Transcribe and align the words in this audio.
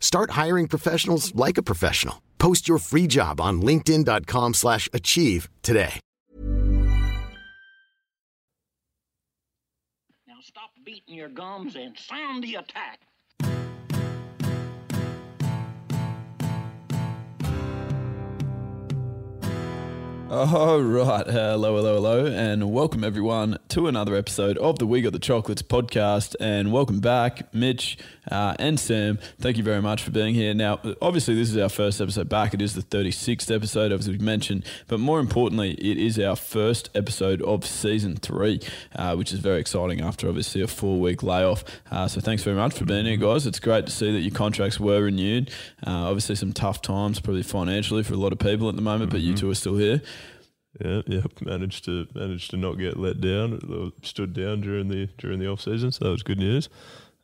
Start 0.00 0.30
hiring 0.30 0.66
professionals 0.66 1.32
like 1.34 1.58
a 1.58 1.62
professional. 1.62 2.22
Post 2.38 2.68
your 2.68 2.78
free 2.78 3.06
job 3.06 3.40
on 3.40 3.62
linkedin.com/achieve 3.62 4.54
slash 4.54 4.88
achieve 4.92 5.48
today. 5.62 6.00
Now 10.26 10.40
stop 10.42 10.70
beating 10.84 11.14
your 11.14 11.28
gums 11.28 11.76
and 11.76 11.96
sound 11.98 12.42
the 12.42 12.56
attack. 12.56 13.07
All 20.30 20.82
right. 20.82 21.26
Hello, 21.26 21.76
hello, 21.76 21.94
hello, 21.94 22.26
and 22.26 22.70
welcome 22.70 23.02
everyone 23.02 23.58
to 23.68 23.86
another 23.86 24.14
episode 24.14 24.58
of 24.58 24.78
the 24.78 24.86
We 24.86 25.00
Got 25.00 25.14
the 25.14 25.18
Chocolates 25.18 25.62
podcast. 25.62 26.36
And 26.38 26.70
welcome 26.70 27.00
back, 27.00 27.54
Mitch 27.54 27.96
uh, 28.30 28.54
and 28.58 28.78
Sam. 28.78 29.18
Thank 29.40 29.56
you 29.56 29.62
very 29.62 29.80
much 29.80 30.02
for 30.02 30.10
being 30.10 30.34
here. 30.34 30.52
Now, 30.52 30.80
obviously, 31.00 31.34
this 31.34 31.48
is 31.48 31.56
our 31.56 31.70
first 31.70 31.98
episode 32.02 32.28
back. 32.28 32.52
It 32.52 32.60
is 32.60 32.74
the 32.74 32.82
36th 32.82 33.54
episode, 33.54 33.90
as 33.90 34.06
we've 34.06 34.20
mentioned, 34.20 34.66
but 34.86 35.00
more 35.00 35.18
importantly, 35.18 35.70
it 35.72 35.96
is 35.96 36.18
our 36.18 36.36
first 36.36 36.90
episode 36.94 37.40
of 37.40 37.64
season 37.64 38.16
three, 38.16 38.60
uh, 38.96 39.16
which 39.16 39.32
is 39.32 39.38
very 39.38 39.60
exciting 39.60 40.02
after 40.02 40.28
obviously 40.28 40.60
a 40.60 40.66
four 40.66 41.00
week 41.00 41.22
layoff. 41.22 41.64
Uh, 41.90 42.06
so, 42.06 42.20
thanks 42.20 42.42
very 42.42 42.56
much 42.56 42.74
for 42.74 42.84
being 42.84 43.06
here, 43.06 43.16
guys. 43.16 43.46
It's 43.46 43.60
great 43.60 43.86
to 43.86 43.92
see 43.92 44.12
that 44.12 44.20
your 44.20 44.34
contracts 44.34 44.78
were 44.78 45.04
renewed. 45.04 45.50
Uh, 45.86 45.90
obviously, 45.90 46.34
some 46.34 46.52
tough 46.52 46.82
times, 46.82 47.18
probably 47.18 47.42
financially, 47.42 48.02
for 48.02 48.12
a 48.12 48.18
lot 48.18 48.32
of 48.32 48.38
people 48.38 48.68
at 48.68 48.76
the 48.76 48.82
moment, 48.82 49.10
but 49.10 49.20
you 49.20 49.34
two 49.34 49.48
are 49.50 49.54
still 49.54 49.76
here. 49.76 50.02
Yeah, 50.84 51.02
yeah, 51.06 51.22
managed 51.40 51.84
to 51.86 52.06
managed 52.14 52.50
to 52.50 52.56
not 52.56 52.78
get 52.78 52.96
let 52.96 53.20
down. 53.20 53.92
Stood 54.02 54.32
down 54.32 54.60
during 54.60 54.88
the 54.88 55.08
during 55.18 55.40
the 55.40 55.48
off 55.48 55.60
season, 55.60 55.90
so 55.90 56.04
that 56.04 56.10
was 56.10 56.22
good 56.22 56.38
news. 56.38 56.68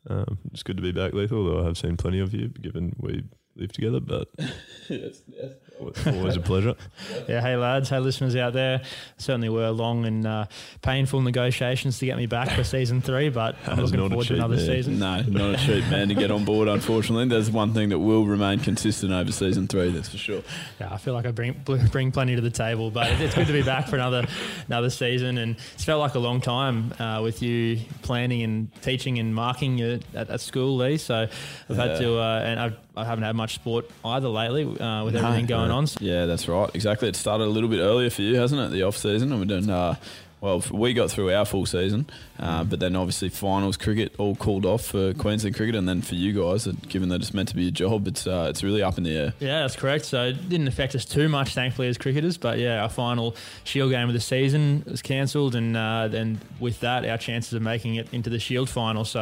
Um, 0.09 0.37
it's 0.51 0.63
good 0.63 0.77
to 0.77 0.83
be 0.83 0.91
back, 0.91 1.13
Lethal. 1.13 1.39
Although 1.39 1.61
I 1.61 1.65
have 1.65 1.77
seen 1.77 1.97
plenty 1.97 2.19
of 2.19 2.33
you, 2.33 2.49
given 2.49 2.95
we 2.99 3.23
live 3.55 3.71
together. 3.71 3.99
But 3.99 4.27
yes, 4.89 5.21
yes. 5.27 5.51
always 6.07 6.35
a 6.35 6.39
pleasure. 6.41 6.75
Yeah, 7.27 7.41
hey 7.41 7.55
lads, 7.55 7.89
hey 7.89 7.99
listeners 7.99 8.35
out 8.35 8.53
there. 8.53 8.81
Certainly 9.17 9.49
were 9.49 9.69
long 9.69 10.05
and 10.05 10.27
uh, 10.27 10.45
painful 10.81 11.21
negotiations 11.21 11.97
to 11.99 12.05
get 12.05 12.17
me 12.17 12.25
back 12.27 12.51
for 12.51 12.63
season 12.63 13.01
three, 13.01 13.29
but 13.29 13.55
I'm 13.67 13.77
That's 13.77 13.91
looking 13.91 14.09
forward 14.09 14.23
to 14.23 14.27
cheap 14.29 14.37
another 14.37 14.55
man. 14.57 14.65
season. 14.65 14.99
No, 14.99 15.21
not 15.21 15.55
a 15.55 15.57
cheap 15.57 15.83
man 15.89 16.09
to 16.09 16.13
get 16.15 16.29
on 16.31 16.45
board, 16.45 16.67
unfortunately. 16.67 17.27
There's 17.27 17.49
one 17.49 17.73
thing 17.73 17.89
that 17.89 17.99
will 17.99 18.25
remain 18.25 18.59
consistent 18.59 19.11
over 19.13 19.31
season 19.31 19.67
three, 19.67 19.89
that's 19.91 20.09
for 20.09 20.17
sure. 20.17 20.43
Yeah, 20.79 20.93
I 20.93 20.97
feel 20.97 21.13
like 21.13 21.25
I 21.25 21.31
bring 21.31 21.53
bring 21.91 22.11
plenty 22.11 22.35
to 22.35 22.41
the 22.41 22.49
table, 22.51 22.91
but 22.91 23.07
it's- 23.07 23.21
it's 23.21 23.35
good 23.35 23.47
to 23.47 23.53
be 23.53 23.63
back 23.63 23.87
for 23.87 23.95
another 23.95 24.27
another 24.67 24.89
season, 24.89 25.37
and 25.37 25.55
it's 25.73 25.83
felt 25.83 25.99
like 25.99 26.15
a 26.15 26.19
long 26.19 26.41
time 26.41 26.93
uh, 26.99 27.21
with 27.23 27.41
you 27.41 27.79
planning 28.03 28.43
and 28.43 28.81
teaching 28.81 29.17
and 29.19 29.33
marking 29.33 29.81
at, 29.81 30.03
at, 30.13 30.29
at 30.29 30.41
school, 30.41 30.75
Lee. 30.77 30.97
So 30.97 31.27
I've 31.69 31.75
had 31.75 31.97
to, 31.99 32.19
uh, 32.19 32.41
and 32.45 32.59
I've, 32.59 32.77
I 32.97 33.05
haven't 33.05 33.23
had 33.23 33.35
much 33.35 33.55
sport 33.55 33.89
either 34.03 34.27
lately 34.27 34.63
uh, 34.79 35.03
with 35.03 35.15
everything 35.15 35.45
going 35.45 35.71
on. 35.71 35.85
Yeah, 35.99 36.25
that's 36.25 36.47
right. 36.47 36.69
Exactly. 36.73 37.09
It 37.09 37.15
started 37.15 37.45
a 37.45 37.49
little 37.49 37.69
bit 37.69 37.79
earlier 37.79 38.09
for 38.09 38.21
you, 38.21 38.35
hasn't 38.35 38.61
it? 38.61 38.71
The 38.71 38.83
off 38.83 38.97
season, 38.97 39.31
and 39.31 39.39
we're 39.39 39.59
done. 39.59 39.69
Uh, 39.69 39.95
well, 40.41 40.63
we 40.71 40.93
got 40.93 41.09
through 41.09 41.33
our 41.33 41.45
full 41.45 41.65
season, 41.65 42.07
uh, 42.39 42.63
but 42.63 42.79
then 42.79 42.95
obviously 42.95 43.29
finals 43.29 43.77
cricket 43.77 44.13
all 44.19 44.35
called 44.35 44.65
off 44.65 44.85
for 44.85 45.13
Queensland 45.13 45.55
cricket, 45.55 45.75
and 45.75 45.87
then 45.89 46.01
for 46.01 46.15
you 46.15 46.33
guys, 46.33 46.67
given 46.87 47.09
that 47.09 47.21
it's 47.21 47.33
meant 47.33 47.49
to 47.49 47.55
be 47.55 47.67
a 47.67 47.71
job, 47.71 48.07
it's 48.07 48.27
uh, 48.27 48.47
it's 48.49 48.63
really 48.63 48.83
up 48.83 48.97
in 48.97 49.03
the 49.05 49.15
air. 49.17 49.33
Yeah, 49.39 49.61
that's 49.61 49.75
correct. 49.75 50.05
So 50.05 50.25
it 50.25 50.47
didn't 50.49 50.67
affect 50.67 50.93
us 50.93 51.03
too 51.05 51.29
much, 51.29 51.53
thankfully, 51.55 51.87
as 51.87 51.97
cricketers. 51.97 52.37
But 52.37 52.59
yeah, 52.59 52.81
our 52.83 52.89
final 52.89 53.35
Shield 53.63 53.91
game 53.91 54.07
of 54.07 54.13
the 54.13 54.19
season 54.21 54.83
was 54.85 55.01
cancelled, 55.01 55.55
and 55.55 55.75
uh, 55.75 56.09
then 56.09 56.39
with 56.59 56.79
that, 56.81 57.05
our 57.05 57.17
chances 57.17 57.53
of 57.53 57.61
making 57.61 57.95
it 57.95 58.13
into 58.13 58.29
the 58.29 58.39
Shield 58.39 58.69
final. 58.69 59.03
So 59.05 59.21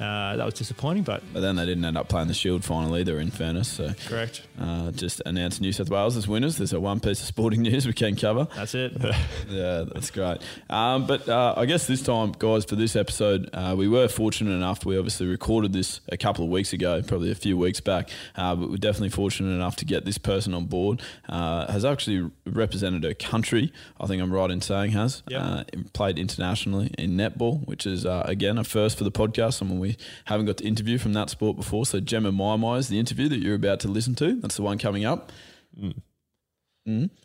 uh, 0.00 0.36
that 0.36 0.44
was 0.44 0.54
disappointing, 0.54 1.02
but 1.02 1.22
But 1.32 1.40
then 1.40 1.56
they 1.56 1.66
didn't 1.66 1.84
end 1.84 1.98
up 1.98 2.08
playing 2.08 2.28
the 2.28 2.34
Shield 2.34 2.64
final 2.64 2.96
either. 2.96 3.18
In 3.20 3.30
fairness, 3.30 3.68
so 3.68 3.92
correct. 4.06 4.42
uh, 4.60 4.92
just 4.92 5.20
announced 5.26 5.60
New 5.60 5.72
South 5.72 5.90
Wales 5.90 6.16
as 6.16 6.26
winners. 6.26 6.56
There's 6.56 6.72
a 6.72 6.80
one 6.80 7.00
piece 7.00 7.20
of 7.20 7.26
sporting 7.26 7.62
news 7.68 7.86
we 7.86 7.92
can 7.92 8.16
cover. 8.16 8.46
That's 8.54 8.74
it. 8.74 8.92
Yeah, 9.48 9.84
that's 9.92 10.10
great. 10.10 10.38
Um, 10.70 11.06
but 11.06 11.28
uh, 11.28 11.54
I 11.56 11.66
guess 11.66 11.86
this 11.86 12.02
time, 12.02 12.32
guys, 12.38 12.64
for 12.64 12.76
this 12.76 12.96
episode, 12.96 13.48
uh, 13.52 13.74
we 13.76 13.88
were 13.88 14.08
fortunate 14.08 14.52
enough. 14.52 14.84
We 14.84 14.96
obviously 14.98 15.26
recorded 15.26 15.72
this 15.72 16.00
a 16.08 16.16
couple 16.16 16.44
of 16.44 16.50
weeks 16.50 16.72
ago, 16.72 17.02
probably 17.02 17.30
a 17.30 17.34
few 17.34 17.56
weeks 17.56 17.80
back, 17.80 18.10
uh, 18.36 18.54
but 18.56 18.70
we're 18.70 18.76
definitely 18.76 19.10
fortunate 19.10 19.50
enough 19.54 19.76
to 19.76 19.84
get 19.84 20.04
this 20.04 20.18
person 20.18 20.54
on 20.54 20.66
board. 20.66 21.00
Uh, 21.28 21.70
has 21.72 21.84
actually 21.84 22.30
represented 22.46 23.04
her 23.04 23.14
country. 23.14 23.72
I 24.00 24.06
think 24.06 24.22
I'm 24.22 24.32
right 24.32 24.50
in 24.50 24.60
saying 24.60 24.92
has 24.92 25.22
Yep. 25.28 25.40
uh, 25.42 25.64
played 25.92 26.18
internationally 26.18 26.92
in 26.98 27.12
netball, 27.16 27.66
which 27.66 27.86
is 27.86 28.04
uh, 28.06 28.22
again 28.26 28.58
a 28.58 28.64
first 28.64 28.98
for 28.98 29.04
the 29.04 29.12
podcast. 29.12 29.54
Someone 29.54 29.78
we 29.78 29.96
haven't 30.26 30.46
got 30.46 30.56
to 30.58 30.64
interview 30.66 30.98
from 30.98 31.12
that 31.14 31.30
sport 31.30 31.56
before. 31.56 31.86
So 31.86 32.00
Gemma 32.00 32.32
Mi 32.32 32.56
Mi 32.56 32.78
is 32.78 32.88
the 32.88 32.98
interview 32.98 33.28
that 33.28 33.38
you're 33.38 33.54
about 33.54 33.80
to 33.80 33.88
listen 33.88 34.14
to. 34.16 34.40
That's 34.40 34.56
the 34.56 34.62
one 34.62 34.78
coming 34.78 35.04
up. 35.04 35.32
Mm, 35.80 35.96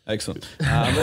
excellent. 0.08 0.48
Um, 0.70 0.94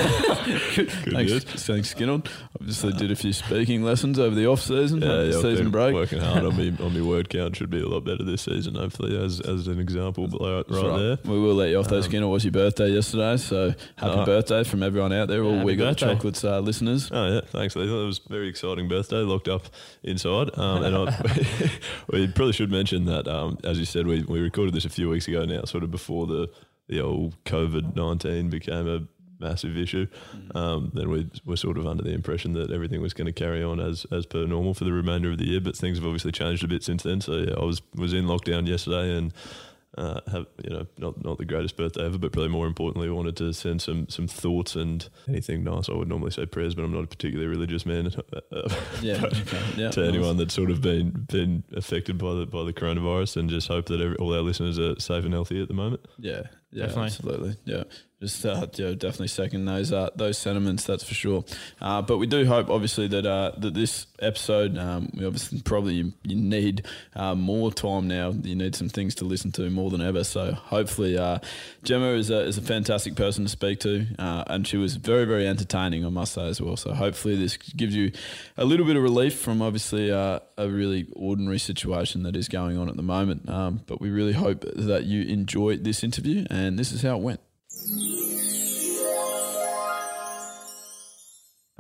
good. 0.74 0.90
Thanks, 0.90 1.32
news. 1.32 1.44
thanks, 1.44 1.94
Skinnell. 1.94 2.26
Obviously, 2.58 2.92
did 2.92 3.10
a 3.10 3.16
few 3.16 3.32
speaking 3.32 3.82
lessons 3.82 4.18
over 4.18 4.34
the 4.34 4.46
off 4.46 4.60
season, 4.60 5.02
Yeah, 5.02 5.22
yeah, 5.22 5.40
season 5.40 5.70
break. 5.70 5.92
Working 5.94 6.20
hard 6.20 6.44
on 6.44 6.56
me 6.56 6.74
on 6.80 6.94
my 6.94 7.00
word 7.06 7.28
count 7.28 7.56
should 7.56 7.70
be 7.70 7.80
a 7.80 7.88
lot 7.88 8.04
better 8.04 8.22
this 8.22 8.42
season. 8.42 8.76
Hopefully, 8.76 9.16
as 9.22 9.40
as 9.40 9.66
an 9.66 9.80
example, 9.80 10.28
but 10.28 10.40
right, 10.40 10.64
right 10.70 10.98
there. 10.98 11.18
We 11.24 11.40
will 11.40 11.54
let 11.54 11.70
you 11.70 11.78
off 11.78 11.88
though, 11.88 12.00
Skinner. 12.00 12.26
It 12.26 12.30
was 12.30 12.44
your 12.44 12.52
birthday 12.52 12.88
yesterday, 12.88 13.36
so 13.36 13.74
happy 13.96 14.24
birthday 14.24 14.64
from 14.64 14.82
everyone 14.82 15.12
out 15.12 15.28
there. 15.28 15.42
All 15.42 15.64
we 15.64 15.76
got 15.76 15.96
chocolates 15.96 16.44
uh, 16.44 16.60
listeners. 16.60 17.10
Oh 17.12 17.34
yeah, 17.34 17.40
thanks. 17.44 17.74
It 17.76 17.86
was 17.86 18.20
a 18.24 18.28
very 18.28 18.48
exciting 18.48 18.88
birthday. 18.88 19.16
Locked 19.16 19.48
up 19.48 19.66
inside, 20.02 20.56
um, 20.58 20.82
and 20.82 20.96
I, 20.96 21.70
we 22.12 22.28
probably 22.28 22.52
should 22.52 22.70
mention 22.70 23.04
that, 23.06 23.26
um, 23.28 23.58
as 23.64 23.78
you 23.78 23.84
said, 23.84 24.06
we, 24.06 24.22
we 24.22 24.40
recorded 24.40 24.74
this 24.74 24.84
a 24.84 24.90
few 24.90 25.08
weeks 25.10 25.26
ago 25.28 25.44
now, 25.44 25.64
sort 25.64 25.82
of 25.82 25.90
before 25.90 26.26
the 26.26 26.48
the 26.88 27.00
old 27.00 27.42
COVID 27.44 27.96
nineteen 27.96 28.48
became 28.50 28.88
a 28.88 29.06
massive 29.38 29.76
issue. 29.76 30.06
Um, 30.54 30.90
then 30.94 31.10
we 31.10 31.28
were 31.44 31.56
sort 31.56 31.76
of 31.78 31.86
under 31.86 32.02
the 32.02 32.12
impression 32.12 32.54
that 32.54 32.70
everything 32.70 33.02
was 33.02 33.12
going 33.12 33.26
to 33.26 33.32
carry 33.32 33.62
on 33.62 33.80
as 33.80 34.06
as 34.10 34.26
per 34.26 34.46
normal 34.46 34.74
for 34.74 34.84
the 34.84 34.92
remainder 34.92 35.30
of 35.30 35.38
the 35.38 35.46
year, 35.46 35.60
but 35.60 35.76
things 35.76 35.98
have 35.98 36.06
obviously 36.06 36.32
changed 36.32 36.64
a 36.64 36.68
bit 36.68 36.82
since 36.82 37.02
then. 37.02 37.20
So 37.20 37.32
yeah, 37.32 37.54
I 37.60 37.64
was 37.64 37.82
was 37.94 38.12
in 38.12 38.26
lockdown 38.26 38.66
yesterday 38.66 39.16
and. 39.16 39.32
Uh, 39.96 40.20
have 40.30 40.46
you 40.62 40.70
know 40.70 40.86
not 40.98 41.24
not 41.24 41.38
the 41.38 41.44
greatest 41.44 41.76
birthday 41.76 42.04
ever, 42.04 42.18
but 42.18 42.32
probably 42.32 42.50
more 42.50 42.66
importantly, 42.66 43.08
wanted 43.08 43.36
to 43.36 43.52
send 43.54 43.80
some 43.80 44.08
some 44.08 44.28
thoughts 44.28 44.76
and 44.76 45.08
anything 45.28 45.64
nice. 45.64 45.88
I 45.88 45.94
would 45.94 46.08
normally 46.08 46.30
say 46.32 46.44
prayers, 46.44 46.74
but 46.74 46.84
I'm 46.84 46.92
not 46.92 47.04
a 47.04 47.06
particularly 47.06 47.48
religious 47.48 47.86
man. 47.86 48.12
Uh, 48.52 48.68
Yeah, 49.00 49.14
okay, 49.24 49.62
yeah, 49.76 49.90
to 49.90 50.00
nice. 50.00 50.08
anyone 50.08 50.36
that's 50.36 50.52
sort 50.54 50.70
of 50.70 50.80
been 50.82 51.26
been 51.30 51.64
affected 51.74 52.18
by 52.18 52.34
the 52.34 52.46
by 52.46 52.64
the 52.64 52.72
coronavirus, 52.74 53.38
and 53.38 53.48
just 53.48 53.68
hope 53.68 53.86
that 53.86 54.00
every, 54.00 54.16
all 54.16 54.34
our 54.34 54.42
listeners 54.42 54.78
are 54.78 54.98
safe 55.00 55.24
and 55.24 55.32
healthy 55.32 55.62
at 55.62 55.68
the 55.68 55.74
moment. 55.74 56.02
Yeah, 56.18 56.42
yeah, 56.72 56.86
Definitely. 56.86 57.04
absolutely. 57.04 57.56
Yeah, 57.64 57.84
just 58.20 58.46
uh, 58.46 58.66
yeah, 58.76 58.92
definitely 58.92 59.28
second 59.28 59.66
those 59.66 59.92
uh, 59.92 60.08
those 60.16 60.38
sentiments. 60.38 60.84
That's 60.84 61.04
for 61.04 61.12
sure. 61.12 61.44
Uh, 61.82 62.00
but 62.00 62.16
we 62.16 62.26
do 62.26 62.46
hope, 62.46 62.70
obviously, 62.70 63.08
that 63.08 63.26
uh, 63.26 63.52
that 63.58 63.74
this 63.74 64.06
episode, 64.20 64.78
um, 64.78 65.10
we 65.14 65.26
obviously 65.26 65.60
probably 65.60 65.94
you, 65.94 66.12
you 66.22 66.34
need 66.34 66.86
uh, 67.14 67.34
more 67.34 67.70
time 67.70 68.08
now. 68.08 68.30
You 68.30 68.54
need 68.54 68.74
some 68.74 68.88
things 68.88 69.14
to 69.16 69.26
listen 69.26 69.52
to 69.52 69.68
more 69.68 69.90
than 69.90 70.00
ever. 70.00 70.24
So 70.24 70.52
hopefully, 70.52 71.18
uh, 71.18 71.40
Gemma 71.84 72.12
is 72.12 72.30
a 72.30 72.40
is 72.40 72.56
a 72.56 72.62
fantastic 72.62 73.16
person 73.16 73.44
to 73.44 73.50
speak 73.50 73.80
to, 73.80 74.06
and 74.18 74.66
she 74.66 74.78
was 74.78 74.96
very 74.96 75.26
very 75.26 75.46
entertaining, 75.46 76.06
I 76.06 76.08
must 76.08 76.32
say 76.32 76.48
as 76.48 76.58
well. 76.58 76.78
So 76.78 76.94
hopefully, 76.94 77.36
this 77.36 77.58
gives 77.58 77.94
you 77.94 78.12
a 78.56 78.64
little 78.64 78.86
bit 78.86 78.96
of 78.96 79.02
relief 79.02 79.38
from 79.38 79.60
obviously 79.60 80.08
a 80.08 80.40
really 80.58 81.06
ordinary 81.14 81.58
situation 81.58 82.22
that 82.22 82.34
is 82.34 82.48
going 82.48 82.78
on 82.78 82.88
at 82.88 82.96
the 82.96 83.02
moment. 83.02 83.46
Um, 83.46 83.82
but 83.86 84.00
we 84.00 84.08
really 84.08 84.32
hope 84.32 84.64
that 84.74 85.04
you 85.04 85.22
enjoy 85.24 85.76
this 85.76 86.02
interview, 86.02 86.46
and 86.48 86.78
this 86.78 86.92
is 86.92 87.02
how 87.02 87.16
it 87.16 87.22
went. 87.22 87.40
Música 87.88 88.75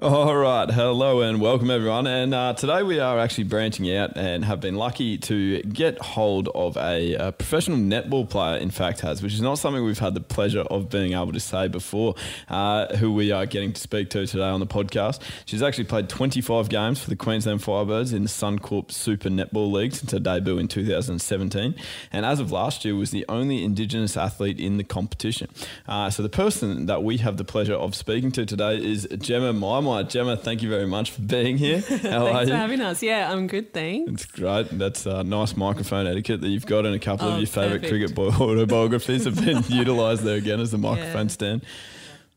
All 0.02 0.36
right, 0.36 0.70
hello 0.70 1.22
and 1.22 1.40
welcome 1.40 1.70
everyone. 1.70 2.06
And 2.06 2.34
uh, 2.34 2.52
today 2.52 2.82
we 2.82 3.00
are 3.00 3.18
actually 3.18 3.44
branching 3.44 3.90
out 3.96 4.14
and 4.14 4.44
have 4.44 4.60
been 4.60 4.74
lucky 4.74 5.16
to 5.16 5.62
get 5.62 5.98
hold 5.98 6.48
of 6.48 6.76
a, 6.76 7.14
a, 7.14 7.32
professional 7.32 7.78
netball 7.78 8.28
player. 8.28 8.58
In 8.58 8.70
fact, 8.70 9.00
has 9.00 9.22
which 9.22 9.32
is 9.32 9.40
not 9.40 9.54
something 9.54 9.82
we've 9.82 9.98
had 9.98 10.12
the 10.12 10.20
pleasure 10.20 10.60
of 10.60 10.90
being 10.90 11.14
able 11.14 11.32
to 11.32 11.40
say 11.40 11.68
before. 11.68 12.14
Uh, 12.46 12.94
who 12.96 13.10
we 13.10 13.32
are 13.32 13.46
getting 13.46 13.72
to 13.72 13.80
speak 13.80 14.10
to 14.10 14.26
today 14.26 14.44
on 14.44 14.60
the 14.60 14.66
podcast. 14.66 15.18
She's 15.46 15.62
actually 15.62 15.84
played 15.84 16.10
25 16.10 16.68
games 16.68 17.00
for 17.00 17.08
the 17.08 17.16
Queensland 17.16 17.60
Firebirds 17.60 18.12
in 18.12 18.22
the 18.22 18.28
Suncorp 18.28 18.92
Super 18.92 19.30
Netball 19.30 19.72
League 19.72 19.94
since 19.94 20.12
her 20.12 20.20
debut 20.20 20.58
in 20.58 20.68
2017, 20.68 21.74
and 22.12 22.26
as 22.26 22.38
of 22.38 22.52
last 22.52 22.84
year 22.84 22.94
was 22.94 23.12
the 23.12 23.24
only 23.30 23.64
Indigenous 23.64 24.14
athlete 24.18 24.60
in 24.60 24.76
the 24.76 24.84
competition. 24.84 25.48
Uh, 25.88 26.10
so 26.10 26.22
the 26.22 26.28
person 26.28 26.84
that 26.84 27.02
we 27.02 27.16
have 27.16 27.38
the 27.38 27.44
pleasure 27.44 27.74
of 27.74 27.94
speaking 27.94 28.30
to 28.32 28.44
today 28.44 28.76
is 28.76 29.08
Gemma 29.18 29.54
Mi 29.54 29.80
Mi. 29.80 29.85
Gemma, 30.02 30.36
thank 30.36 30.62
you 30.62 30.68
very 30.68 30.86
much 30.86 31.10
for 31.12 31.22
being 31.22 31.58
here. 31.58 31.80
How 31.88 31.96
Thanks 31.96 32.10
are 32.10 32.42
you? 32.42 32.48
for 32.50 32.56
having 32.56 32.80
us. 32.80 33.02
Yeah, 33.02 33.32
I'm 33.32 33.46
good, 33.46 33.72
thanks. 33.72 34.12
It's 34.12 34.26
great. 34.26 34.68
That's 34.78 35.06
uh, 35.06 35.22
nice 35.22 35.56
microphone 35.56 36.06
etiquette 36.06 36.40
that 36.40 36.48
you've 36.48 36.66
got, 36.66 36.84
and 36.86 36.94
a 36.94 36.98
couple 36.98 37.28
Oh, 37.28 37.32
of 37.32 37.38
your 37.38 37.46
favourite 37.46 37.86
cricket 37.88 38.16
autobiographies 38.18 39.24
have 39.24 39.42
been 39.44 39.62
utilised 39.68 40.22
there 40.24 40.36
again 40.36 40.60
as 40.60 40.70
the 40.70 40.78
microphone 40.78 41.26
Yeah. 41.26 41.32
stand. 41.32 41.62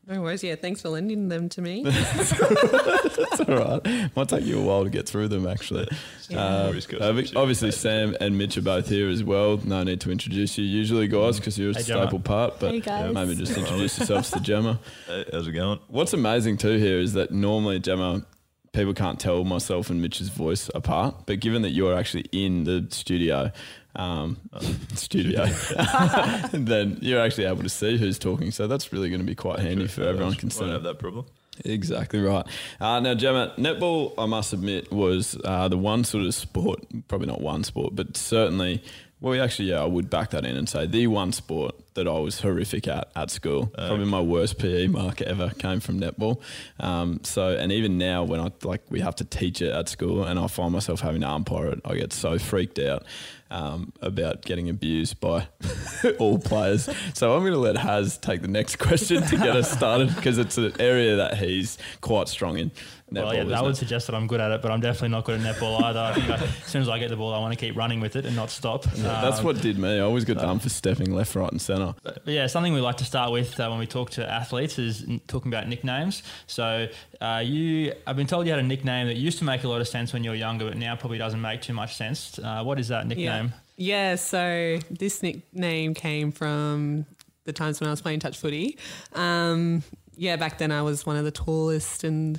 No 0.06 0.22
worries. 0.22 0.42
Yeah, 0.42 0.56
thanks 0.56 0.82
for 0.82 0.88
lending 0.88 1.28
them 1.28 1.48
to 1.50 1.62
me. 1.62 1.82
That's 1.84 3.40
all 3.40 3.80
right. 3.80 4.10
Might 4.16 4.28
take 4.28 4.44
you 4.44 4.58
a 4.60 4.62
while 4.62 4.82
to 4.84 4.90
get 4.90 5.08
through 5.08 5.28
them, 5.28 5.46
actually. 5.46 5.86
Uh, 6.34 6.70
Risk 6.74 6.92
of 6.94 7.00
obvi- 7.00 7.28
some 7.28 7.36
obviously. 7.36 7.70
Sam 7.70 8.16
and 8.20 8.36
Mitch 8.36 8.56
are 8.56 8.62
both 8.62 8.88
here 8.88 9.08
as 9.08 9.22
well. 9.22 9.58
No 9.58 9.82
need 9.84 10.00
to 10.02 10.10
introduce 10.10 10.58
you 10.58 10.64
usually, 10.64 11.06
guys, 11.06 11.38
because 11.38 11.58
you're 11.58 11.70
a 11.70 11.74
Hey, 11.74 11.82
Gemma. 11.82 12.02
staple 12.02 12.20
part. 12.20 12.58
But 12.58 12.72
Hey, 12.72 12.80
guys. 12.80 13.14
maybe 13.14 13.36
just 13.36 13.56
introduce 13.56 13.98
yourselves 13.98 14.30
to 14.32 14.40
Gemma. 14.40 14.80
Hey, 15.06 15.24
how's 15.32 15.46
it 15.46 15.52
going? 15.52 15.78
What's 15.88 16.12
amazing 16.12 16.56
too 16.56 16.76
here 16.78 16.98
is 16.98 17.12
that 17.12 17.30
normally 17.30 17.78
Gemma, 17.78 18.24
people 18.72 18.94
can't 18.94 19.20
tell 19.20 19.44
myself 19.44 19.90
and 19.90 20.00
Mitch's 20.02 20.28
voice 20.28 20.70
apart, 20.74 21.26
but 21.26 21.40
given 21.40 21.62
that 21.62 21.70
you're 21.70 21.96
actually 21.96 22.24
in 22.32 22.64
the 22.64 22.86
studio, 22.90 23.52
um, 23.96 24.38
studio, 24.94 25.46
then 26.52 26.98
you're 27.00 27.20
actually 27.20 27.44
able 27.44 27.62
to 27.62 27.68
see 27.68 27.96
who's 27.96 28.18
talking. 28.18 28.50
So 28.50 28.66
that's 28.66 28.92
really 28.92 29.08
going 29.08 29.20
to 29.20 29.26
be 29.26 29.34
quite 29.34 29.58
handy 29.60 29.86
for 29.86 30.02
everyone 30.02 30.34
concerned. 30.34 30.72
have 30.72 30.82
that 30.84 30.98
problem. 30.98 31.26
Exactly 31.64 32.20
right. 32.20 32.46
Uh, 32.80 33.00
now, 33.00 33.14
Gemma, 33.14 33.52
netball, 33.58 34.14
I 34.16 34.26
must 34.26 34.52
admit, 34.52 34.90
was 34.92 35.38
uh, 35.44 35.68
the 35.68 35.76
one 35.76 36.04
sort 36.04 36.24
of 36.24 36.34
sport, 36.34 36.84
probably 37.08 37.26
not 37.26 37.40
one 37.40 37.64
sport, 37.64 37.94
but 37.94 38.16
certainly, 38.16 38.82
well, 39.20 39.40
actually, 39.42 39.68
yeah, 39.68 39.82
I 39.82 39.84
would 39.84 40.08
back 40.08 40.30
that 40.30 40.46
in 40.46 40.56
and 40.56 40.68
say 40.68 40.86
the 40.86 41.06
one 41.08 41.32
sport 41.32 41.74
that 41.94 42.08
I 42.08 42.18
was 42.18 42.40
horrific 42.40 42.88
at 42.88 43.10
at 43.14 43.30
school. 43.30 43.66
probably 43.66 44.06
my 44.06 44.20
worst 44.20 44.58
PE 44.58 44.86
mark 44.86 45.20
ever 45.20 45.50
came 45.58 45.80
from 45.80 46.00
netball. 46.00 46.40
Um, 46.78 47.20
so, 47.24 47.50
and 47.50 47.70
even 47.70 47.98
now, 47.98 48.24
when 48.24 48.40
I 48.40 48.50
like 48.62 48.82
we 48.88 49.00
have 49.00 49.16
to 49.16 49.24
teach 49.24 49.60
it 49.60 49.72
at 49.72 49.90
school, 49.90 50.24
and 50.24 50.38
I 50.38 50.46
find 50.46 50.72
myself 50.72 51.00
having 51.00 51.20
to 51.20 51.28
umpire 51.28 51.72
it, 51.72 51.80
I 51.84 51.96
get 51.96 52.14
so 52.14 52.38
freaked 52.38 52.78
out. 52.78 53.04
Um, 53.52 53.92
about 54.00 54.42
getting 54.42 54.68
abused 54.68 55.18
by 55.18 55.48
all 56.20 56.38
players. 56.38 56.88
So 57.14 57.34
I'm 57.34 57.40
going 57.40 57.52
to 57.52 57.58
let 57.58 57.76
Haz 57.76 58.16
take 58.16 58.42
the 58.42 58.48
next 58.48 58.76
question 58.78 59.24
to 59.24 59.36
get 59.36 59.56
us 59.56 59.68
started 59.72 60.14
because 60.14 60.38
it's 60.38 60.56
an 60.56 60.72
area 60.78 61.16
that 61.16 61.36
he's 61.36 61.76
quite 62.00 62.28
strong 62.28 62.58
in. 62.58 62.70
Well, 63.12 63.34
yeah, 63.34 63.44
that 63.44 63.52
isn't 63.52 63.64
would 63.64 63.72
it? 63.72 63.76
suggest 63.76 64.06
that 64.06 64.14
I'm 64.14 64.26
good 64.26 64.40
at 64.40 64.50
it, 64.52 64.62
but 64.62 64.70
I'm 64.70 64.80
definitely 64.80 65.08
not 65.08 65.24
good 65.24 65.40
at 65.40 65.54
netball 65.56 65.82
either. 65.82 65.98
I 66.00 66.14
think 66.14 66.30
I, 66.30 66.34
as 66.36 66.64
soon 66.66 66.82
as 66.82 66.88
I 66.88 66.98
get 66.98 67.10
the 67.10 67.16
ball, 67.16 67.34
I 67.34 67.38
want 67.40 67.52
to 67.52 67.58
keep 67.58 67.76
running 67.76 68.00
with 68.00 68.14
it 68.16 68.24
and 68.24 68.36
not 68.36 68.50
stop. 68.50 68.84
That's 68.84 69.38
Um, 69.40 69.44
what 69.44 69.60
did 69.60 69.78
me. 69.78 69.96
I 69.96 70.00
always 70.00 70.24
got 70.24 70.38
done 70.38 70.58
for 70.60 70.68
stepping 70.68 71.12
left, 71.14 71.34
right, 71.34 71.50
and 71.50 71.60
centre. 71.60 71.94
Yeah, 72.24 72.46
something 72.46 72.72
we 72.72 72.80
like 72.80 72.98
to 72.98 73.04
start 73.04 73.32
with 73.32 73.58
uh, 73.58 73.68
when 73.68 73.78
we 73.78 73.86
talk 73.86 74.10
to 74.10 74.30
athletes 74.30 74.78
is 74.78 75.02
n- 75.04 75.20
talking 75.26 75.52
about 75.52 75.66
nicknames. 75.68 76.22
So 76.46 76.86
uh, 77.20 77.42
you, 77.44 77.92
I've 78.06 78.16
been 78.16 78.26
told 78.28 78.46
you 78.46 78.52
had 78.52 78.60
a 78.60 78.66
nickname 78.66 79.06
that 79.08 79.16
used 79.16 79.38
to 79.38 79.44
make 79.44 79.64
a 79.64 79.68
lot 79.68 79.80
of 79.80 79.88
sense 79.88 80.12
when 80.12 80.22
you 80.24 80.30
were 80.30 80.36
younger, 80.36 80.66
but 80.66 80.76
now 80.76 80.94
probably 80.96 81.18
doesn't 81.18 81.40
make 81.40 81.62
too 81.62 81.72
much 81.74 81.96
sense. 81.96 82.38
Uh, 82.38 82.62
what 82.62 82.78
is 82.78 82.88
that 82.88 83.04
yeah. 83.04 83.08
nickname? 83.08 83.54
Yeah, 83.76 84.14
so 84.16 84.78
this 84.90 85.22
nickname 85.22 85.94
came 85.94 86.32
from 86.32 87.06
the 87.44 87.52
times 87.52 87.80
when 87.80 87.88
I 87.88 87.90
was 87.90 88.02
playing 88.02 88.20
touch 88.20 88.36
footy. 88.38 88.78
Um, 89.14 89.82
yeah, 90.16 90.36
back 90.36 90.58
then 90.58 90.70
I 90.70 90.82
was 90.82 91.06
one 91.06 91.16
of 91.16 91.24
the 91.24 91.30
tallest 91.30 92.04
and 92.04 92.38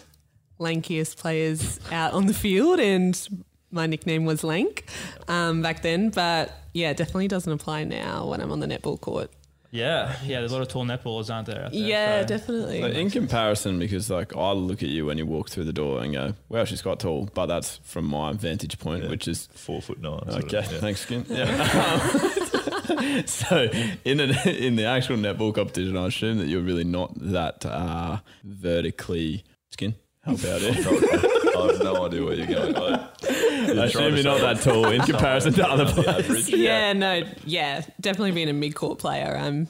lankiest 0.62 1.18
players 1.18 1.80
out 1.92 2.14
on 2.14 2.28
the 2.28 2.34
field, 2.34 2.80
and 2.80 3.28
my 3.72 3.88
nickname 3.88 4.26
was 4.26 4.44
Lank 4.44 4.86
um, 5.28 5.62
back 5.62 5.82
then. 5.82 6.10
But 6.10 6.54
yeah, 6.74 6.92
it 6.92 6.98
definitely 6.98 7.28
doesn't 7.28 7.52
apply 7.52 7.84
now 7.84 8.28
when 8.28 8.40
I'm 8.40 8.52
on 8.52 8.60
the 8.60 8.68
netball 8.68 9.00
court. 9.02 9.32
Yeah, 9.74 10.18
yeah. 10.26 10.40
There's 10.40 10.52
a 10.52 10.56
lot 10.56 10.64
of 10.64 10.68
tall 10.68 10.84
netballers, 10.86 11.34
aren't 11.34 11.48
there? 11.48 11.70
there? 11.70 11.70
Yeah, 11.72 12.22
So- 12.24 12.28
definitely. 12.28 12.82
So 12.82 12.88
in 12.88 13.10
comparison, 13.10 13.80
because 13.80 14.10
like 14.10 14.36
I 14.36 14.52
look 14.52 14.84
at 14.84 14.90
you 14.90 15.06
when 15.06 15.18
you 15.18 15.26
walk 15.26 15.50
through 15.50 15.64
the 15.64 15.72
door 15.72 16.02
and 16.04 16.14
go, 16.14 16.34
"Wow, 16.50 16.66
she's 16.66 16.82
quite 16.82 17.00
tall," 17.00 17.30
but 17.34 17.46
that's 17.46 17.78
from 17.84 18.04
my 18.06 18.34
vantage 18.34 18.78
point, 18.80 19.06
Yeah. 19.06 19.10
which 19.10 19.30
is 19.30 19.48
Four 19.54 19.82
foot 19.82 20.02
nine. 20.02 20.20
sort 20.30 20.44
Okay, 20.44 20.58
of, 20.58 20.72
yeah. 20.74 20.80
thanks, 20.80 21.00
Skin. 21.00 21.26
Yeah. 21.30 23.22
so, 23.26 23.70
in 24.04 24.20
an, 24.20 24.32
in 24.50 24.76
the 24.76 24.84
actual 24.86 25.16
netball 25.16 25.56
competition, 25.56 25.96
I 25.96 26.08
assume 26.08 26.38
that 26.40 26.48
you're 26.48 26.62
really 26.62 26.84
not 26.84 27.14
that 27.16 27.66
uh, 27.66 28.18
vertically 28.44 29.46
skin. 29.72 29.96
How 30.24 30.34
about 30.34 30.62
it? 30.62 31.56
I 31.58 31.68
have 31.68 31.84
no 31.84 32.06
idea 32.06 32.24
where 32.24 32.34
you're 32.36 32.48
going. 32.48 32.76
I, 32.76 33.10
I 33.24 33.86
assume 33.86 34.16
you're 34.16 34.24
not 34.24 34.42
that 34.42 34.62
tall 34.62 34.86
in 34.88 35.02
comparison 35.12 35.54
to 35.54 35.68
other 35.68 35.86
players. 36.04 36.50
yeah, 36.50 36.94
no, 36.94 37.24
yeah, 37.46 37.84
definitely 38.00 38.32
being 38.32 38.50
a 38.50 38.54
mid 38.54 38.76
court 38.76 39.00
player. 39.00 39.36
Um, 39.40 39.68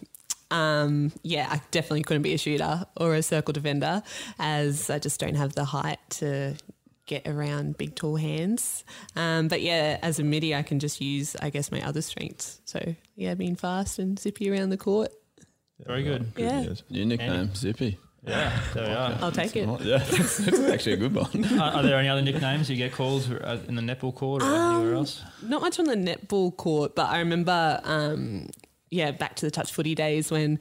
um, 0.50 1.14
yeah, 1.24 1.48
I 1.50 1.62
definitely 1.72 2.04
couldn't 2.04 2.24
be 2.24 2.34
a 2.34 2.38
shooter 2.38 2.86
or 2.98 3.16
a 3.16 3.24
circle 3.24 3.54
defender, 3.54 4.04
as 4.40 4.90
I 4.90 5.00
just 5.00 5.20
don't 5.20 5.36
have 5.36 5.54
the 5.56 5.64
height 5.64 6.00
to 6.12 6.56
get 7.06 7.26
around 7.28 7.78
big 7.78 7.96
tall 7.96 8.18
hands. 8.18 8.84
Um, 9.16 9.48
but 9.48 9.62
yeah, 9.62 10.00
as 10.02 10.20
a 10.20 10.24
midi, 10.24 10.54
I 10.54 10.64
can 10.64 10.80
just 10.80 11.00
use, 11.00 11.36
I 11.38 11.50
guess, 11.50 11.72
my 11.72 11.82
other 11.86 12.02
strengths. 12.02 12.60
So 12.66 12.96
yeah, 13.16 13.34
being 13.36 13.56
fast 13.56 14.00
and 14.00 14.20
zippy 14.20 14.50
around 14.52 14.70
the 14.72 14.78
court. 14.78 15.14
Very 15.86 16.04
good. 16.04 16.34
Good, 16.36 16.44
Yeah. 16.44 16.62
yes. 16.62 16.84
Your 16.90 17.06
nickname, 17.06 17.56
Zippy. 17.56 17.98
Yeah, 18.24 18.60
there 18.76 18.84
we 18.88 18.94
are. 18.94 19.18
I'll 19.22 19.32
take 19.32 19.56
it. 19.56 19.68
Yeah, 19.82 19.98
that's, 20.10 20.38
that's 20.38 20.60
actually 20.60 20.94
a 20.94 20.98
good 20.98 21.16
one. 21.16 21.44
Are, 21.60 21.78
are 21.78 21.84
there 21.84 21.98
any 21.98 22.08
other 22.08 22.22
nicknames 22.22 22.70
you 22.70 22.76
get 22.78 22.92
called 22.94 23.28
uh, 23.44 23.58
in 23.68 23.74
the 23.76 23.82
netball 23.82 24.14
court 24.14 24.44
or 24.44 24.46
Um, 24.46 24.76
anywhere 24.76 24.96
else? 24.96 25.24
Not 25.42 25.62
much 25.62 25.80
on 25.80 25.86
the 25.86 25.96
netball 25.96 26.56
court, 26.56 26.94
but 26.96 27.10
I 27.10 27.18
remember, 27.18 27.82
um, 27.84 28.50
yeah, 28.92 29.10
back 29.10 29.36
to 29.38 29.46
the 29.48 29.52
touch 29.52 29.72
footy 29.74 29.96
days 29.96 30.30
when 30.30 30.60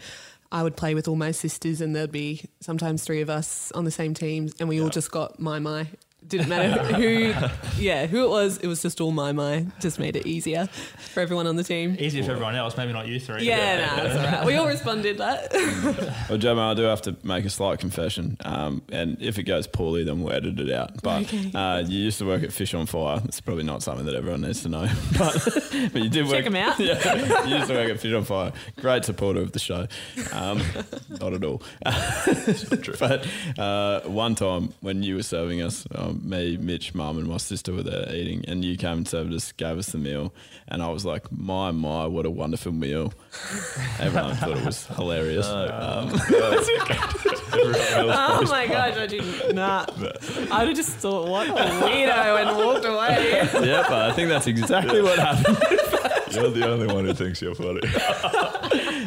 I 0.50 0.62
would 0.62 0.74
play 0.74 0.94
with 0.94 1.06
all 1.06 1.16
my 1.16 1.32
sisters, 1.32 1.82
and 1.82 1.94
there'd 1.94 2.10
be 2.10 2.42
sometimes 2.60 3.04
three 3.04 3.20
of 3.20 3.28
us 3.28 3.70
on 3.72 3.84
the 3.84 3.90
same 3.90 4.14
team, 4.14 4.48
and 4.58 4.66
we 4.68 4.80
all 4.80 4.88
just 4.88 5.10
got 5.10 5.38
Mi 5.38 5.58
Mi. 5.58 5.86
Didn't 6.26 6.48
matter 6.48 6.82
who, 6.94 7.34
yeah, 7.82 8.06
who 8.06 8.24
it 8.24 8.28
was. 8.30 8.58
It 8.58 8.66
was 8.68 8.80
just 8.82 9.00
all 9.00 9.10
Mi 9.10 9.32
Mi. 9.32 9.66
Just 9.80 9.98
made 9.98 10.14
it 10.14 10.26
easier 10.26 10.66
for 11.12 11.20
everyone 11.20 11.46
on 11.48 11.56
the 11.56 11.64
team. 11.64 11.96
Easier 11.98 12.22
for 12.22 12.30
everyone 12.32 12.54
else, 12.54 12.76
maybe 12.76 12.92
not 12.92 13.08
you 13.08 13.18
three. 13.18 13.42
Yeah, 13.44 13.84
nah, 13.96 14.02
that's 14.02 14.16
all 14.16 14.24
right. 14.38 14.46
We 14.46 14.54
all 14.54 14.68
responded 14.68 15.18
that. 15.18 15.50
Well, 16.30 16.38
Gemma, 16.38 16.70
I 16.70 16.74
do 16.74 16.82
have 16.82 17.02
to 17.02 17.16
make 17.24 17.44
a 17.44 17.50
slight 17.50 17.80
confession, 17.80 18.36
um, 18.44 18.82
and 18.92 19.20
if 19.20 19.38
it 19.38 19.42
goes 19.44 19.66
poorly, 19.66 20.04
then 20.04 20.22
we'll 20.22 20.32
edit 20.32 20.60
it 20.60 20.70
out. 20.70 21.02
But 21.02 21.22
Okay. 21.22 21.50
uh, 21.52 21.78
you 21.80 21.98
used 21.98 22.18
to 22.20 22.26
work 22.26 22.44
at 22.44 22.52
Fish 22.52 22.72
on 22.74 22.86
Fire. 22.86 23.20
It's 23.24 23.40
probably 23.40 23.64
not 23.64 23.82
something 23.82 24.06
that 24.06 24.14
everyone 24.14 24.42
needs 24.42 24.62
to 24.62 24.68
know, 24.68 24.88
but, 25.18 25.34
but 25.92 26.02
you 26.02 26.08
did 26.08 26.26
work. 26.26 26.36
Check 26.36 26.46
'em 26.46 26.56
out. 26.56 26.78
Yeah, 26.78 27.44
you 27.46 27.56
used 27.56 27.66
to 27.68 27.74
work 27.74 27.90
at 27.90 27.98
Fish 27.98 28.12
on 28.12 28.24
Fire. 28.24 28.52
Great 28.76 29.04
supporter 29.04 29.40
of 29.40 29.50
the 29.52 29.58
show. 29.58 29.88
Um, 30.32 30.62
not 31.20 31.32
at 31.32 31.42
all. 31.42 31.62
not 31.84 32.98
but 33.00 33.26
uh, 33.58 34.00
one 34.08 34.34
time 34.36 34.72
when 34.80 35.02
you 35.02 35.16
were 35.16 35.22
serving 35.24 35.62
us, 35.62 35.86
um, 35.94 36.09
me, 36.12 36.56
Mitch, 36.56 36.94
Mum, 36.94 37.18
and 37.18 37.26
my 37.26 37.36
sister 37.36 37.72
were 37.72 37.82
there 37.82 38.12
eating, 38.14 38.44
and 38.48 38.64
you 38.64 38.76
came 38.76 38.98
and 38.98 39.08
served 39.08 39.32
us, 39.32 39.52
gave 39.52 39.78
us 39.78 39.88
the 39.88 39.98
meal, 39.98 40.32
and 40.68 40.82
I 40.82 40.88
was 40.88 41.04
like, 41.04 41.30
"My, 41.32 41.70
my, 41.70 42.06
what 42.06 42.26
a 42.26 42.30
wonderful 42.30 42.72
meal!" 42.72 43.12
Everyone 43.98 44.34
thought 44.36 44.56
it 44.56 44.64
was 44.64 44.86
hilarious. 44.96 45.46
Um, 45.46 46.10
oh 47.52 48.42
my 48.48 48.66
gosh, 48.66 48.96
I 48.96 49.06
didn't. 49.06 49.54
Nah, 49.54 49.86
I'd 50.50 50.68
have 50.68 50.76
just 50.76 50.90
thought, 50.96 51.28
what 51.28 51.48
a 51.48 51.52
weirdo, 51.52 52.46
and 52.46 52.56
walked 52.56 52.84
away. 52.84 53.40
yeah, 53.66 53.84
but 53.88 54.10
I 54.10 54.12
think 54.12 54.28
that's 54.28 54.46
exactly 54.46 55.02
what 55.02 55.18
happened. 55.18 55.58
You're 56.32 56.50
the 56.50 56.68
only 56.68 56.86
one 56.86 57.04
who 57.06 57.12
thinks 57.14 57.42
you're 57.42 57.54
funny. 57.54 57.80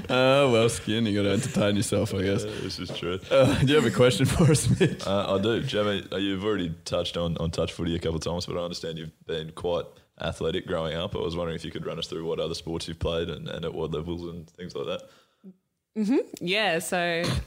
Oh, 0.09 0.51
well, 0.51 0.69
skin, 0.69 1.05
you 1.05 1.15
got 1.15 1.27
to 1.27 1.33
entertain 1.33 1.75
yourself, 1.75 2.13
I 2.13 2.21
guess. 2.23 2.43
this 2.43 2.79
is 2.79 2.89
true. 2.91 3.19
Uh, 3.31 3.57
do 3.59 3.65
you 3.67 3.75
have 3.75 3.85
a 3.85 3.91
question 3.91 4.25
for 4.25 4.51
us, 4.51 4.67
Mitch? 4.79 5.05
Uh, 5.07 5.35
I 5.37 5.41
do. 5.41 5.61
Gemma, 5.61 6.01
uh, 6.11 6.17
you've 6.17 6.43
already 6.43 6.75
touched 6.85 7.17
on, 7.17 7.37
on 7.37 7.51
touch 7.51 7.71
footy 7.71 7.95
a 7.95 7.99
couple 7.99 8.17
of 8.17 8.23
times, 8.23 8.45
but 8.45 8.57
I 8.57 8.61
understand 8.63 8.97
you've 8.97 9.25
been 9.25 9.51
quite 9.51 9.85
athletic 10.21 10.67
growing 10.67 10.95
up. 10.95 11.15
I 11.15 11.19
was 11.19 11.35
wondering 11.35 11.55
if 11.55 11.63
you 11.65 11.71
could 11.71 11.85
run 11.85 11.97
us 11.99 12.07
through 12.07 12.25
what 12.25 12.39
other 12.39 12.53
sports 12.53 12.87
you've 12.87 12.99
played 12.99 13.29
and, 13.29 13.47
and 13.47 13.65
at 13.65 13.73
what 13.73 13.91
levels 13.91 14.21
and 14.23 14.49
things 14.51 14.75
like 14.75 14.85
that. 14.85 15.09
Yeah, 16.41 16.79
so 16.79 16.97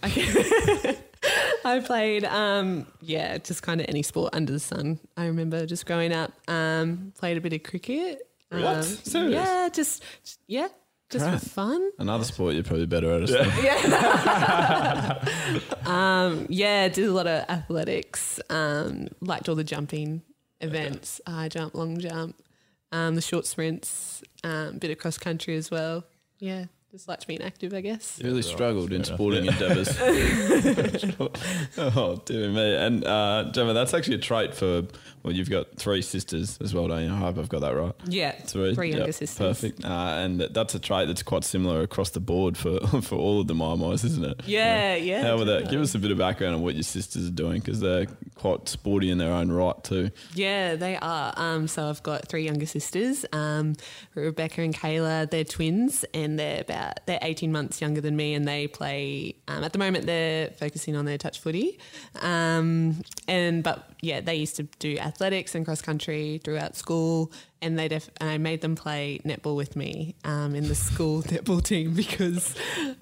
I, 0.02 0.96
I 1.64 1.80
played, 1.80 2.24
um, 2.24 2.86
yeah, 3.00 3.38
just 3.38 3.62
kind 3.62 3.80
of 3.80 3.86
any 3.88 4.02
sport 4.02 4.34
under 4.34 4.52
the 4.52 4.60
sun. 4.60 5.00
I 5.16 5.26
remember 5.26 5.66
just 5.66 5.84
growing 5.86 6.12
up, 6.12 6.32
um, 6.48 7.12
played 7.18 7.36
a 7.36 7.40
bit 7.40 7.52
of 7.52 7.62
cricket. 7.64 8.20
What? 8.50 8.86
Um, 9.14 9.30
Yeah, 9.30 9.68
just 9.72 10.04
yeah, 10.46 10.68
just 11.10 11.24
for 11.24 11.38
fun. 11.38 11.90
Another 11.98 12.24
sport 12.24 12.54
you're 12.54 12.64
probably 12.64 12.86
better 12.86 13.12
at. 13.12 13.28
Yeah. 13.62 15.22
Um, 15.86 16.46
yeah, 16.48 16.88
did 16.88 17.06
a 17.06 17.12
lot 17.12 17.28
of 17.28 17.48
athletics. 17.48 18.40
Um, 18.50 19.06
liked 19.20 19.48
all 19.48 19.54
the 19.54 19.62
jumping 19.62 20.22
events, 20.60 21.20
high 21.26 21.48
jump, 21.48 21.74
long 21.74 21.98
jump, 21.98 22.42
um, 22.90 23.14
the 23.14 23.20
short 23.20 23.46
sprints, 23.46 24.22
um, 24.42 24.78
bit 24.78 24.90
of 24.90 24.98
cross 24.98 25.16
country 25.16 25.54
as 25.56 25.70
well. 25.70 26.04
Yeah, 26.40 26.64
just 26.96 27.08
liked 27.08 27.26
being 27.26 27.42
active, 27.42 27.74
I 27.74 27.82
guess. 27.82 28.18
You 28.18 28.30
really 28.30 28.40
struggled 28.40 28.90
in 28.90 29.04
sporting 29.04 29.44
endeavours. 29.44 29.88
oh, 31.78 32.22
dear 32.24 32.48
me. 32.48 32.74
And 32.74 33.04
uh, 33.04 33.50
Gemma, 33.52 33.74
that's 33.74 33.92
actually 33.92 34.14
a 34.16 34.20
trait 34.20 34.54
for, 34.54 34.82
well, 35.22 35.34
you've 35.34 35.50
got 35.50 35.76
three 35.76 36.00
sisters 36.00 36.58
as 36.62 36.72
well, 36.72 36.88
don't 36.88 37.04
you? 37.04 37.12
I 37.12 37.16
hope 37.18 37.36
I've 37.36 37.50
got 37.50 37.60
that 37.60 37.74
right. 37.76 37.92
Yeah, 38.06 38.32
Three, 38.32 38.74
three 38.74 38.88
younger 38.90 39.06
Yep, 39.06 39.14
sisters. 39.14 39.36
Perfect. 39.36 39.84
Uh, 39.84 39.88
and 39.88 40.40
that's 40.40 40.74
a 40.74 40.78
trait 40.78 41.08
that's 41.08 41.22
quite 41.22 41.44
similar 41.44 41.82
across 41.82 42.10
the 42.10 42.20
board 42.20 42.56
for, 42.56 42.80
for 43.02 43.16
all 43.16 43.40
of 43.40 43.46
the 43.46 43.54
Mi 43.54 43.76
Mis, 43.76 44.02
isn't 44.04 44.24
it? 44.24 44.40
Yeah, 44.46 44.94
yeah. 44.96 45.22
How 45.22 45.36
would 45.36 45.48
that? 45.48 45.68
Give 45.70 45.82
us 45.82 45.94
a 45.94 45.98
bit 45.98 46.10
of 46.10 46.16
background 46.18 46.54
on 46.54 46.62
what 46.62 46.74
your 46.74 46.82
sisters 46.82 47.26
are 47.28 47.32
doing 47.32 47.60
because 47.60 47.80
they're 47.80 48.06
quite 48.36 48.68
sporty 48.70 49.10
in 49.10 49.18
their 49.18 49.32
own 49.32 49.52
right 49.52 49.82
too. 49.84 50.10
Yeah, 50.34 50.76
they 50.76 50.96
are. 50.96 51.34
Um, 51.36 51.68
so 51.68 51.90
I've 51.90 52.02
got 52.02 52.28
three 52.28 52.44
younger 52.44 52.66
sisters, 52.66 53.26
um, 53.32 53.74
Rebecca 54.14 54.62
and 54.62 54.74
Kayla. 54.74 55.28
They're 55.28 55.44
twins, 55.44 56.04
and 56.14 56.38
they're 56.38 56.62
about 56.62 56.85
they're 57.06 57.18
eighteen 57.22 57.52
months 57.52 57.80
younger 57.80 58.00
than 58.00 58.16
me, 58.16 58.34
and 58.34 58.46
they 58.46 58.66
play. 58.66 59.36
Um, 59.48 59.64
at 59.64 59.72
the 59.72 59.78
moment, 59.78 60.06
they're 60.06 60.48
focusing 60.50 60.96
on 60.96 61.04
their 61.04 61.18
touch 61.18 61.40
footy, 61.40 61.78
um, 62.22 63.02
and 63.28 63.62
but 63.62 63.88
yeah, 64.00 64.20
they 64.20 64.34
used 64.36 64.56
to 64.56 64.64
do 64.78 64.98
athletics 64.98 65.54
and 65.54 65.64
cross 65.64 65.80
country 65.82 66.40
throughout 66.44 66.76
school, 66.76 67.32
and 67.62 67.78
they 67.78 67.88
def- 67.88 68.10
and 68.20 68.28
I 68.30 68.38
made 68.38 68.60
them 68.60 68.74
play 68.74 69.20
netball 69.24 69.56
with 69.56 69.76
me 69.76 70.14
um, 70.24 70.54
in 70.54 70.68
the 70.68 70.74
school 70.74 71.22
netball 71.24 71.62
team 71.62 71.94
because 71.94 72.54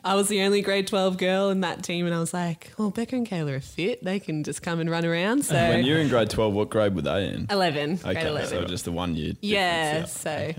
I 0.04 0.14
was 0.14 0.28
the 0.28 0.42
only 0.42 0.62
grade 0.62 0.86
twelve 0.86 1.16
girl 1.18 1.50
in 1.50 1.60
that 1.60 1.82
team, 1.82 2.06
and 2.06 2.14
I 2.14 2.20
was 2.20 2.32
like, 2.34 2.72
"Oh, 2.78 2.90
Becca 2.90 3.16
and 3.16 3.28
Kayla 3.28 3.52
are 3.56 3.60
fit; 3.60 4.04
they 4.04 4.18
can 4.20 4.44
just 4.44 4.62
come 4.62 4.80
and 4.80 4.90
run 4.90 5.04
around." 5.04 5.44
So 5.44 5.54
when 5.54 5.84
you're 5.84 5.98
in 5.98 6.08
grade 6.08 6.30
twelve, 6.30 6.54
what 6.54 6.70
grade 6.70 6.94
were 6.94 7.02
they 7.02 7.28
in? 7.28 7.46
11, 7.50 7.96
grade 7.96 8.16
Okay, 8.16 8.26
11. 8.28 8.48
so 8.48 8.64
just 8.64 8.84
the 8.84 8.92
one 8.92 9.14
year. 9.14 9.32
Yeah, 9.40 9.92
difference, 10.00 10.20
so 10.20 10.52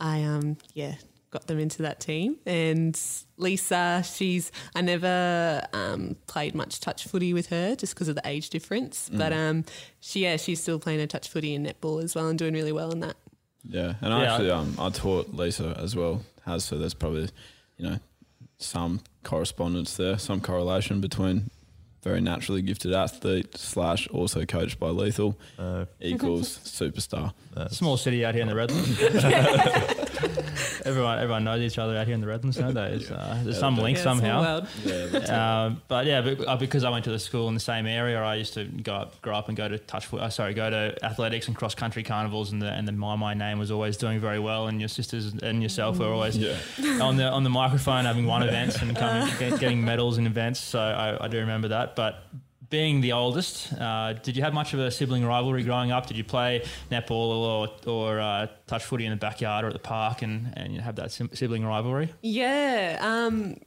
I 0.00 0.22
um 0.24 0.56
yeah 0.74 0.94
got 1.32 1.48
them 1.48 1.58
into 1.58 1.82
that 1.82 1.98
team, 1.98 2.36
and 2.46 2.96
Lisa, 3.38 4.04
she's 4.04 4.52
I 4.76 4.82
never 4.82 5.62
um, 5.72 6.14
played 6.28 6.54
much 6.54 6.78
touch 6.78 7.04
footy 7.04 7.32
with 7.34 7.48
her 7.48 7.74
just 7.74 7.94
because 7.94 8.06
of 8.08 8.14
the 8.14 8.22
age 8.24 8.50
difference, 8.50 9.08
Mm. 9.08 9.18
but 9.18 9.32
um 9.32 9.64
she 10.00 10.20
yeah 10.22 10.36
she's 10.36 10.60
still 10.62 10.78
playing 10.78 11.00
a 11.00 11.06
touch 11.06 11.28
footy 11.28 11.54
and 11.54 11.66
netball 11.66 12.04
as 12.04 12.14
well 12.14 12.28
and 12.28 12.38
doing 12.38 12.54
really 12.54 12.72
well 12.72 12.90
in 12.92 13.00
that. 13.00 13.16
Yeah, 13.64 13.94
and 14.00 14.12
I 14.14 14.22
Yeah, 14.22 14.32
actually 14.32 14.50
um 14.50 14.76
I 14.78 14.90
taught 14.90 15.34
Lisa 15.34 15.74
as 15.78 15.96
well. 15.96 16.22
Has 16.44 16.64
so 16.64 16.76
there's 16.78 16.94
probably 16.94 17.28
you 17.78 17.88
know 17.88 17.98
some 18.58 19.00
correspondence 19.24 19.96
there, 19.96 20.18
some 20.18 20.40
correlation 20.40 21.00
between 21.00 21.50
very 22.02 22.20
naturally 22.20 22.62
gifted 22.62 22.92
athlete 22.92 23.56
slash 23.56 24.08
also 24.08 24.44
coached 24.44 24.78
by 24.80 24.88
Lethal 24.88 25.38
Uh, 25.58 25.84
equals 26.00 26.58
superstar. 26.58 27.32
Small 27.70 27.96
city 27.96 28.24
out 28.24 28.34
here 28.34 28.42
in 28.42 28.48
the 28.48 28.54
Redlands. 28.56 28.98
everyone, 30.84 31.18
everyone 31.18 31.44
knows 31.44 31.60
each 31.60 31.78
other 31.78 31.96
out 31.96 32.06
here 32.06 32.14
in 32.14 32.20
the 32.20 32.26
Redlands 32.26 32.58
nowadays. 32.58 33.10
Uh, 33.10 33.40
there's 33.44 33.58
some 33.58 33.76
link 33.76 33.96
Yeah, 33.98 34.02
somehow. 34.04 34.40
world. 34.42 35.28
Um, 35.30 35.82
but 35.88 36.06
yeah, 36.06 36.20
but, 36.20 36.46
uh, 36.46 36.56
because 36.56 36.84
I 36.84 36.90
went 36.90 37.04
to 37.04 37.10
the 37.10 37.18
school 37.18 37.48
in 37.48 37.54
the 37.54 37.60
same 37.60 37.86
area, 37.86 38.20
I 38.22 38.36
used 38.36 38.54
to 38.54 38.64
go 38.64 38.94
up, 38.94 39.20
grow 39.22 39.34
up 39.36 39.48
and 39.48 39.56
go 39.56 39.68
to 39.68 39.78
touch. 39.78 40.06
foot- 40.06 40.20
Uh, 40.20 40.30
sorry, 40.30 40.54
go 40.54 40.68
to 40.70 40.96
athletics 41.04 41.48
and 41.48 41.56
cross 41.56 41.74
country 41.74 42.02
carnivals, 42.02 42.52
and 42.52 42.60
the 42.62 42.68
and 42.70 42.86
the 42.86 42.92
Mi 42.92 43.16
Mi 43.16 43.34
name 43.34 43.58
was 43.58 43.70
always 43.70 43.96
doing 43.96 44.20
very 44.20 44.38
well, 44.38 44.66
and 44.68 44.80
your 44.80 44.88
sisters 44.88 45.32
and 45.42 45.62
yourself 45.62 45.98
were 45.98 46.06
always 46.12 46.36
Yeah. 46.36 46.56
on 47.00 47.16
the 47.16 47.28
on 47.28 47.44
the 47.44 47.50
microphone 47.50 48.04
having 48.04 48.26
won 48.26 48.42
events 48.48 48.80
and 48.82 48.96
coming, 48.96 49.28
get, 49.38 49.58
getting 49.60 49.84
medals 49.84 50.18
in 50.18 50.26
events. 50.26 50.60
So 50.60 50.80
I, 50.80 51.24
I 51.24 51.28
do 51.28 51.38
remember 51.38 51.68
that, 51.68 51.96
but. 51.96 52.22
Being 52.72 53.02
the 53.02 53.12
oldest, 53.12 53.70
uh, 53.74 54.14
did 54.14 54.34
you 54.34 54.42
have 54.42 54.54
much 54.54 54.72
of 54.72 54.80
a 54.80 54.90
sibling 54.90 55.26
rivalry 55.26 55.62
growing 55.62 55.92
up? 55.92 56.06
Did 56.06 56.16
you 56.16 56.24
play 56.24 56.64
netball 56.90 57.10
or, 57.10 57.68
or 57.86 58.18
uh, 58.18 58.46
touch 58.66 58.82
footy 58.84 59.04
in 59.04 59.10
the 59.10 59.16
backyard 59.18 59.66
or 59.66 59.68
at 59.68 59.74
the 59.74 59.78
park 59.78 60.22
and, 60.22 60.54
and 60.56 60.72
you 60.72 60.80
have 60.80 60.96
that 60.96 61.12
sibling 61.12 61.66
rivalry? 61.66 62.14
Yeah, 62.22 62.96
um, 63.02 63.58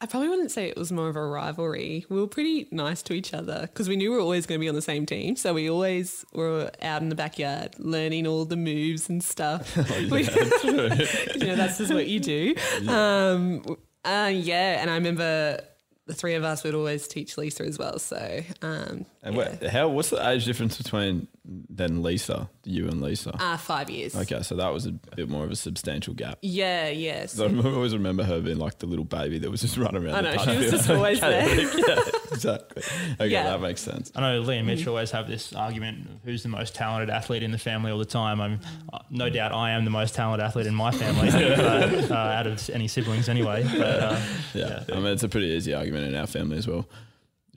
I 0.00 0.06
probably 0.06 0.28
wouldn't 0.28 0.52
say 0.52 0.68
it 0.68 0.76
was 0.76 0.92
more 0.92 1.08
of 1.08 1.16
a 1.16 1.26
rivalry. 1.26 2.06
We 2.08 2.20
were 2.20 2.28
pretty 2.28 2.68
nice 2.70 3.02
to 3.02 3.14
each 3.14 3.34
other 3.34 3.62
because 3.62 3.88
we 3.88 3.96
knew 3.96 4.12
we 4.12 4.16
were 4.18 4.22
always 4.22 4.46
going 4.46 4.60
to 4.60 4.64
be 4.64 4.68
on 4.68 4.76
the 4.76 4.80
same 4.80 5.06
team. 5.06 5.34
So 5.34 5.54
we 5.54 5.68
always 5.68 6.24
were 6.32 6.70
out 6.82 7.02
in 7.02 7.08
the 7.08 7.16
backyard 7.16 7.74
learning 7.80 8.28
all 8.28 8.44
the 8.44 8.56
moves 8.56 9.08
and 9.08 9.24
stuff. 9.24 9.76
We- 10.08 10.22
you 10.62 11.46
know, 11.46 11.56
that's 11.56 11.78
just 11.78 11.92
what 11.92 12.06
you 12.06 12.20
do. 12.20 12.54
Um, 12.88 13.64
uh, 14.04 14.30
yeah, 14.32 14.80
and 14.80 14.88
I 14.88 14.94
remember 14.94 15.60
the 16.06 16.14
three 16.14 16.34
of 16.34 16.44
us 16.44 16.64
would 16.64 16.74
always 16.74 17.06
teach 17.06 17.38
Lisa 17.38 17.64
as 17.64 17.78
well. 17.78 17.98
So 17.98 18.42
And 18.60 19.06
um, 19.22 19.34
yeah. 19.34 19.36
what, 19.36 19.62
how? 19.64 19.88
What's 19.88 20.10
the 20.10 20.28
age 20.28 20.44
difference 20.44 20.78
between 20.78 21.28
then 21.44 22.02
Lisa, 22.04 22.48
you 22.64 22.86
and 22.86 23.02
Lisa? 23.02 23.34
uh, 23.36 23.56
five 23.56 23.90
years. 23.90 24.14
Okay, 24.14 24.42
so 24.42 24.54
that 24.56 24.72
was 24.72 24.86
a 24.86 24.92
bit 24.92 25.28
more 25.28 25.44
of 25.44 25.50
a 25.50 25.56
substantial 25.56 26.14
gap. 26.14 26.38
Yeah, 26.40 26.88
yeah. 26.88 27.22
'Cause 27.22 27.40
I 27.40 27.46
always 27.46 27.94
remember 27.94 28.22
her 28.22 28.40
being 28.40 28.58
like 28.58 28.78
the 28.78 28.86
little 28.86 29.04
baby 29.04 29.38
that 29.40 29.50
was 29.50 29.60
just 29.60 29.76
running 29.76 30.04
around. 30.04 30.14
I 30.14 30.22
the 30.22 30.28
know, 30.30 30.36
touch 30.36 30.48
she 30.50 30.56
was 30.62 30.70
just 30.70 30.88
always 30.96 31.20
there. 31.20 31.48
yeah, 31.78 32.00
exactly. 32.32 32.82
Okay, 33.14 33.28
Yeah. 33.28 33.42
that 33.44 33.60
makes 33.60 33.80
sense. 33.80 34.12
I 34.14 34.20
know 34.20 34.38
Lee 34.40 34.58
and 34.58 34.66
Mitch 34.68 34.86
always 34.86 35.10
have 35.10 35.26
this 35.26 35.52
argument 35.52 36.06
of 36.08 36.20
who's 36.24 36.44
the 36.44 36.48
most 36.48 36.76
talented 36.76 37.10
athlete 37.10 37.42
in 37.42 37.50
the 37.50 37.58
family 37.58 37.90
all 37.90 37.98
the 37.98 38.04
time. 38.04 38.40
I'm 38.40 38.60
uh, 38.92 39.00
no 39.10 39.28
doubt 39.28 39.50
I 39.52 39.72
am 39.72 39.84
the 39.84 39.90
most 39.90 40.14
talented 40.14 40.44
athlete 40.46 40.66
in 40.68 40.74
my 40.76 40.92
family, 40.92 41.28
but, 41.32 42.10
uh, 42.10 42.14
out 42.14 42.46
of 42.46 42.70
any 42.70 42.86
siblings 42.86 43.28
anyway. 43.28 43.64
But, 43.64 43.80
uh, 44.00 44.20
Yeah. 44.54 44.84
I 44.92 44.94
mean 44.96 45.06
it's 45.06 45.24
a 45.24 45.28
pretty 45.28 45.48
easy 45.48 45.74
argument 45.74 46.06
in 46.06 46.14
our 46.14 46.28
family 46.28 46.56
as 46.58 46.68
well. 46.68 46.88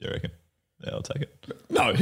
you 0.00 0.10
reckon? 0.10 0.32
Yeah, 0.84 0.90
I'll 0.92 1.00
take 1.02 1.22
it. 1.22 1.46
No. 1.70 1.94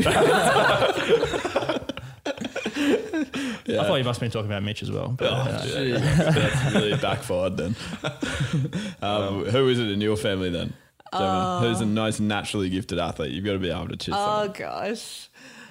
I 3.34 3.84
thought 3.84 3.96
you 3.96 4.04
must 4.04 4.20
have 4.20 4.26
been 4.26 4.30
talking 4.30 4.50
about 4.50 4.62
Mitch 4.62 4.82
as 4.82 4.90
well. 4.90 5.08
But, 5.08 5.26
uh, 5.32 5.44
That's 5.44 6.74
really 6.74 6.96
backfired 6.96 7.56
then. 7.56 7.76
Um, 9.02 9.44
who 9.44 9.68
is 9.68 9.78
it 9.78 9.90
in 9.90 10.00
your 10.00 10.16
family 10.16 10.50
then? 10.50 10.72
Gemma? 11.12 11.60
Who's 11.62 11.78
the 11.78 11.86
most 11.86 12.20
naturally 12.20 12.68
gifted 12.70 12.98
athlete? 12.98 13.32
You've 13.32 13.44
got 13.44 13.52
to 13.52 13.58
be 13.58 13.70
able 13.70 13.88
to 13.88 13.96
choose. 13.96 14.14
Oh 14.16 14.42
someone. 14.52 14.52
gosh, 14.52 15.28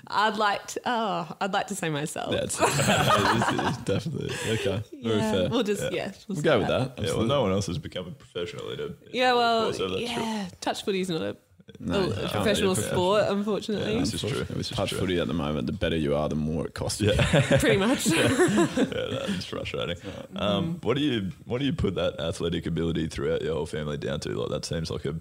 I'd 0.08 0.38
like 0.38 0.66
to. 0.68 0.82
Oh, 0.86 1.36
I'd 1.42 1.52
like 1.54 1.68
to 1.68 1.76
say 1.76 1.90
myself. 1.90 2.32
That's 2.32 2.60
it's- 2.62 3.54
it's 3.54 3.78
definitely 3.80 4.36
okay. 4.54 4.84
Very 5.04 5.18
yeah, 5.18 5.32
fair. 5.32 5.50
we'll 5.50 5.64
just 5.64 5.92
yeah, 5.92 6.08
we'll 6.08 6.14
We'll 6.30 6.38
say 6.38 6.44
go 6.44 6.60
with 6.60 6.68
that. 6.68 6.94
Yeah, 7.00 7.14
well, 7.16 7.24
no 7.26 7.42
one 7.42 7.52
else 7.52 7.68
has 7.68 7.78
become 7.78 8.08
a 8.08 8.12
professional 8.12 8.70
in 8.72 8.80
it. 8.80 8.98
Yeah, 9.12 9.34
well, 9.34 9.74
So 9.74 9.90
that's 9.90 10.12
true. 10.14 10.22
yeah, 10.24 10.48
touch 10.62 10.84
footy's 10.86 11.10
not 11.10 11.22
a, 11.22 11.36
No, 11.80 12.10
a 12.12 12.30
professional 12.30 12.76
be 12.76 12.82
a 12.82 12.84
sport, 12.84 13.24
unfortunately. 13.28 13.94
Yeah, 13.94 14.00
this 14.00 14.14
is 14.14 14.22
true. 14.22 14.40
With 14.40 14.48
This 14.50 14.72
is 14.72 14.78
touch 14.78 14.90
true. 14.90 15.00
footy 15.00 15.20
at 15.20 15.28
the 15.28 15.34
moment, 15.34 15.68
the 15.68 15.74
better 15.74 15.96
you 15.96 16.16
are, 16.16 16.30
the 16.30 16.36
more 16.36 16.66
it 16.68 16.74
costs. 16.74 17.02
you. 17.02 17.12
Pretty 17.60 17.78
much. 17.78 18.08
yeah, 18.08 18.28
that 18.28 19.26
is 19.38 19.46
frustrating. 19.46 19.98
Um, 20.36 20.80
what 20.82 20.98
do 20.98 21.04
you 21.04 21.32
what 21.46 21.60
do 21.60 21.66
you 21.66 21.74
put 21.74 21.96
that 21.96 22.20
athletic 22.20 22.66
ability 22.66 23.08
throughout 23.08 23.42
your 23.42 23.56
whole 23.56 23.66
family 23.66 23.98
down 23.98 24.20
to? 24.22 24.30
Like 24.30 24.50
that 24.50 24.66
seems 24.66 24.90
like 24.92 25.06
a 25.06 25.16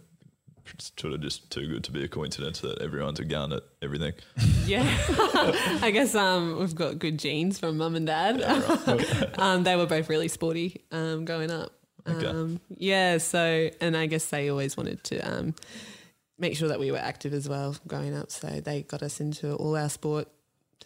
sort 0.78 1.12
of 1.12 1.20
just 1.20 1.50
too 1.50 1.66
good 1.68 1.84
to 1.84 1.92
be 1.92 2.04
a 2.04 2.08
coincidence 2.08 2.60
that 2.60 2.80
everyone's 2.80 3.20
a 3.20 3.24
gun 3.24 3.52
at 3.52 3.62
everything. 3.82 4.12
yeah, 4.66 4.84
I 5.82 5.90
guess 5.92 6.14
um, 6.14 6.58
we've 6.58 6.74
got 6.74 6.98
good 6.98 7.18
genes 7.18 7.58
from 7.58 7.78
mum 7.78 7.94
and 7.94 8.06
dad. 8.06 8.42
um, 9.38 9.64
they 9.64 9.76
were 9.76 9.86
both 9.86 10.08
really 10.08 10.28
sporty 10.28 10.82
um, 10.92 11.24
growing 11.24 11.50
up. 11.50 11.72
Okay. 12.08 12.26
Um, 12.26 12.60
yeah, 12.76 13.18
so 13.18 13.70
and 13.80 13.96
I 13.96 14.06
guess 14.06 14.26
they 14.26 14.48
always 14.48 14.76
wanted 14.76 15.04
to 15.04 15.18
um, 15.20 15.54
make 16.42 16.56
sure 16.56 16.68
that 16.68 16.78
we 16.80 16.90
were 16.90 16.98
active 16.98 17.32
as 17.32 17.48
well 17.48 17.74
growing 17.86 18.14
up. 18.14 18.30
So 18.30 18.48
they 18.60 18.82
got 18.82 19.02
us 19.02 19.20
into 19.20 19.54
all 19.54 19.76
our 19.76 19.88
sport. 19.88 20.28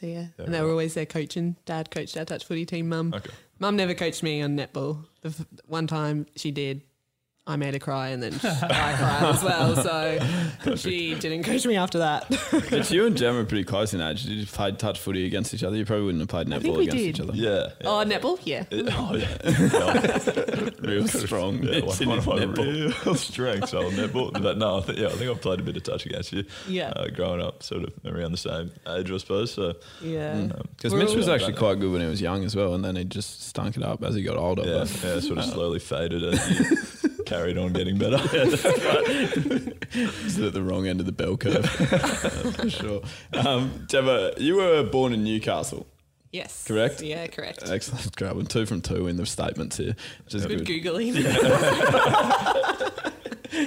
So 0.00 0.06
yeah, 0.06 0.26
and 0.38 0.52
they 0.54 0.60
were 0.60 0.70
always 0.70 0.92
there 0.94 1.06
coaching. 1.06 1.56
Dad 1.64 1.90
coached 1.90 2.16
our 2.18 2.26
touch 2.26 2.44
footy 2.44 2.66
team. 2.66 2.90
Mum, 2.90 3.12
Okay. 3.16 3.30
mum 3.58 3.74
never 3.76 3.94
coached 3.94 4.22
me 4.22 4.42
on 4.42 4.54
netball. 4.56 5.06
The 5.22 5.30
f- 5.30 5.46
one 5.66 5.86
time 5.86 6.26
she 6.36 6.50
did. 6.52 6.82
I 7.48 7.54
made 7.54 7.74
her 7.74 7.78
cry 7.80 8.08
and 8.08 8.20
then 8.20 8.34
I 8.42 8.94
cried 8.96 9.22
as 9.34 9.44
well. 9.44 9.76
So 9.76 10.74
she 10.76 11.14
didn't 11.14 11.44
coach 11.44 11.64
me 11.64 11.76
after 11.76 11.98
that. 11.98 12.28
But 12.70 12.90
you 12.90 13.06
and 13.06 13.16
Gemma 13.16 13.40
are 13.40 13.44
pretty 13.44 13.62
close 13.62 13.94
in 13.94 14.00
age. 14.00 14.24
Did 14.24 14.32
you 14.32 14.46
play 14.46 14.72
touch 14.72 14.98
footy 14.98 15.26
against 15.26 15.54
each 15.54 15.62
other? 15.62 15.76
You 15.76 15.84
probably 15.84 16.06
wouldn't 16.06 16.22
have 16.22 16.28
played 16.28 16.48
think 16.48 16.64
netball 16.64 16.78
we 16.78 16.88
against 16.88 16.96
did. 17.04 17.08
each 17.14 17.20
other. 17.20 17.32
Yeah. 17.34 17.68
yeah. 17.80 17.88
oh, 17.88 18.04
netball? 18.04 18.40
Yeah. 18.44 18.64
Oh 18.72 19.14
yeah, 19.14 20.70
Real 20.80 21.06
strong. 21.26 21.62
yeah 21.62 21.84
one, 21.84 22.08
one 22.08 22.18
of 22.18 22.26
my 22.26 22.34
netball. 22.38 23.04
real 23.06 23.14
strengths. 23.14 23.74
Old 23.74 23.92
netball, 23.94 24.32
but 24.42 24.58
no, 24.58 24.78
I 24.78 24.80
think, 24.80 24.98
yeah, 24.98 25.06
I 25.06 25.10
think 25.10 25.30
I've 25.30 25.40
played 25.40 25.60
a 25.60 25.62
bit 25.62 25.76
of 25.76 25.82
touch 25.84 26.04
against 26.06 26.32
you. 26.32 26.44
Yeah. 26.66 26.88
uh, 26.90 27.08
growing 27.08 27.40
up, 27.40 27.62
sort 27.62 27.84
of 27.84 27.92
around 28.04 28.32
the 28.32 28.38
same 28.38 28.72
age, 28.88 29.10
I 29.10 29.16
suppose. 29.18 29.52
So 29.52 29.74
Yeah. 30.02 30.48
Because 30.76 30.92
We're 30.92 31.00
Mitch 31.04 31.14
was 31.14 31.28
actually 31.28 31.54
quite 31.54 31.78
good 31.78 31.92
when 31.92 32.00
he 32.00 32.08
was 32.08 32.20
young 32.20 32.44
as 32.44 32.56
well, 32.56 32.74
and 32.74 32.84
then 32.84 32.96
he 32.96 33.04
just 33.04 33.42
stunk 33.46 33.76
it 33.76 33.84
up 33.84 34.02
as 34.02 34.16
he 34.16 34.22
got 34.24 34.36
older. 34.36 34.62
yeah, 34.64 34.78
yeah, 35.04 35.20
sort 35.20 35.38
of 35.38 35.44
slowly 35.52 35.78
faded 35.78 36.24
as 36.24 36.60
you 36.60 36.76
carried 37.36 37.58
on 37.58 37.72
getting 37.72 37.98
better. 37.98 38.16
He's 39.92 40.38
at 40.40 40.52
the 40.52 40.62
wrong 40.62 40.86
end 40.86 41.00
of 41.00 41.06
the 41.06 41.12
bell 41.12 41.36
curve, 41.36 41.66
for 42.56 42.70
sure. 42.70 43.02
Um, 43.32 43.84
Gemma, 43.88 44.32
you 44.38 44.56
were 44.56 44.82
born 44.84 45.12
in 45.12 45.22
Newcastle, 45.24 45.86
Yes. 46.32 46.64
Correct? 46.66 47.00
Yeah, 47.00 47.26
correct. 47.28 47.62
Excellent. 47.70 48.14
Great. 48.16 48.34
One. 48.36 48.44
Two 48.46 48.66
from 48.66 48.82
two 48.82 49.06
in 49.06 49.16
the 49.16 49.24
statements 49.24 49.76
here, 49.78 49.94
which 50.24 50.34
is 50.34 50.44
Good 50.44 50.66
good. 50.66 50.82
googling. 50.84 51.14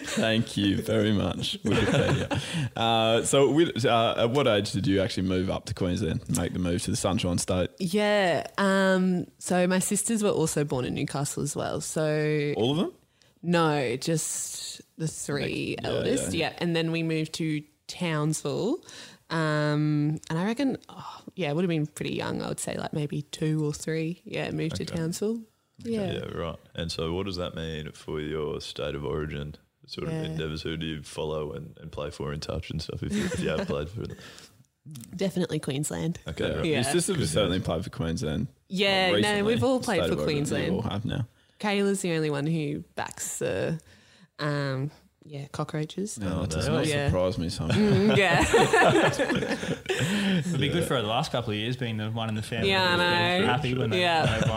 Thank 0.04 0.56
you 0.58 0.80
very 0.82 1.12
much, 1.14 1.58
Wikipedia. 1.64 2.40
uh, 2.76 3.24
so, 3.24 3.50
we, 3.50 3.72
uh, 3.86 4.24
at 4.26 4.30
what 4.32 4.46
age 4.48 4.72
did 4.72 4.86
you 4.86 5.02
actually 5.02 5.28
move 5.28 5.50
up 5.50 5.66
to 5.66 5.74
Queensland, 5.74 6.22
make 6.38 6.54
the 6.54 6.60
move 6.60 6.84
to 6.84 6.92
the 6.92 6.98
Sunshine 6.98 7.38
State? 7.40 7.72
yeah. 7.80 8.46
Um. 8.60 9.26
So 9.40 9.66
my 9.66 9.80
sisters 9.80 10.22
were 10.22 10.30
also 10.30 10.64
born 10.64 10.86
in 10.86 10.94
Newcastle 10.94 11.42
as 11.42 11.56
well. 11.56 11.82
So 11.82 12.54
All 12.58 12.72
of 12.72 12.78
them? 12.78 12.92
No, 13.42 13.96
just 13.98 14.82
the 14.98 15.08
three 15.08 15.78
yeah, 15.82 15.88
eldest. 15.90 16.34
yeah. 16.34 16.50
Yeah. 16.50 16.56
And 16.60 16.76
then 16.76 16.92
we 16.92 17.04
moved 17.04 17.34
to 17.36 17.64
Townsville. 17.88 18.84
Um, 19.30 20.20
and 20.30 20.40
I 20.40 20.46
reckon, 20.46 20.78
oh, 20.90 21.22
yeah, 21.36 21.50
it 21.50 21.56
would 21.56 21.64
have 21.64 21.70
been 21.70 21.88
pretty 21.88 22.16
young. 22.16 22.42
I 22.42 22.48
would 22.48 22.60
say 22.60 22.76
like 22.76 22.94
maybe 22.94 23.22
two 23.24 23.66
or 23.66 23.74
three. 23.74 24.22
Yeah, 24.26 24.50
moved 24.52 24.76
to 24.78 24.84
Okay. 24.84 24.96
Townsville. 24.96 25.42
Yeah. 25.84 26.12
Yeah, 26.14 26.26
right. 26.36 26.58
And 26.76 26.92
so, 26.92 27.14
what 27.14 27.26
does 27.26 27.38
that 27.38 27.56
mean 27.56 27.92
for 27.94 28.20
your 28.20 28.60
state 28.60 28.96
of 28.96 29.06
origin 29.06 29.56
sort 29.86 30.08
of 30.08 30.14
endeavours? 30.14 30.62
Who 30.64 30.78
do 30.78 30.86
you 30.86 31.04
follow 31.04 31.54
and, 31.54 31.78
and 31.80 31.92
play 31.92 32.10
for 32.10 32.34
in 32.34 32.40
touch 32.40 32.70
and 32.70 32.82
stuff 32.82 33.04
if 33.04 33.14
you, 33.14 33.26
if 33.26 33.40
you 33.40 33.50
have 33.50 33.68
played 33.68 33.90
for 33.90 34.02
them? 34.02 34.18
Definitely 35.16 35.60
Queensland. 35.60 36.20
Okay, 36.28 36.56
right. 36.56 36.66
Yeah. 36.66 36.76
Your 36.76 36.84
sisters 36.84 37.18
have 37.18 37.30
certainly 37.30 37.60
played 37.60 37.84
for 37.84 37.92
Queensland. 37.92 38.48
Yeah, 38.68 39.12
no, 39.12 39.44
we've 39.44 39.64
all 39.64 39.80
played 39.80 40.00
State 40.00 40.08
for 40.08 40.14
of 40.14 40.20
origin, 40.20 40.36
Queensland. 40.36 40.74
We 40.74 40.76
all 40.78 40.90
have 40.90 41.06
now. 41.06 41.28
Kayla's 41.60 42.02
the 42.02 42.14
only 42.14 42.30
one 42.30 42.46
who 42.48 42.84
backs 42.96 43.40
the, 43.40 43.80
um, 44.40 44.92
yeah, 45.26 45.46
cockroaches. 45.52 46.18
No, 46.18 46.44
it 46.44 46.50
does 46.50 46.68
no. 46.68 46.78
not 46.78 46.88
Yeah. 46.88 47.08
surprise 47.08 47.38
me 47.38 47.50
some. 47.50 47.70
Mm, 47.70 48.18
yeah. 48.18 48.40
It'd 50.40 50.60
be 50.60 50.70
good 50.70 50.86
for 50.86 51.00
the 51.02 51.08
last 51.08 51.32
couple 51.32 51.52
of 51.52 51.58
years 51.58 51.76
being 51.76 51.98
the 51.98 52.10
one 52.10 52.30
in 52.30 52.36
the 52.36 52.42
family. 52.42 52.70
Yeah, 52.70 52.84
I 52.84 52.98
Just 52.98 53.00
be 53.00 53.42
know. 53.42 53.46
Happy 53.54 53.74
when 53.76 53.90
they, 53.90 54.02
Yeah. 54.02 54.24
when 54.26 54.42
they 54.42 54.50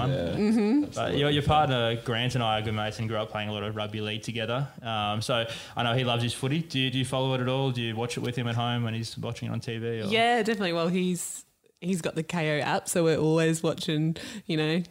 won. 0.81 0.91
But 0.95 1.17
your, 1.19 1.31
your 1.31 1.43
partner 1.43 1.97
Grant 2.05 2.35
and 2.35 2.45
I 2.45 2.59
are 2.59 2.63
good 2.63 2.75
mates 2.75 2.99
and 2.99 3.09
grew 3.09 3.19
up 3.19 3.31
playing 3.31 3.49
a 3.49 3.53
lot 3.53 3.63
of 3.65 3.77
rugby 3.77 4.01
league 4.01 4.23
together. 4.23 4.69
Um, 4.83 5.21
so 5.21 5.47
I 5.77 5.83
know 5.83 5.95
he 5.95 6.05
loves 6.05 6.23
his 6.23 6.33
footy. 6.33 6.61
Do 6.61 6.79
you, 6.79 6.91
do 6.91 6.99
you 6.99 7.05
follow 7.05 7.35
it 7.35 7.41
at 7.41 7.49
all? 7.49 7.71
Do 7.71 7.83
you 7.83 7.95
watch 7.95 8.17
it 8.17 8.21
with 8.21 8.37
him 8.37 8.47
at 8.49 8.55
home 8.55 8.85
when 8.85 8.95
he's 8.95 9.17
watching 9.19 9.49
it 9.49 9.53
on 9.53 9.61
TV? 9.61 10.05
Or? 10.05 10.09
yeah, 10.09 10.39
definitely. 10.43 10.73
Well, 10.73 10.89
he's 10.89 11.45
he's 11.81 12.01
got 12.01 12.15
the 12.15 12.23
Kayo 12.25 12.63
app, 12.63 12.89
so 12.89 13.03
we're 13.05 13.19
always 13.19 13.63
watching, 13.63 14.17
you 14.47 14.57
know, 14.57 14.83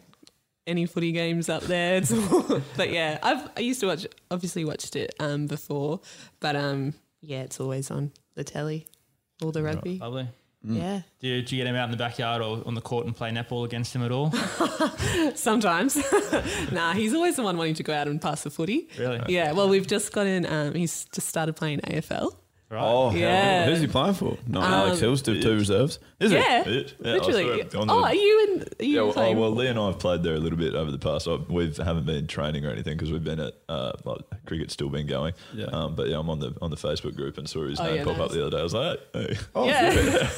any 0.67 0.85
footy 0.85 1.11
games 1.11 1.49
up 1.49 1.63
there. 1.63 1.97
It's 1.97 2.11
all- 2.11 2.61
but 2.77 2.91
yeah, 2.91 3.19
I've 3.23 3.49
I 3.57 3.61
used 3.61 3.79
to 3.81 3.87
watch, 3.87 4.05
obviously 4.29 4.65
watched 4.65 4.95
it 4.95 5.13
um, 5.19 5.47
before, 5.47 6.01
but 6.39 6.55
um, 6.55 6.93
yeah, 7.21 7.41
it's 7.41 7.59
always 7.59 7.89
on 7.91 8.11
the 8.35 8.43
telly, 8.43 8.87
all 9.43 9.51
the 9.51 9.63
rugby. 9.63 9.97
Lovely. 9.99 10.27
Yeah, 10.63 11.01
Do 11.19 11.27
you, 11.27 11.41
do 11.41 11.55
you 11.55 11.63
get 11.63 11.67
him 11.67 11.75
out 11.75 11.85
in 11.85 11.91
the 11.91 11.97
backyard 11.97 12.43
or 12.43 12.61
on 12.67 12.75
the 12.75 12.81
court 12.81 13.07
and 13.07 13.15
play 13.15 13.31
netball 13.31 13.65
against 13.65 13.95
him 13.95 14.03
at 14.03 14.11
all? 14.11 14.31
sometimes. 15.35 15.97
nah, 16.71 16.93
he's 16.93 17.15
always 17.15 17.35
the 17.35 17.41
one 17.41 17.57
wanting 17.57 17.73
to 17.75 17.83
go 17.83 17.91
out 17.93 18.07
and 18.07 18.21
pass 18.21 18.43
the 18.43 18.51
footy. 18.51 18.87
Really? 18.99 19.19
Yeah, 19.27 19.53
well, 19.53 19.67
we've 19.69 19.87
just 19.87 20.11
got 20.13 20.27
in. 20.27 20.45
Um, 20.45 20.75
he's 20.75 21.05
just 21.05 21.27
started 21.27 21.55
playing 21.55 21.79
AFL. 21.79 22.35
Right. 22.71 22.81
Oh, 22.81 23.09
hell, 23.09 23.19
Yeah. 23.19 23.65
Who's 23.65 23.81
he 23.81 23.87
playing 23.87 24.13
for? 24.13 24.37
Not 24.47 24.63
Um, 24.63 24.73
Alex 24.73 24.99
Hills, 25.01 25.21
do 25.21 25.41
two 25.41 25.55
reserves. 25.55 25.99
Is 26.21 26.31
it? 26.31 26.35
yeah, 26.39 26.63
It? 26.67 26.93
Yeah, 27.03 27.11
I 27.11 27.13
literally. 27.15 27.59
it 27.61 27.75
on 27.75 27.87
the- 27.87 27.93
oh, 27.93 28.03
are 28.03 28.15
you 28.15 28.47
in? 28.47 28.61
Are 28.61 28.85
you 28.85 28.95
Yeah, 28.95 29.01
well, 29.01 29.09
oh, 29.09 29.13
playing? 29.13 29.37
well, 29.39 29.51
Lee 29.51 29.67
and 29.67 29.77
I 29.77 29.87
have 29.87 29.99
played 29.99 30.23
there 30.23 30.35
a 30.35 30.39
little 30.39 30.57
bit 30.57 30.73
over 30.73 30.89
the 30.89 30.97
past. 30.97 31.27
I, 31.27 31.35
we 31.49 31.65
haven't 31.77 32.05
been 32.05 32.27
training 32.27 32.65
or 32.65 32.69
anything 32.69 32.95
because 32.95 33.11
we've 33.11 33.23
been 33.23 33.41
at 33.41 33.53
uh, 33.67 33.91
like, 34.05 34.21
cricket's 34.45 34.71
still 34.73 34.87
been 34.89 35.05
going. 35.05 35.33
Yeah. 35.53 35.65
Um, 35.65 35.95
but 35.95 36.07
yeah, 36.07 36.17
I'm 36.17 36.29
on 36.29 36.39
the 36.39 36.55
on 36.61 36.69
the 36.69 36.77
Facebook 36.77 37.15
group 37.15 37.37
and 37.37 37.49
saw 37.49 37.65
his 37.67 37.77
Oh, 37.79 37.83
name 37.85 37.95
yeah, 37.97 38.03
pop 38.05 38.13
up 38.13 38.19
nice. 38.19 38.31
the 38.31 38.41
other 38.47 38.51
day. 38.51 38.59
I 38.59 38.63
was 38.63 38.73
like, 38.73 38.99
hey, 39.13 39.27
hey. 39.33 39.37
Oh, 39.53 39.65
yeah. 39.67 39.91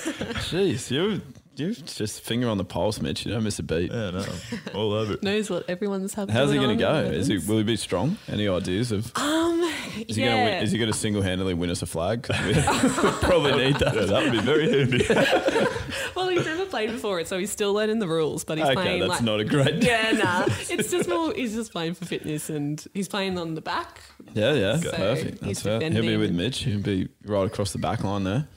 Jeez, 0.50 0.90
you 0.90 1.22
you 1.56 1.74
just 1.74 2.22
finger 2.22 2.50
on 2.50 2.58
the 2.58 2.66
pulse, 2.66 3.00
Mitch. 3.02 3.26
You 3.26 3.32
don't 3.34 3.44
miss 3.44 3.60
a 3.60 3.64
beat. 3.64 3.92
yeah, 3.92 4.10
no, 4.12 4.26
all 4.74 4.94
over 4.94 5.14
it. 5.14 5.24
knows 5.24 5.50
what 5.50 5.70
everyone's 5.70 6.14
having. 6.14 6.34
How's 6.34 6.50
he 6.52 6.56
going 6.58 6.78
going 6.78 6.80
to 6.80 6.84
go? 6.84 6.96
Is 7.18 7.28
he 7.28 7.38
will 7.38 7.58
he 7.58 7.64
be 7.64 7.76
strong? 7.76 8.18
Any 8.28 8.48
ideas 8.48 8.92
of? 8.92 9.12
Um, 9.16 9.62
Is 10.08 10.16
he 10.16 10.24
yeah. 10.24 10.30
going 10.30 10.38
to 10.46 10.52
win? 10.56 10.64
Is 10.64 10.72
he 10.72 10.78
going 10.80 10.92
to 10.92 10.98
single 10.98 11.22
handedly 11.22 11.54
win 11.54 11.70
us 11.70 11.82
a 11.82 11.86
flag? 11.86 12.24
'Cause 12.24 12.40
we 12.46 12.54
probably 13.22 13.52
need 13.66 13.76
that. 13.78 13.94
Yeah, 13.96 14.06
that 14.06 14.24
would 14.24 14.32
be 14.32 14.40
very 14.42 14.70
handy. 14.70 15.06
well, 16.16 16.30
he's 16.30 16.46
never 16.46 16.66
played 16.66 16.92
before 16.92 17.20
it, 17.20 17.28
so 17.28 17.38
he's 17.38 17.52
still 17.52 17.74
learning 17.74 18.00
the 18.00 18.08
rules. 18.08 18.44
But 18.44 18.58
he's 18.58 18.66
Okay, 18.68 18.74
playing 18.76 19.00
that's 19.02 19.10
like 19.12 19.22
not 19.24 19.40
a 19.40 19.46
great. 19.46 19.84
yeah, 19.84 20.12
nah. 20.12 20.46
It's 20.70 20.90
just 20.90 21.08
more. 21.10 21.34
He's 21.34 21.54
just 21.54 21.72
playing 21.72 21.94
for 21.94 22.06
fitness, 22.06 22.50
and 22.50 22.84
he's 22.94 23.08
playing 23.08 23.38
on 23.38 23.54
the 23.56 23.62
back. 23.62 24.02
Yeah, 24.34 24.54
yeah, 24.54 24.78
So 24.78 24.92
perfect. 24.92 25.44
he's 25.44 25.62
That's 25.62 25.62
fair. 25.62 25.80
He'll 25.80 25.90
be 25.90 25.96
defending 25.96 26.20
with 26.20 26.32
Mitch. 26.32 26.60
He'll 26.64 26.80
be 26.82 27.10
right 27.26 27.46
across 27.46 27.72
the 27.74 27.78
back 27.80 28.04
line 28.04 28.24
there. 28.24 28.48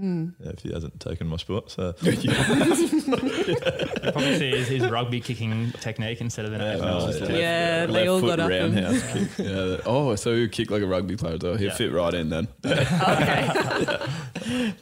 Yeah, 0.00 0.50
if 0.50 0.60
he 0.60 0.72
hasn't 0.72 1.00
taken 1.00 1.26
my 1.26 1.36
spot, 1.36 1.70
so 1.70 1.94
You 2.02 2.30
probably 3.12 4.38
see 4.38 4.50
his, 4.50 4.68
his 4.68 4.88
rugby 4.88 5.20
kicking 5.20 5.72
technique 5.80 6.20
instead 6.20 6.44
of 6.44 6.52
an 6.52 6.60
AFL. 6.60 6.82
oh, 6.82 6.98
yeah. 6.98 7.06
left- 7.20 7.30
Yeah, 7.32 7.86
they 7.86 8.06
all 8.08 8.20
got 8.20 8.40
up. 8.40 8.50
And, 8.50 8.74
roundhouse 8.74 9.12
kick. 9.12 9.28
Yeah. 9.38 9.76
Oh, 9.86 10.14
so 10.16 10.34
he'll 10.36 10.48
kick 10.48 10.70
like 10.70 10.82
a 10.82 10.86
rugby 10.86 11.16
player 11.16 11.38
though. 11.38 11.56
He'll 11.56 11.68
Yeah. 11.68 11.74
fit 11.74 11.92
right 11.92 12.14
in 12.14 12.28
then. 12.30 12.48
okay. 12.66 13.48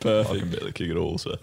Perfect. 0.01 0.31
I 0.31 0.39
can 0.39 0.51
barely 0.51 0.73
kick 0.73 0.91
it 0.91 0.97
all. 0.97 1.19
So 1.19 1.37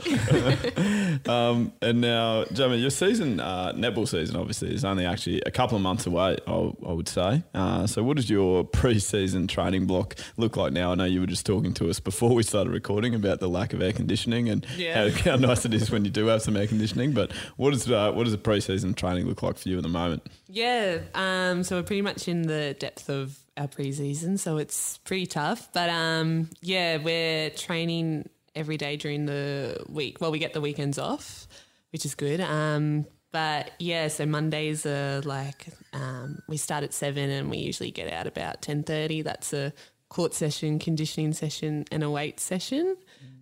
Um, 1.32 1.74
and 1.82 2.02
now, 2.02 2.46
Jamie, 2.54 2.78
your 2.78 2.90
season, 2.90 3.40
uh, 3.40 3.72
netball 3.74 4.08
season, 4.08 4.36
obviously, 4.36 4.74
is 4.74 4.84
only 4.86 5.06
actually 5.06 5.42
a 5.46 5.52
couple 5.52 5.76
of 5.76 5.82
months 5.82 6.06
away, 6.06 6.38
I, 6.48 6.52
I 6.86 6.92
would 6.92 7.08
say. 7.08 7.44
Uh, 7.54 7.88
so, 7.88 8.04
what 8.04 8.18
does 8.18 8.30
your 8.30 8.64
pre-season 8.64 9.48
training 9.48 9.86
block 9.86 10.16
look 10.38 10.58
like 10.58 10.74
now? 10.74 10.92
I 10.92 10.96
know 10.96 11.06
you 11.06 11.20
were 11.22 11.28
just 11.28 11.46
talking 11.46 11.74
to 11.76 11.90
us 11.90 12.00
before 12.00 12.34
we 12.34 12.44
started 12.44 12.72
recording 12.72 13.14
about 13.16 13.40
the 13.40 13.48
lack 13.64 13.74
of 13.74 13.82
air 13.82 13.94
conditioning 13.94 14.50
and 14.50 14.66
Yeah. 14.78 15.10
how, 15.10 15.32
how 15.32 15.36
nice 15.38 15.64
it 15.66 15.74
is 15.74 15.90
when 15.90 16.04
you 16.06 16.12
do 16.12 16.26
have 16.28 16.42
some 16.42 16.58
air 16.58 16.68
conditioning. 16.68 17.14
But 17.14 17.32
what 17.56 17.74
is 17.74 17.90
uh, 17.90 18.12
what 18.12 18.24
does 18.26 18.34
the 18.34 18.38
pre-season 18.38 18.94
training 18.94 19.26
look 19.28 19.42
like 19.42 19.58
for 19.58 19.70
you 19.70 19.78
at 19.78 19.84
the 19.84 19.90
moment? 19.90 20.24
Yeah. 20.48 21.00
Um, 21.16 21.64
so 21.64 21.78
we're 21.78 21.84
pretty 21.84 22.02
much 22.02 22.28
in 22.28 22.44
the 22.44 22.76
depth 22.78 23.10
of 23.10 23.38
our 23.56 23.68
preseason, 23.68 24.38
so 24.40 24.58
it's 24.58 24.98
pretty 25.00 25.26
tough. 25.28 25.70
But 25.74 25.90
um, 25.90 26.50
yeah, 26.62 26.98
we're 26.98 27.50
training 27.52 28.28
every 28.56 28.78
day 28.78 28.98
during 28.98 29.26
the 29.26 29.84
week. 29.88 30.20
Well, 30.20 30.32
we 30.32 30.40
get 30.40 30.54
the 30.54 30.62
weekends 30.62 30.98
off, 31.00 31.48
which 31.92 32.06
is 32.06 32.16
good. 32.16 32.42
Um, 32.42 33.06
but 33.32 33.72
yeah, 33.80 34.10
so 34.10 34.26
Mondays 34.26 34.86
are 34.86 35.22
like 35.22 35.68
um, 35.94 36.40
we 36.50 36.58
start 36.58 36.84
at 36.84 36.94
seven, 36.94 37.30
and 37.30 37.50
we 37.50 37.58
usually 37.60 37.92
get 37.92 38.12
out 38.12 38.28
about 38.28 38.62
ten 38.62 38.84
thirty. 38.84 39.22
That's 39.22 39.54
a 39.54 39.72
court 40.10 40.34
session, 40.36 40.78
conditioning 40.78 41.34
session, 41.34 41.86
and 41.92 42.04
a 42.04 42.10
weight 42.10 42.40
session. 42.40 42.96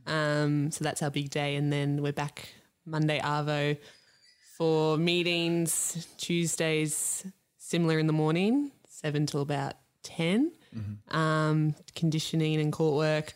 Um, 0.08 0.72
so 0.72 0.84
that's 0.84 1.02
our 1.02 1.10
big 1.12 1.30
day, 1.30 1.56
and 1.56 1.72
then 1.72 2.02
we're 2.02 2.12
back 2.12 2.50
Monday 2.86 3.20
arvo 3.20 3.78
for 4.58 4.98
meetings. 4.98 6.08
Tuesdays 6.18 7.26
similar 7.58 8.00
in 8.00 8.08
the 8.08 8.14
morning, 8.14 8.72
seven 8.88 9.26
till 9.26 9.42
about 9.42 9.76
10 10.04 10.52
Um, 11.10 11.76
conditioning 11.96 12.60
and 12.60 12.72
court 12.72 12.96
work. 12.96 13.34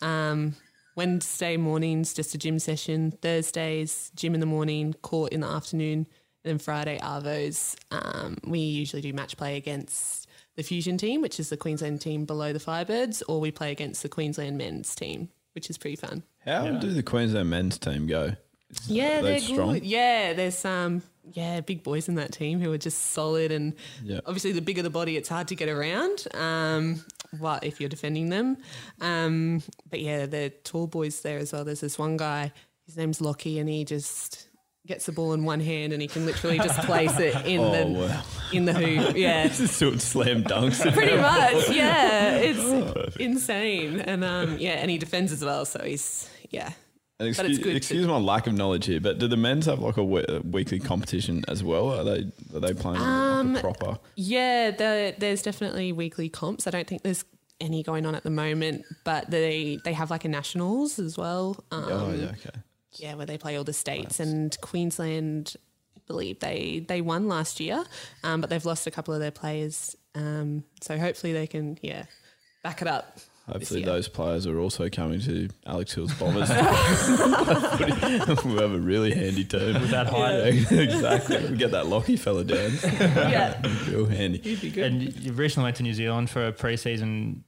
Um, 0.00 0.56
Wednesday 0.96 1.56
mornings 1.56 2.14
just 2.14 2.34
a 2.34 2.38
gym 2.38 2.58
session. 2.58 3.12
Thursdays 3.22 4.10
gym 4.16 4.34
in 4.34 4.40
the 4.40 4.46
morning, 4.46 4.94
court 5.02 5.32
in 5.32 5.40
the 5.40 5.46
afternoon, 5.46 5.98
and 5.98 6.06
then 6.44 6.58
Friday 6.58 6.98
arvos. 6.98 7.76
Um, 7.90 8.38
we 8.44 8.58
usually 8.60 9.02
do 9.02 9.12
match 9.12 9.36
play 9.36 9.56
against 9.56 10.26
the 10.56 10.62
fusion 10.62 10.96
team, 10.98 11.20
which 11.20 11.38
is 11.38 11.50
the 11.50 11.56
Queensland 11.56 12.00
team 12.00 12.24
below 12.24 12.52
the 12.52 12.58
Firebirds, 12.58 13.22
or 13.28 13.38
we 13.38 13.50
play 13.52 13.70
against 13.70 14.02
the 14.02 14.08
Queensland 14.08 14.58
men's 14.58 14.94
team, 14.94 15.28
which 15.58 15.68
is 15.68 15.76
pretty 15.76 15.96
fun. 15.96 16.22
How 16.44 16.68
do 16.70 16.88
the 16.92 17.02
Queensland 17.02 17.50
men's 17.50 17.78
team 17.78 18.06
go? 18.06 18.36
Is- 18.70 18.88
Yeah, 18.88 19.18
are 19.18 19.22
they're 19.22 19.40
strong? 19.40 19.72
good. 19.74 19.84
Yeah, 19.84 20.34
there's 20.34 20.64
um 20.64 21.02
yeah, 21.32 21.60
big 21.60 21.82
boys 21.82 22.08
in 22.08 22.14
that 22.14 22.30
team 22.32 22.60
who 22.60 22.72
are 22.72 22.78
just 22.78 22.98
solid 23.12 23.50
and 23.50 23.74
Yeah. 24.04 24.20
obviously 24.24 24.52
the 24.52 24.62
bigger 24.62 24.82
the 24.82 24.88
body 24.90 25.16
it's 25.16 25.28
hard 25.28 25.48
to 25.48 25.56
get 25.56 25.68
around. 25.68 26.28
Um 26.34 27.04
what 27.40 27.64
if 27.64 27.80
you're 27.80 27.88
defending 27.88 28.28
them. 28.30 28.56
Um 29.00 29.62
but 29.90 30.00
yeah, 30.00 30.26
they're 30.26 30.50
tall 30.50 30.86
boys 30.86 31.20
there 31.22 31.38
as 31.38 31.52
well. 31.52 31.64
There's 31.64 31.80
this 31.80 31.98
one 31.98 32.16
guy, 32.16 32.52
his 32.86 32.96
name's 32.96 33.20
Lockie 33.20 33.58
and 33.58 33.68
he 33.68 33.84
just 33.84 34.47
gets 34.88 35.06
the 35.06 35.12
ball 35.12 35.32
in 35.34 35.44
one 35.44 35.60
hand 35.60 35.92
and 35.92 36.02
he 36.02 36.08
can 36.08 36.26
literally 36.26 36.58
just 36.58 36.80
place 36.80 37.16
it 37.20 37.34
in 37.46 37.60
Oh, 37.60 37.72
the 37.76 37.86
wow. 37.86 38.22
in 38.52 38.64
the 38.64 38.72
hoop. 38.72 39.16
Yeah. 39.16 39.46
Doing 39.78 39.98
slam 40.00 40.42
dunks. 40.44 40.80
Pretty 40.92 41.16
much, 41.16 41.70
yeah. 41.70 42.36
It's 42.48 42.58
Oh, 42.58 43.08
insane. 43.20 44.00
And 44.00 44.24
um 44.24 44.56
yeah, 44.58 44.72
and 44.72 44.90
he 44.90 44.98
defends 44.98 45.30
as 45.32 45.44
well, 45.44 45.64
so 45.64 45.80
he's 45.84 46.28
yeah. 46.50 46.72
And 47.20 47.34
But 47.36 47.46
it's 47.46 47.58
excuse, 47.58 47.58
good 47.58 47.70
to- 47.70 47.76
excuse 47.76 48.06
my 48.06 48.16
lack 48.18 48.46
of 48.46 48.54
knowledge 48.54 48.86
here, 48.86 49.00
but 49.00 49.18
do 49.18 49.26
the 49.26 49.36
men's 49.36 49.66
have 49.66 49.80
like 49.80 49.96
a, 49.96 50.04
we- 50.04 50.24
a 50.28 50.40
weekly 50.40 50.78
competition 50.78 51.44
as 51.48 51.62
well? 51.64 51.90
Are 51.90 52.04
they 52.04 52.30
are 52.54 52.60
they 52.60 52.74
playing 52.74 53.00
Um, 53.02 53.54
like 53.54 53.58
a 53.58 53.66
proper? 53.66 53.98
Yeah, 54.16 54.70
there, 54.70 55.12
there's 55.12 55.42
definitely 55.42 55.92
weekly 55.92 56.28
comps. 56.28 56.66
I 56.66 56.70
don't 56.70 56.86
think 56.86 57.02
there's 57.02 57.24
any 57.60 57.82
going 57.82 58.06
on 58.06 58.14
at 58.14 58.22
the 58.22 58.30
moment, 58.30 58.84
but 59.04 59.28
they 59.30 59.80
they 59.84 59.92
have 59.94 60.10
like 60.12 60.24
a 60.24 60.28
nationals 60.28 61.00
as 61.00 61.18
well. 61.18 61.56
Um, 61.72 61.84
oh 61.90 62.12
yeah, 62.12 62.26
okay. 62.26 62.50
Yeah, 62.98 63.14
where 63.14 63.26
they 63.26 63.38
play 63.38 63.56
all 63.56 63.64
the 63.64 63.72
states 63.72 64.20
and 64.20 64.56
Queensland. 64.60 65.54
I 65.96 66.00
believe 66.06 66.40
they 66.40 66.84
they 66.86 67.00
won 67.00 67.28
last 67.28 67.60
year, 67.60 67.84
um, 68.24 68.40
but 68.40 68.48
they've 68.50 68.64
lost 68.64 68.86
a 68.86 68.90
couple 68.90 69.12
of 69.14 69.20
their 69.20 69.30
players. 69.30 69.94
Um, 70.14 70.64
so 70.80 70.98
hopefully 70.98 71.32
they 71.32 71.46
can 71.46 71.78
yeah 71.82 72.04
back 72.62 72.80
it 72.82 72.88
up. 72.88 73.18
Hopefully, 73.50 73.82
those 73.82 74.08
players 74.08 74.46
are 74.46 74.58
also 74.58 74.90
coming 74.90 75.20
to 75.20 75.48
Alex 75.66 75.94
Hill's 75.94 76.12
Bombers. 76.18 76.50
we 76.50 76.54
have 78.56 78.72
a 78.72 78.78
really 78.78 79.10
handy 79.14 79.44
team. 79.44 79.72
With 79.80 79.90
that 79.90 80.06
height. 80.06 80.52
Yeah, 80.70 80.78
exactly. 80.80 81.46
We 81.50 81.56
get 81.56 81.70
that 81.70 81.86
Lockie 81.86 82.16
fella 82.18 82.44
down. 82.44 82.72
yeah, 82.82 83.60
Real 83.88 84.04
handy. 84.06 84.38
he'd 84.38 84.60
be 84.60 84.70
good. 84.70 84.92
And 84.92 85.02
you- 85.02 85.12
you 85.18 85.32
recently 85.32 85.64
went 85.64 85.76
to 85.76 85.82
New 85.82 85.94
Zealand 85.94 86.28
for 86.30 86.46
a 86.46 86.52
pre-season 86.52 87.44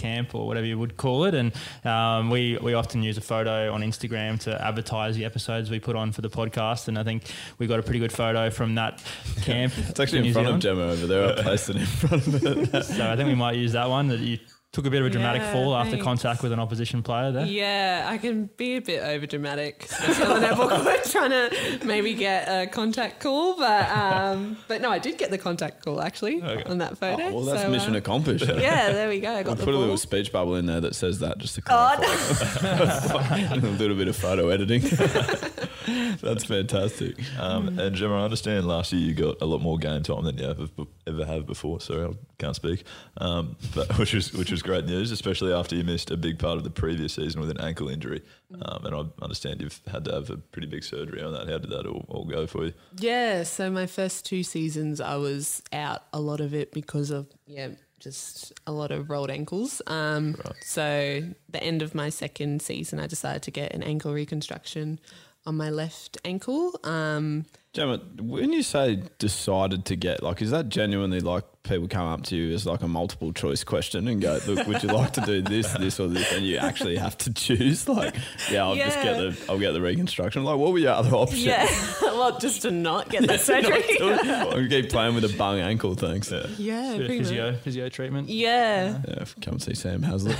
camp 0.00 0.34
or 0.34 0.46
whatever 0.46 0.66
you 0.66 0.78
would 0.78 0.96
call 0.96 1.24
it, 1.24 1.34
and 1.34 1.52
um, 1.84 2.30
we 2.30 2.58
we 2.58 2.74
often 2.74 3.02
use 3.02 3.18
a 3.18 3.20
photo 3.20 3.72
on 3.72 3.82
Instagram 3.82 4.38
to 4.40 4.64
advertise 4.64 5.16
the 5.16 5.24
episodes 5.24 5.70
we 5.70 5.80
put 5.80 5.96
on 5.96 6.12
for 6.12 6.22
the 6.22 6.30
podcast. 6.30 6.88
And 6.88 6.98
I 6.98 7.04
think 7.04 7.24
we 7.58 7.66
got 7.66 7.78
a 7.78 7.82
pretty 7.82 8.00
good 8.00 8.12
photo 8.12 8.50
from 8.50 8.74
that 8.76 9.02
camp. 9.42 9.72
It's 9.76 10.00
actually 10.00 10.26
in 10.28 10.32
front 10.32 10.48
of 10.48 10.58
Gemma 10.58 10.86
over 10.88 11.06
there. 11.06 11.38
I 11.38 11.42
placed 11.42 11.70
it 11.70 11.76
in 11.76 11.86
front 11.86 12.26
of 12.26 12.44
it. 12.74 12.84
So 12.84 13.10
I 13.10 13.16
think 13.16 13.28
we 13.28 13.34
might 13.34 13.56
use 13.56 13.72
that 13.72 13.88
one. 13.88 14.08
That 14.08 14.20
you 14.20 14.38
took 14.72 14.86
a 14.86 14.90
bit 14.90 15.00
of 15.00 15.06
a 15.06 15.10
dramatic 15.10 15.42
Yeah, 15.42 15.52
fall 15.52 15.74
after 15.76 15.90
thanks. 15.92 16.04
contact 16.04 16.42
with 16.44 16.52
an 16.52 16.60
opposition 16.60 17.02
player 17.02 17.32
there. 17.32 17.44
Yeah, 17.46 18.06
I 18.08 18.18
can 18.18 18.48
be 18.56 18.76
a 18.76 18.80
bit 18.80 19.02
over 19.02 19.26
dramatic, 19.26 19.84
especially 19.90 20.24
on 20.26 20.40
the 20.40 20.46
netball 20.46 21.10
trying 21.10 21.30
to 21.30 21.84
maybe 21.86 22.14
get 22.14 22.46
a 22.48 22.66
contact 22.68 23.18
call. 23.20 23.56
But 23.56 23.90
um, 23.90 24.56
but 24.68 24.80
no, 24.80 24.90
I 24.90 24.98
did 25.00 25.18
get 25.18 25.30
the 25.30 25.38
contact 25.38 25.84
call 25.84 26.00
actually 26.00 26.40
on 26.42 26.78
that 26.78 26.98
photo. 26.98 27.24
Oh, 27.24 27.34
well, 27.34 27.44
that's 27.46 27.62
so, 27.62 27.70
mission 27.70 27.94
uh, 27.94 27.98
accomplished. 27.98 28.46
Yeah, 28.60 28.92
there 28.92 29.08
we 29.08 29.20
go. 29.20 29.30
I 29.32 29.38
I'll 29.38 29.44
got 29.44 29.58
the 29.58 29.64
put 29.64 29.74
a 29.74 29.78
little 29.78 29.96
speech 29.96 30.30
bubble 30.32 30.54
in 30.56 30.66
there 30.66 30.80
that 30.82 30.94
says 30.94 31.18
that 31.20 31.38
just 31.38 31.54
to 31.56 31.62
Oh, 31.68 31.94
clarify. 31.96 33.38
a 33.52 33.56
little 33.56 33.96
bit 33.96 34.06
of 34.08 34.16
photo 34.16 34.48
editing. 34.50 34.82
That's 36.22 36.44
fantastic. 36.44 37.16
Um, 37.38 37.78
and 37.78 37.96
Gemma, 37.96 38.20
I 38.20 38.24
understand 38.24 38.66
last 38.66 38.92
year 38.92 39.02
you 39.02 39.14
got 39.14 39.40
a 39.40 39.46
lot 39.46 39.60
more 39.60 39.78
game 39.78 40.02
time 40.02 40.24
than 40.24 40.38
you 40.38 40.44
ever, 40.48 40.66
ever 41.06 41.24
have 41.24 41.46
before. 41.46 41.80
Sorry, 41.80 42.04
I 42.06 42.10
can't 42.38 42.54
speak. 42.54 42.84
Um, 43.16 43.56
but 43.74 43.98
which 43.98 44.12
was 44.14 44.32
which 44.32 44.50
was 44.50 44.59
great 44.62 44.86
news, 44.86 45.10
especially 45.10 45.52
after 45.52 45.76
you 45.76 45.84
missed 45.84 46.10
a 46.10 46.16
big 46.16 46.38
part 46.38 46.56
of 46.56 46.64
the 46.64 46.70
previous 46.70 47.14
season 47.14 47.40
with 47.40 47.50
an 47.50 47.60
ankle 47.60 47.88
injury. 47.88 48.22
Um, 48.62 48.86
and 48.86 48.94
I 48.94 49.04
understand 49.22 49.60
you've 49.60 49.80
had 49.86 50.04
to 50.06 50.12
have 50.12 50.30
a 50.30 50.36
pretty 50.36 50.68
big 50.68 50.84
surgery 50.84 51.22
on 51.22 51.32
that. 51.32 51.48
How 51.48 51.58
did 51.58 51.70
that 51.70 51.86
all, 51.86 52.04
all 52.08 52.24
go 52.24 52.46
for 52.46 52.66
you? 52.66 52.72
Yeah, 52.96 53.44
so 53.44 53.70
my 53.70 53.86
first 53.86 54.26
two 54.26 54.42
seasons, 54.42 55.00
I 55.00 55.16
was 55.16 55.62
out 55.72 56.04
a 56.12 56.20
lot 56.20 56.40
of 56.40 56.54
it 56.54 56.72
because 56.72 57.10
of 57.10 57.26
yeah, 57.46 57.68
just 57.98 58.52
a 58.66 58.72
lot 58.72 58.90
of 58.90 59.10
rolled 59.10 59.30
ankles. 59.30 59.82
Um, 59.86 60.36
So 60.62 61.22
the 61.48 61.62
end 61.62 61.82
of 61.82 61.94
my 61.94 62.08
second 62.08 62.62
season, 62.62 62.98
I 62.98 63.06
decided 63.06 63.42
to 63.42 63.50
get 63.50 63.74
an 63.74 63.82
ankle 63.82 64.12
reconstruction 64.12 64.98
on 65.46 65.56
my 65.56 65.70
left 65.70 66.18
ankle. 66.24 66.78
Um, 66.84 67.46
Gemma, 67.72 67.98
when 68.20 68.52
you 68.52 68.64
say 68.64 69.04
decided 69.18 69.84
to 69.84 69.94
get, 69.96 70.24
like, 70.24 70.42
is 70.42 70.50
that 70.50 70.70
genuinely 70.70 71.20
like 71.20 71.44
people 71.62 71.86
come 71.86 72.08
up 72.08 72.24
to 72.24 72.34
you 72.34 72.52
as 72.52 72.66
like 72.66 72.82
a 72.82 72.88
multiple 72.88 73.32
choice 73.32 73.62
question 73.62 74.08
and 74.08 74.20
go, 74.20 74.40
look, 74.48 74.66
would 74.66 74.82
you 74.82 74.88
like 74.88 75.12
to 75.12 75.20
do 75.20 75.40
this, 75.40 75.72
this, 75.74 76.00
or 76.00 76.08
this? 76.08 76.32
And 76.32 76.44
you 76.44 76.56
actually 76.56 76.96
have 76.96 77.16
to 77.18 77.32
choose, 77.32 77.88
like, 77.88 78.16
yeah, 78.50 78.64
I'll 78.64 78.74
just 78.74 79.00
get 79.00 79.18
the, 79.18 79.38
I'll 79.48 79.58
get 79.60 79.70
the 79.70 79.80
reconstruction. 79.80 80.42
Like, 80.42 80.58
what 80.58 80.72
were 80.72 80.78
your 80.80 80.94
other 80.94 81.14
options? 81.14 81.44
yeah, 81.44 81.68
well, 82.02 82.36
just 82.40 82.62
to 82.62 82.72
not 82.72 83.08
get 83.08 83.24
that 83.28 83.40
surgery. 83.40 83.84
I'll 84.00 84.66
keep 84.68 84.90
playing 84.90 85.14
with 85.14 85.24
a 85.32 85.36
bung 85.38 85.60
ankle, 85.60 85.94
thanks. 85.94 86.32
Yeah, 86.32 86.46
yeah, 86.58 86.90
Bit 86.96 87.00
of 87.02 87.06
pretty 87.06 87.18
much. 87.18 87.28
physio, 87.28 87.52
physio 87.54 87.88
treatment. 87.88 88.28
Yeah. 88.30 88.98
come 89.42 89.52
and 89.54 89.62
see 89.62 89.74
Sam 89.74 90.02
Hazlitt. 90.02 90.36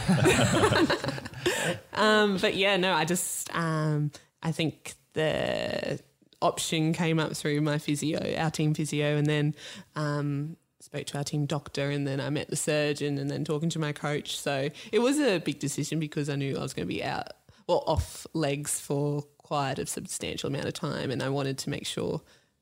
Um, 1.94 2.38
but 2.38 2.56
yeah, 2.56 2.76
no, 2.76 2.92
I 2.92 3.04
just 3.04 3.54
um, 3.54 4.10
I 4.42 4.50
think 4.52 4.94
the 5.12 6.00
option 6.42 6.92
came 6.92 7.18
up 7.18 7.36
through 7.36 7.60
my 7.60 7.78
physio, 7.78 8.34
our 8.36 8.50
team 8.50 8.74
physio, 8.74 9.16
and 9.16 9.26
then 9.26 9.54
um, 9.96 10.56
spoke 10.80 11.06
to 11.06 11.18
our 11.18 11.24
team 11.24 11.46
doctor, 11.46 11.90
and 11.90 12.06
then 12.06 12.20
I 12.20 12.30
met 12.30 12.48
the 12.48 12.56
surgeon, 12.56 13.18
and 13.18 13.30
then 13.30 13.44
talking 13.44 13.70
to 13.70 13.78
my 13.78 13.92
coach. 13.92 14.38
So 14.38 14.68
it 14.92 14.98
was 14.98 15.18
a 15.18 15.38
big 15.38 15.58
decision 15.58 15.98
because 15.98 16.28
I 16.28 16.36
knew 16.36 16.56
I 16.56 16.62
was 16.62 16.72
going 16.72 16.86
to 16.86 16.92
be 16.92 17.04
out, 17.04 17.28
well, 17.66 17.84
off 17.86 18.26
legs 18.34 18.80
for 18.80 19.22
quite 19.38 19.78
a 19.78 19.86
substantial 19.86 20.48
amount 20.48 20.66
of 20.66 20.74
time, 20.74 21.10
and 21.10 21.22
I 21.22 21.28
wanted 21.28 21.58
to 21.58 21.70
make 21.70 21.86
sure 21.86 22.20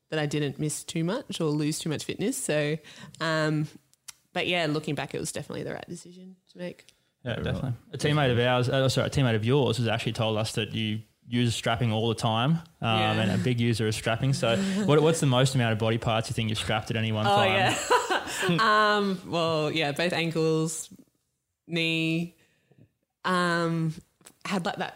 that 0.09 0.19
I 0.19 0.25
didn't 0.25 0.59
miss 0.59 0.83
too 0.83 1.03
much 1.03 1.39
or 1.39 1.45
lose 1.45 1.79
too 1.79 1.89
much 1.89 2.03
fitness. 2.03 2.35
So, 2.35 2.77
um, 3.21 3.67
but 4.33 4.47
yeah, 4.47 4.65
looking 4.67 4.95
back, 4.95 5.13
it 5.13 5.19
was 5.19 5.31
definitely 5.31 5.63
the 5.63 5.73
right 5.73 5.87
decision 5.87 6.35
to 6.51 6.57
make. 6.57 6.85
Yeah, 7.23 7.35
definitely. 7.35 7.73
A 7.93 7.97
teammate 7.97 8.31
of 8.31 8.39
ours, 8.39 8.69
uh, 8.69 8.87
sorry, 8.89 9.07
a 9.07 9.09
teammate 9.09 9.35
of 9.35 9.45
yours 9.45 9.77
has 9.77 9.87
actually 9.87 10.13
told 10.13 10.37
us 10.37 10.53
that 10.53 10.73
you 10.73 11.01
use 11.29 11.53
strapping 11.55 11.91
all 11.91 12.09
the 12.09 12.15
time 12.15 12.53
um, 12.81 12.99
Yeah. 12.99 13.11
and 13.13 13.31
a 13.31 13.37
big 13.37 13.59
user 13.61 13.87
of 13.87 13.93
strapping. 13.93 14.33
So, 14.33 14.57
what, 14.85 14.99
what's 15.01 15.19
the 15.19 15.27
most 15.27 15.53
amount 15.55 15.73
of 15.73 15.77
body 15.79 15.97
parts 15.99 16.29
you 16.29 16.33
think 16.33 16.49
you've 16.49 16.57
strapped 16.57 16.89
at 16.89 16.97
any 16.97 17.11
one 17.11 17.25
Oh 17.27 17.35
time? 17.35 17.53
yeah. 17.53 17.77
um. 18.97 19.21
Well, 19.27 19.71
yeah. 19.71 19.91
Both 19.91 20.13
ankles, 20.13 20.89
knee. 21.67 22.35
Um. 23.25 23.93
Had 24.45 24.65
like 24.65 24.77
that. 24.77 24.95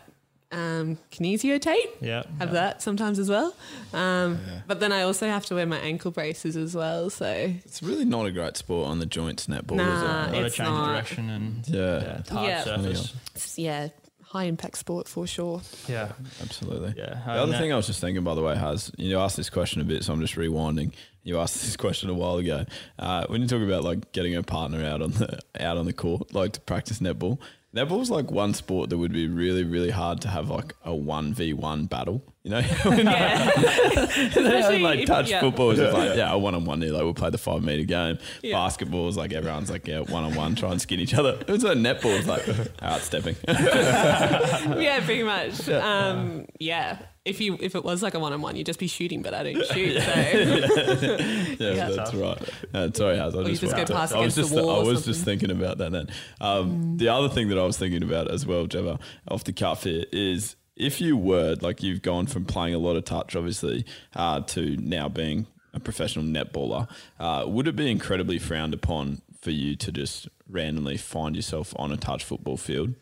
Um. 0.52 0.98
Kinesio 1.12 1.60
tape. 1.60 1.90
Yeah. 2.02 2.24
Have 2.40 2.52
that 2.52 2.82
sometimes 2.82 3.20
as 3.20 3.30
well. 3.30 3.54
Um. 3.94 4.40
But 4.68 4.80
then 4.80 4.92
I 4.92 5.02
also 5.04 5.28
have 5.28 5.46
to 5.48 5.56
wear 5.56 5.66
my 5.66 5.78
ankle 5.80 6.12
braces 6.12 6.56
as 6.56 6.76
well. 6.76 7.10
So 7.10 7.26
it's 7.28 7.84
really 7.84 8.06
not 8.06 8.26
a 8.26 8.32
great 8.32 8.58
sport 8.58 8.88
on 8.90 9.00
the 9.00 9.06
joints 9.06 9.48
netball, 9.48 9.76
Nah, 9.78 9.94
is 9.96 10.02
A 10.02 10.06
it? 10.06 10.08
lot 10.38 10.46
of 10.46 10.54
change 10.54 10.68
of 10.70 10.74
not. 10.76 10.88
direction 10.94 11.30
and 11.30 11.68
Yeah. 11.68 11.82
yeah, 12.02 12.34
hard 12.34 12.48
Yeah. 12.48 12.64
surface. 12.64 13.58
yeah, 13.58 13.88
high 14.34 14.46
impact 14.46 14.78
sport 14.80 15.08
for 15.08 15.28
sure. 15.28 15.62
Yeah. 15.88 16.12
Absolutely. 16.42 16.96
Yeah. 16.98 17.22
The 17.26 17.32
other 17.34 17.52
that- 17.52 17.62
thing 17.62 17.72
I 17.72 17.76
was 17.76 17.86
just 17.88 18.02
thinking, 18.02 18.24
by 18.24 18.34
the 18.34 18.42
way, 18.42 18.56
has 18.58 18.92
you 18.98 19.20
asked 19.20 19.38
this 19.38 19.50
question 19.52 19.80
a 19.80 19.84
bit, 19.84 20.04
so 20.04 20.12
I'm 20.12 20.20
just 20.22 20.34
rewinding. 20.36 20.92
You 21.24 21.40
asked 21.40 21.62
this 21.62 21.78
question 21.86 22.10
a 22.10 22.14
while 22.16 22.38
ago. 22.38 22.66
Uh, 22.98 23.26
when 23.28 23.42
you 23.42 23.48
talk 23.48 23.62
about 23.62 23.84
like 23.84 24.12
getting 24.12 24.36
a 24.36 24.42
partner 24.42 24.84
out 24.84 25.02
on 25.04 25.12
the 25.12 25.40
out 25.60 25.78
on 25.78 25.86
the 25.86 25.94
court, 25.94 26.34
like 26.34 26.54
to 26.54 26.62
practice 26.62 26.98
netball, 27.00 27.38
netball's 27.76 28.10
like 28.10 28.32
one 28.32 28.54
sport 28.56 28.90
that 28.90 28.98
would 28.98 29.14
be 29.14 29.28
really, 29.28 29.64
really 29.64 29.92
hard 29.92 30.20
to 30.22 30.28
have 30.30 30.50
like 30.50 30.74
a 30.84 30.94
one 30.96 31.34
v 31.34 31.54
one 31.54 31.86
battle. 31.86 32.24
You 32.46 32.52
know, 32.52 32.62
when 32.84 33.06
Yeah. 33.06 33.50
Especially 33.58 34.80
like 34.80 35.00
if- 35.00 35.06
touch 35.08 35.30
yeah. 35.30 35.40
football 35.40 35.72
is 35.72 35.80
just 35.80 35.94
like 35.98 36.18
yeah, 36.18 36.32
a 36.34 36.38
one 36.38 36.54
on 36.56 36.66
one. 36.66 36.82
Like 36.82 36.92
we'll 36.92 37.14
play 37.14 37.30
the 37.30 37.38
five 37.38 37.64
meter 37.64 37.86
game. 37.86 38.18
Yeah. 38.42 38.56
Basketball 38.58 39.08
is 39.08 39.16
like 39.16 39.32
everyone's 39.32 39.70
like 39.72 39.88
yeah, 39.88 40.00
one 40.00 40.26
on 40.26 40.36
one, 40.36 40.54
try 40.56 40.72
and 40.72 40.82
skin 40.82 41.00
each 41.00 41.14
other. 41.14 41.40
It's 41.48 41.64
like 41.64 41.78
netball 41.78 42.18
is 42.20 42.28
like 42.28 42.44
outstepping. 42.82 43.38
yeah, 44.82 45.00
pretty 45.06 45.24
much. 45.24 45.70
Um. 45.70 46.46
Yeah. 46.60 46.98
If 47.26 47.40
you 47.40 47.58
if 47.62 47.76
it 47.76 47.86
was 47.86 48.04
like 48.04 48.14
a 48.16 48.20
one 48.20 48.34
on 48.34 48.42
one, 48.42 48.58
you'd 48.58 48.66
just 48.66 48.80
be 48.80 48.88
shooting, 48.88 49.22
but 49.22 49.34
I 49.34 49.44
don't 49.44 49.66
shoot. 49.68 50.02
So 50.02 50.12
Yeah, 51.64 51.74
Yeah. 51.74 51.90
that's 51.92 52.14
right. 52.14 52.50
Uh, 52.74 52.90
sorry, 52.94 53.16
Haz. 53.18 53.34
I 53.36 53.40
you 53.40 53.46
just, 53.52 53.62
just 53.62 53.76
go 53.78 53.86
past 53.86 54.14
I 54.14 54.20
was 54.20 54.38
against 54.38 54.38
just, 54.38 54.54
the 54.54 54.62
wall 54.64 54.82
I 54.82 54.84
was 54.84 55.06
just 55.06 55.24
thinking 55.24 55.50
about 55.50 55.78
that 55.78 55.94
then. 55.94 56.08
Um, 56.42 56.98
The 56.98 57.08
other 57.08 57.30
thing 57.30 57.48
that 57.48 57.58
I 57.58 57.64
was 57.64 57.78
thinking 57.78 58.04
about 58.04 58.30
as 58.30 58.46
well, 58.46 58.66
Gemma, 58.68 59.00
off 59.30 59.46
the 59.46 59.54
cuff 59.54 59.86
here, 59.86 60.04
is 60.12 60.58
if 60.76 61.00
you 61.02 61.16
were 61.18 61.56
like 61.62 61.84
you've 61.84 62.02
gone 62.02 62.28
from 62.28 62.46
playing 62.46 62.74
a 62.74 62.80
lot 62.80 62.96
of 62.96 63.06
touch, 63.06 63.36
obviously, 63.36 63.86
uh, 64.16 64.42
to 64.42 64.78
now 64.78 65.10
being 65.10 65.48
a 65.74 65.80
professional 65.80 66.26
netballer, 66.26 66.88
uh, 67.20 67.46
would 67.48 67.68
it 67.68 67.76
be 67.76 67.90
incredibly 67.90 68.40
frowned 68.40 68.74
upon 68.74 69.22
for 69.40 69.52
you 69.52 69.76
to 69.76 69.92
just 69.92 70.28
randomly 70.50 70.98
find 70.98 71.36
yourself 71.36 71.74
on 71.78 71.92
a 71.92 71.98
touch 71.98 72.24
football 72.24 72.58
field? 72.58 72.96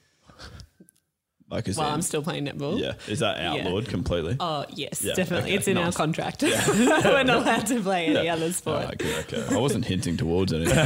Like, 1.52 1.68
is 1.68 1.78
while 1.78 1.88
that, 1.90 1.94
I'm 1.94 2.02
still 2.02 2.22
playing 2.22 2.46
netball. 2.48 2.80
yeah, 2.80 2.94
is 3.08 3.20
that 3.20 3.38
Yeah. 3.38 3.52
outlawed 3.66 3.90
completely? 3.90 4.38
Oh 4.40 4.66
yes, 4.70 5.04
Yeah, 5.04 5.14
definitely. 5.16 5.50
okay, 5.50 5.58
it's 5.58 5.68
in 5.68 5.78
our 5.78 5.86
nice. 5.86 5.98
contract. 5.98 6.42
We're 6.44 7.24
not 7.24 7.30
allowed 7.44 7.68
to 7.68 7.82
play 7.82 8.06
any 8.08 8.30
other 8.30 8.46
All 8.46 8.52
sport. 8.54 8.86
right, 8.86 8.98
good, 8.98 9.26
okay. 9.34 9.56
I 9.56 9.60
wasn't 9.60 9.84
hinting 9.86 10.16
towards 10.18 10.54
anything. 10.54 10.86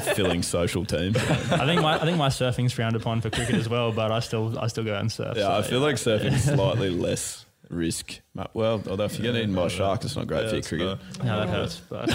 filling 0.14 0.42
social 0.42 0.84
teams. 0.84 1.16
I 1.16 1.64
think 1.66 1.80
my 1.82 1.94
I 2.00 2.04
think 2.04 2.18
my 2.18 2.28
surfing's 2.30 2.72
frowned 2.72 2.96
upon 2.96 3.20
for 3.20 3.30
cricket 3.30 3.54
as 3.54 3.68
well, 3.68 3.92
but 3.92 4.10
I 4.10 4.18
still 4.20 4.58
I 4.58 4.66
still 4.66 4.84
go 4.84 4.92
out 4.94 5.00
and 5.00 5.12
surf. 5.12 5.36
Yeah, 5.36 5.44
so, 5.44 5.52
I 5.52 5.62
feel 5.62 5.80
like 5.80 5.96
surfing 5.96 6.32
is 6.32 6.44
slightly 6.52 6.90
less 6.90 7.46
risk. 7.72 8.20
Well, 8.54 8.82
although 8.88 9.04
if 9.04 9.18
you 9.18 9.24
get 9.24 9.34
eaten 9.36 9.54
by 9.54 9.66
a 9.66 9.70
shark, 9.70 10.04
it's 10.04 10.16
not 10.16 10.26
great 10.26 10.44
for 10.44 10.50
your 10.50 10.58
it's 10.58 10.68
cricket. 10.68 10.98
No, 11.24 11.40
that 11.40 11.48
hurts. 11.48 11.80
But 11.88 12.08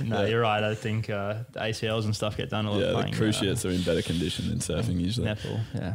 no, 0.04 0.24
you're 0.24 0.40
right. 0.40 0.62
I 0.62 0.74
think 0.74 1.10
uh, 1.10 1.44
the 1.52 1.60
ACLs 1.60 2.04
and 2.04 2.14
stuff 2.14 2.36
get 2.36 2.50
done 2.50 2.66
a 2.66 2.70
lot. 2.72 2.80
Yeah, 2.80 2.86
the 2.88 2.92
playing, 2.94 3.14
uh, 3.14 3.16
cruciates 3.16 3.64
are 3.64 3.70
in 3.70 3.82
better 3.82 4.02
condition 4.02 4.48
than 4.48 4.58
surfing 4.58 5.00
usually. 5.00 5.28
netball. 5.28 5.60
Yeah. 5.74 5.94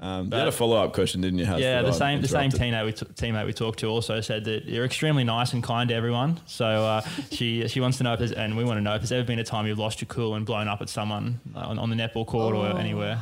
Um, 0.00 0.30
you 0.32 0.38
had 0.38 0.46
a 0.48 0.52
follow 0.52 0.76
up 0.76 0.92
question, 0.92 1.20
didn't 1.20 1.38
you? 1.40 1.44
Haz, 1.44 1.60
Yeah, 1.60 1.82
that 1.82 1.86
the 1.88 1.92
same 1.92 2.20
the 2.22 2.28
same 2.28 2.50
teammate 2.50 2.84
we, 2.84 2.92
t- 2.92 3.04
teammate 3.06 3.46
we 3.46 3.52
talked 3.52 3.80
to 3.80 3.86
also 3.88 4.20
said 4.20 4.44
that 4.44 4.64
you're 4.66 4.84
extremely 4.84 5.24
nice 5.24 5.52
and 5.52 5.62
kind 5.62 5.88
to 5.88 5.94
everyone. 5.94 6.38
So 6.46 6.64
uh, 6.66 7.00
she 7.32 7.66
she 7.68 7.80
wants 7.80 7.98
to 7.98 8.04
know 8.04 8.12
if 8.12 8.18
there's, 8.20 8.32
and 8.32 8.56
we 8.56 8.64
want 8.64 8.76
to 8.78 8.82
know 8.82 8.94
if 8.94 9.00
there's 9.00 9.12
ever 9.12 9.24
been 9.24 9.38
a 9.40 9.44
time 9.44 9.66
you've 9.66 9.78
lost 9.78 10.00
your 10.00 10.06
cool 10.06 10.34
and 10.36 10.46
blown 10.46 10.68
up 10.68 10.80
at 10.82 10.88
someone 10.88 11.40
uh, 11.56 11.60
on, 11.60 11.78
on 11.78 11.90
the 11.90 11.96
netball 11.96 12.26
court 12.26 12.54
Oh. 12.54 12.62
or 12.62 12.78
anywhere. 12.78 13.20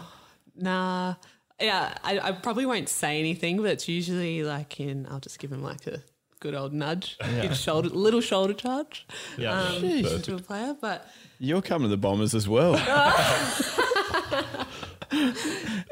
Nah. 0.54 1.14
Yeah, 1.58 1.94
I, 2.04 2.18
I 2.18 2.32
probably 2.32 2.66
won't 2.66 2.90
say 2.90 3.18
anything, 3.18 3.56
but 3.56 3.70
it's 3.70 3.88
usually 3.88 4.42
like 4.42 4.78
in, 4.78 5.06
I'll 5.10 5.20
just 5.20 5.38
give 5.38 5.50
him 5.50 5.62
like 5.62 5.86
a 5.86 6.02
good 6.40 6.54
old 6.54 6.74
nudge, 6.74 7.16
Yeah. 7.22 7.42
good 7.48 7.56
shoulder, 7.56 7.88
little 7.88 8.20
shoulder 8.20 8.52
charge 8.52 9.06
Yeah. 9.38 9.58
um, 9.62 9.80
to 10.20 10.34
a 10.34 10.38
player. 10.38 10.76
But 10.78 11.08
You're 11.38 11.62
coming 11.62 11.86
to 11.86 11.88
the 11.88 11.96
Bombers 11.96 12.34
as 12.34 12.46
well. 12.46 12.74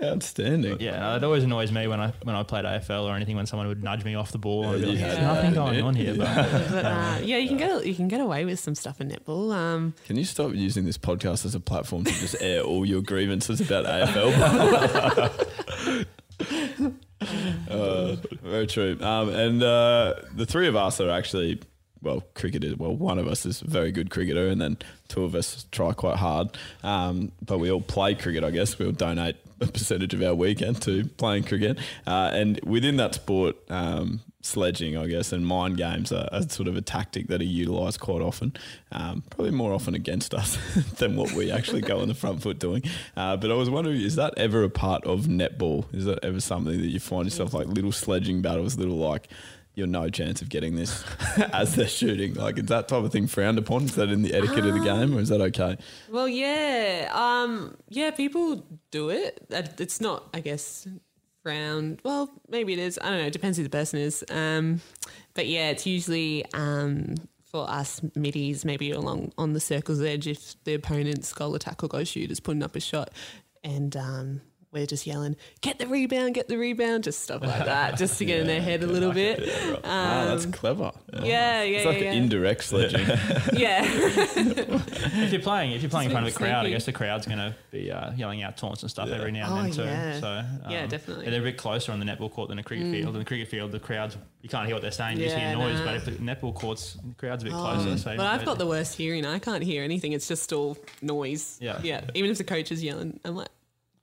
Outstanding. 0.02 0.80
Yeah, 0.80 1.16
it 1.16 1.24
always 1.24 1.44
annoys 1.44 1.70
me 1.72 1.86
when 1.86 2.00
I 2.00 2.12
when 2.22 2.34
I 2.34 2.42
played 2.42 2.64
AFL 2.64 3.04
or 3.04 3.14
anything 3.14 3.36
when 3.36 3.46
someone 3.46 3.68
would 3.68 3.82
nudge 3.82 4.04
me 4.04 4.14
off 4.14 4.32
the 4.32 4.38
ball. 4.38 4.64
and 4.64 4.76
I'd 4.76 4.80
be 4.80 4.86
like, 4.86 4.98
There's 4.98 5.18
nothing 5.18 5.54
going 5.54 5.82
on 5.82 5.94
here. 5.94 6.14
Yeah. 6.14 6.48
But, 6.50 6.70
but 6.70 6.84
uh, 6.84 7.18
yeah, 7.22 7.36
you 7.38 7.48
can 7.48 7.56
get 7.56 7.86
you 7.86 7.94
can 7.94 8.08
get 8.08 8.20
away 8.20 8.44
with 8.44 8.58
some 8.58 8.74
stuff 8.74 9.00
in 9.00 9.10
netball. 9.10 9.54
Um, 9.54 9.94
Can 10.06 10.16
you 10.16 10.24
stop 10.24 10.52
using 10.54 10.84
this 10.84 10.98
podcast 10.98 11.44
as 11.44 11.54
a 11.54 11.60
platform 11.60 12.04
to 12.04 12.12
just 12.12 12.36
air 12.40 12.62
all 12.62 12.84
your 12.84 13.02
grievances 13.02 13.60
about 13.60 13.84
AFL? 13.84 14.34
uh, 17.70 18.16
very 18.42 18.66
true. 18.66 18.98
Um, 19.00 19.28
and 19.30 19.62
uh, 19.62 20.14
the 20.34 20.46
three 20.46 20.68
of 20.68 20.76
us 20.76 21.00
are 21.00 21.10
actually, 21.10 21.60
well, 22.04 22.22
cricketers. 22.34 22.76
Well, 22.76 22.94
one 22.94 23.18
of 23.18 23.26
us 23.26 23.46
is 23.46 23.62
a 23.62 23.66
very 23.66 23.90
good 23.90 24.10
cricketer, 24.10 24.48
and 24.48 24.60
then 24.60 24.76
two 25.08 25.24
of 25.24 25.34
us 25.34 25.66
try 25.72 25.92
quite 25.92 26.16
hard. 26.16 26.56
Um, 26.82 27.32
but 27.44 27.58
we 27.58 27.70
all 27.70 27.80
play 27.80 28.14
cricket, 28.14 28.44
I 28.44 28.50
guess. 28.50 28.78
We 28.78 28.86
all 28.86 28.92
donate 28.92 29.36
a 29.60 29.66
percentage 29.66 30.14
of 30.14 30.22
our 30.22 30.34
weekend 30.34 30.82
to 30.82 31.06
playing 31.16 31.44
cricket. 31.44 31.78
Uh, 32.06 32.30
and 32.32 32.60
within 32.64 32.96
that 32.98 33.14
sport, 33.14 33.56
um, 33.70 34.20
sledging, 34.42 34.96
I 34.96 35.06
guess, 35.06 35.32
and 35.32 35.46
mind 35.46 35.78
games 35.78 36.12
are, 36.12 36.28
are 36.30 36.42
sort 36.42 36.68
of 36.68 36.76
a 36.76 36.82
tactic 36.82 37.28
that 37.28 37.40
are 37.40 37.44
utilised 37.44 38.00
quite 38.00 38.20
often. 38.20 38.52
Um, 38.92 39.22
probably 39.30 39.52
more 39.52 39.72
often 39.72 39.94
against 39.94 40.34
us 40.34 40.58
than 40.98 41.16
what 41.16 41.32
we 41.32 41.50
actually 41.50 41.80
go 41.80 42.00
on 42.00 42.08
the 42.08 42.14
front 42.14 42.42
foot 42.42 42.58
doing. 42.58 42.82
Uh, 43.16 43.36
but 43.36 43.50
I 43.50 43.54
was 43.54 43.70
wondering, 43.70 44.00
is 44.00 44.16
that 44.16 44.34
ever 44.36 44.62
a 44.62 44.70
part 44.70 45.04
of 45.04 45.22
netball? 45.22 45.86
Is 45.94 46.04
that 46.04 46.22
ever 46.22 46.40
something 46.40 46.78
that 46.78 46.88
you 46.88 47.00
find 47.00 47.24
yourself 47.24 47.54
like 47.54 47.66
little 47.66 47.92
sledging 47.92 48.42
battles, 48.42 48.76
little 48.76 48.96
like 48.96 49.28
you're 49.74 49.86
no 49.86 50.08
chance 50.08 50.40
of 50.42 50.48
getting 50.48 50.76
this 50.76 51.04
as 51.52 51.74
they're 51.74 51.88
shooting? 51.88 52.34
Like, 52.34 52.58
is 52.58 52.66
that 52.66 52.88
type 52.88 53.04
of 53.04 53.12
thing 53.12 53.26
frowned 53.26 53.58
upon? 53.58 53.84
Is 53.84 53.94
that 53.96 54.08
in 54.08 54.22
the 54.22 54.34
etiquette 54.34 54.64
of 54.64 54.74
the 54.74 54.84
game, 54.84 55.16
or 55.16 55.20
is 55.20 55.28
that 55.28 55.40
okay? 55.40 55.76
well, 56.10 56.28
yeah, 56.28 57.10
um, 57.12 57.76
yeah, 57.88 58.10
people 58.10 58.64
do 58.90 59.10
it. 59.10 59.46
It's 59.50 60.00
not, 60.00 60.28
I 60.32 60.40
guess, 60.40 60.86
frowned. 61.42 62.00
Well, 62.04 62.30
maybe 62.48 62.72
it 62.72 62.78
is. 62.78 62.98
I 63.02 63.10
don't 63.10 63.20
know. 63.20 63.26
It 63.26 63.32
depends 63.32 63.58
who 63.58 63.64
the 63.64 63.70
person 63.70 64.00
is. 64.00 64.24
Um, 64.30 64.80
but 65.34 65.46
yeah, 65.46 65.70
it's 65.70 65.86
usually 65.86 66.44
um, 66.54 67.14
for 67.44 67.68
us 67.70 68.00
middies, 68.16 68.64
maybe 68.64 68.90
along 68.90 69.32
on 69.38 69.52
the 69.52 69.60
circle's 69.60 70.02
edge 70.02 70.26
if 70.26 70.56
the 70.64 70.74
opponent's 70.74 71.32
goal 71.32 71.54
attack 71.54 71.84
or 71.84 71.88
go 71.88 72.02
shoot 72.02 72.30
is 72.30 72.40
putting 72.40 72.62
up 72.62 72.74
a 72.74 72.80
shot, 72.80 73.10
and 73.62 73.96
um, 73.96 74.40
we're 74.74 74.84
just 74.86 75.06
yelling, 75.06 75.36
"Get 75.62 75.78
the 75.78 75.86
rebound! 75.86 76.34
Get 76.34 76.48
the 76.48 76.58
rebound!" 76.58 77.04
Just 77.04 77.22
stuff 77.22 77.40
like 77.42 77.64
that, 77.64 77.96
just 77.96 78.18
to 78.18 78.24
get 78.24 78.40
in 78.40 78.46
their 78.46 78.60
head 78.60 78.82
a 78.82 78.86
little 78.86 79.12
bit. 79.12 79.48
ah, 79.84 80.24
that's 80.26 80.44
Um, 80.44 80.52
clever. 80.52 80.92
Yeah, 81.22 81.62
yeah, 81.62 81.76
It's 81.78 81.86
like 81.86 81.98
yeah, 82.00 82.04
yeah. 82.04 82.12
indirect 82.12 82.64
sledging. 82.64 83.06
yeah. 83.54 83.82
if 83.86 85.32
you're 85.32 85.40
playing, 85.40 85.72
if 85.72 85.82
you're 85.82 85.90
playing 85.90 86.06
in 86.10 86.12
front 86.12 86.26
of 86.26 86.32
a 86.32 86.36
Sneaky. 86.36 86.50
crowd, 86.50 86.66
I 86.66 86.70
guess 86.70 86.84
the 86.86 86.92
crowd's 86.92 87.26
going 87.26 87.38
to 87.38 87.54
be 87.70 87.90
uh, 87.90 88.12
yelling 88.12 88.42
out 88.42 88.56
taunts 88.56 88.82
and 88.82 88.90
stuff 88.90 89.08
every 89.08 89.32
now 89.32 89.54
and 89.56 89.58
Oh, 89.58 89.62
then 89.62 89.72
too. 89.72 89.82
yeah. 89.84 90.20
So 90.20 90.44
Yeah, 90.70 90.82
um, 90.82 90.88
definitely. 90.88 91.30
They're 91.30 91.40
a 91.40 91.44
bit 91.44 91.56
closer 91.56 91.92
on 91.92 92.00
the 92.00 92.06
netball 92.06 92.30
court 92.30 92.48
than 92.48 92.58
a 92.58 92.62
cricket 92.62 92.86
Mm. 92.86 92.92
field. 92.92 93.14
In 93.14 93.18
the 93.20 93.24
cricket 93.24 93.48
field, 93.48 93.72
the 93.72 93.78
crowds 93.80 94.16
you 94.42 94.48
can't 94.48 94.66
hear 94.66 94.74
what 94.74 94.82
they're 94.82 94.90
saying, 94.90 95.16
you 95.18 95.24
just 95.24 95.36
hear 95.36 95.52
noise. 95.56 95.78
nah. 95.78 95.84
But 95.86 95.94
if 95.94 96.04
the 96.04 96.10
netball 96.12 96.54
courts, 96.54 96.94
the 96.94 97.14
crowd's 97.14 97.42
a 97.44 97.46
bit 97.46 97.54
Oh, 97.54 97.60
closer. 97.60 97.96
So 97.96 98.14
but 98.16 98.26
I've 98.26 98.44
got 98.44 98.58
the 98.58 98.66
worst 98.66 98.94
hearing. 98.96 99.24
I 99.24 99.38
can't 99.38 99.62
hear 99.62 99.82
anything. 99.82 100.12
It's 100.12 100.28
just 100.28 100.52
all 100.52 100.76
noise. 101.00 101.56
Yeah. 101.62 101.80
Yeah. 101.82 102.02
Even 102.14 102.30
if 102.30 102.36
the 102.38 102.44
coach 102.44 102.70
is 102.70 102.82
yelling, 102.82 103.20
I'm 103.24 103.36
like, 103.36 103.48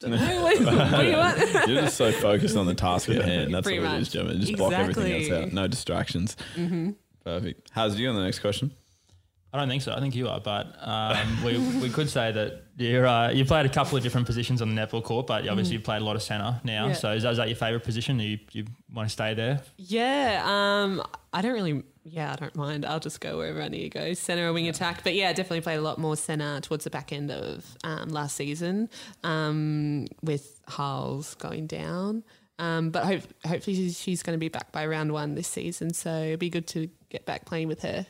What, 0.01 0.11
what 0.19 0.99
do 1.01 1.05
you 1.07 1.17
want? 1.17 1.39
You're 1.67 1.81
just 1.81 1.97
so 1.97 2.11
focused 2.11 2.55
on 2.57 2.65
the 2.65 2.73
task 2.75 3.09
at 3.09 3.23
hand. 3.25 3.53
That's 3.53 3.65
Pretty 3.65 3.79
what 3.79 3.93
it 3.95 4.01
is, 4.01 4.07
much. 4.07 4.13
Gemma. 4.13 4.35
Just 4.35 4.55
block 4.57 4.73
everything 4.73 5.11
else 5.13 5.21
Exactly. 5.23 5.45
out. 5.47 5.53
No 5.53 5.67
distractions. 5.67 6.35
Mhm. 6.55 6.95
Perfect. 7.23 7.69
How's 7.71 7.97
you 7.99 8.09
on 8.09 8.15
the 8.15 8.23
next 8.23 8.39
question? 8.39 8.71
I 9.53 9.57
don't 9.59 9.67
think 9.67 9.81
so. 9.81 9.91
I 9.93 9.99
think 9.99 10.15
you 10.15 10.29
are, 10.29 10.39
but 10.39 10.73
um, 10.79 11.43
we, 11.43 11.57
we 11.81 11.89
could 11.89 12.09
say 12.09 12.31
that 12.31 12.63
you're 12.77 13.05
uh, 13.05 13.31
you 13.31 13.43
played 13.43 13.65
a 13.65 13.69
couple 13.69 13.97
of 13.97 14.03
different 14.03 14.25
positions 14.25 14.61
on 14.61 14.73
the 14.73 14.81
netball 14.81 15.03
court, 15.03 15.27
but 15.27 15.45
obviously 15.47 15.75
Mm. 15.75 15.79
you 15.79 15.83
played 15.83 16.01
a 16.01 16.05
lot 16.05 16.15
of 16.15 16.23
centre 16.23 16.61
now. 16.63 16.87
Yeah. 16.87 16.93
So 16.93 17.11
is 17.11 17.23
that, 17.23 17.31
is 17.31 17.37
that 17.37 17.47
your 17.49 17.57
favourite 17.57 17.83
position? 17.83 18.17
Do 18.17 18.23
you, 18.23 18.39
you 18.53 18.65
want 18.93 19.09
to 19.09 19.11
stay 19.13 19.33
there? 19.33 19.61
Yeah. 19.77 20.41
Um, 20.45 21.03
I 21.33 21.41
don't 21.41 21.53
really. 21.53 21.83
Yeah, 22.03 22.31
I 22.31 22.35
don't 22.37 22.55
mind. 22.55 22.83
I'll 22.85 22.99
just 22.99 23.19
go 23.19 23.37
wherever 23.37 23.61
I 23.61 23.67
need 23.67 23.83
to 23.83 23.89
go, 23.89 24.13
center 24.13 24.47
or 24.47 24.53
wing 24.53 24.67
attack. 24.69 25.03
But 25.03 25.13
yeah, 25.15 25.33
definitely 25.33 25.61
played 25.61 25.77
a 25.77 25.81
lot 25.81 25.99
more 25.99 26.15
center 26.15 26.59
towards 26.61 26.83
the 26.85 26.89
back 26.89 27.11
end 27.13 27.29
of 27.29 27.63
um, 27.83 28.09
last 28.09 28.35
season, 28.37 28.89
um, 29.23 30.07
with 30.23 30.61
Harles 30.67 31.35
going 31.35 31.67
down. 31.67 32.23
Um, 32.57 32.89
but 32.89 33.03
hope, 33.05 33.21
hopefully 33.45 33.75
she's, 33.75 33.99
she's 33.99 34.23
going 34.23 34.35
to 34.35 34.39
be 34.39 34.49
back 34.49 34.71
by 34.71 34.85
round 34.87 35.11
one 35.11 35.35
this 35.35 35.47
season, 35.47 35.93
so 35.93 36.11
it'd 36.11 36.39
be 36.39 36.49
good 36.49 36.67
to 36.67 36.89
get 37.09 37.25
back 37.25 37.45
playing 37.45 37.67
with 37.67 37.81
her. 37.83 38.05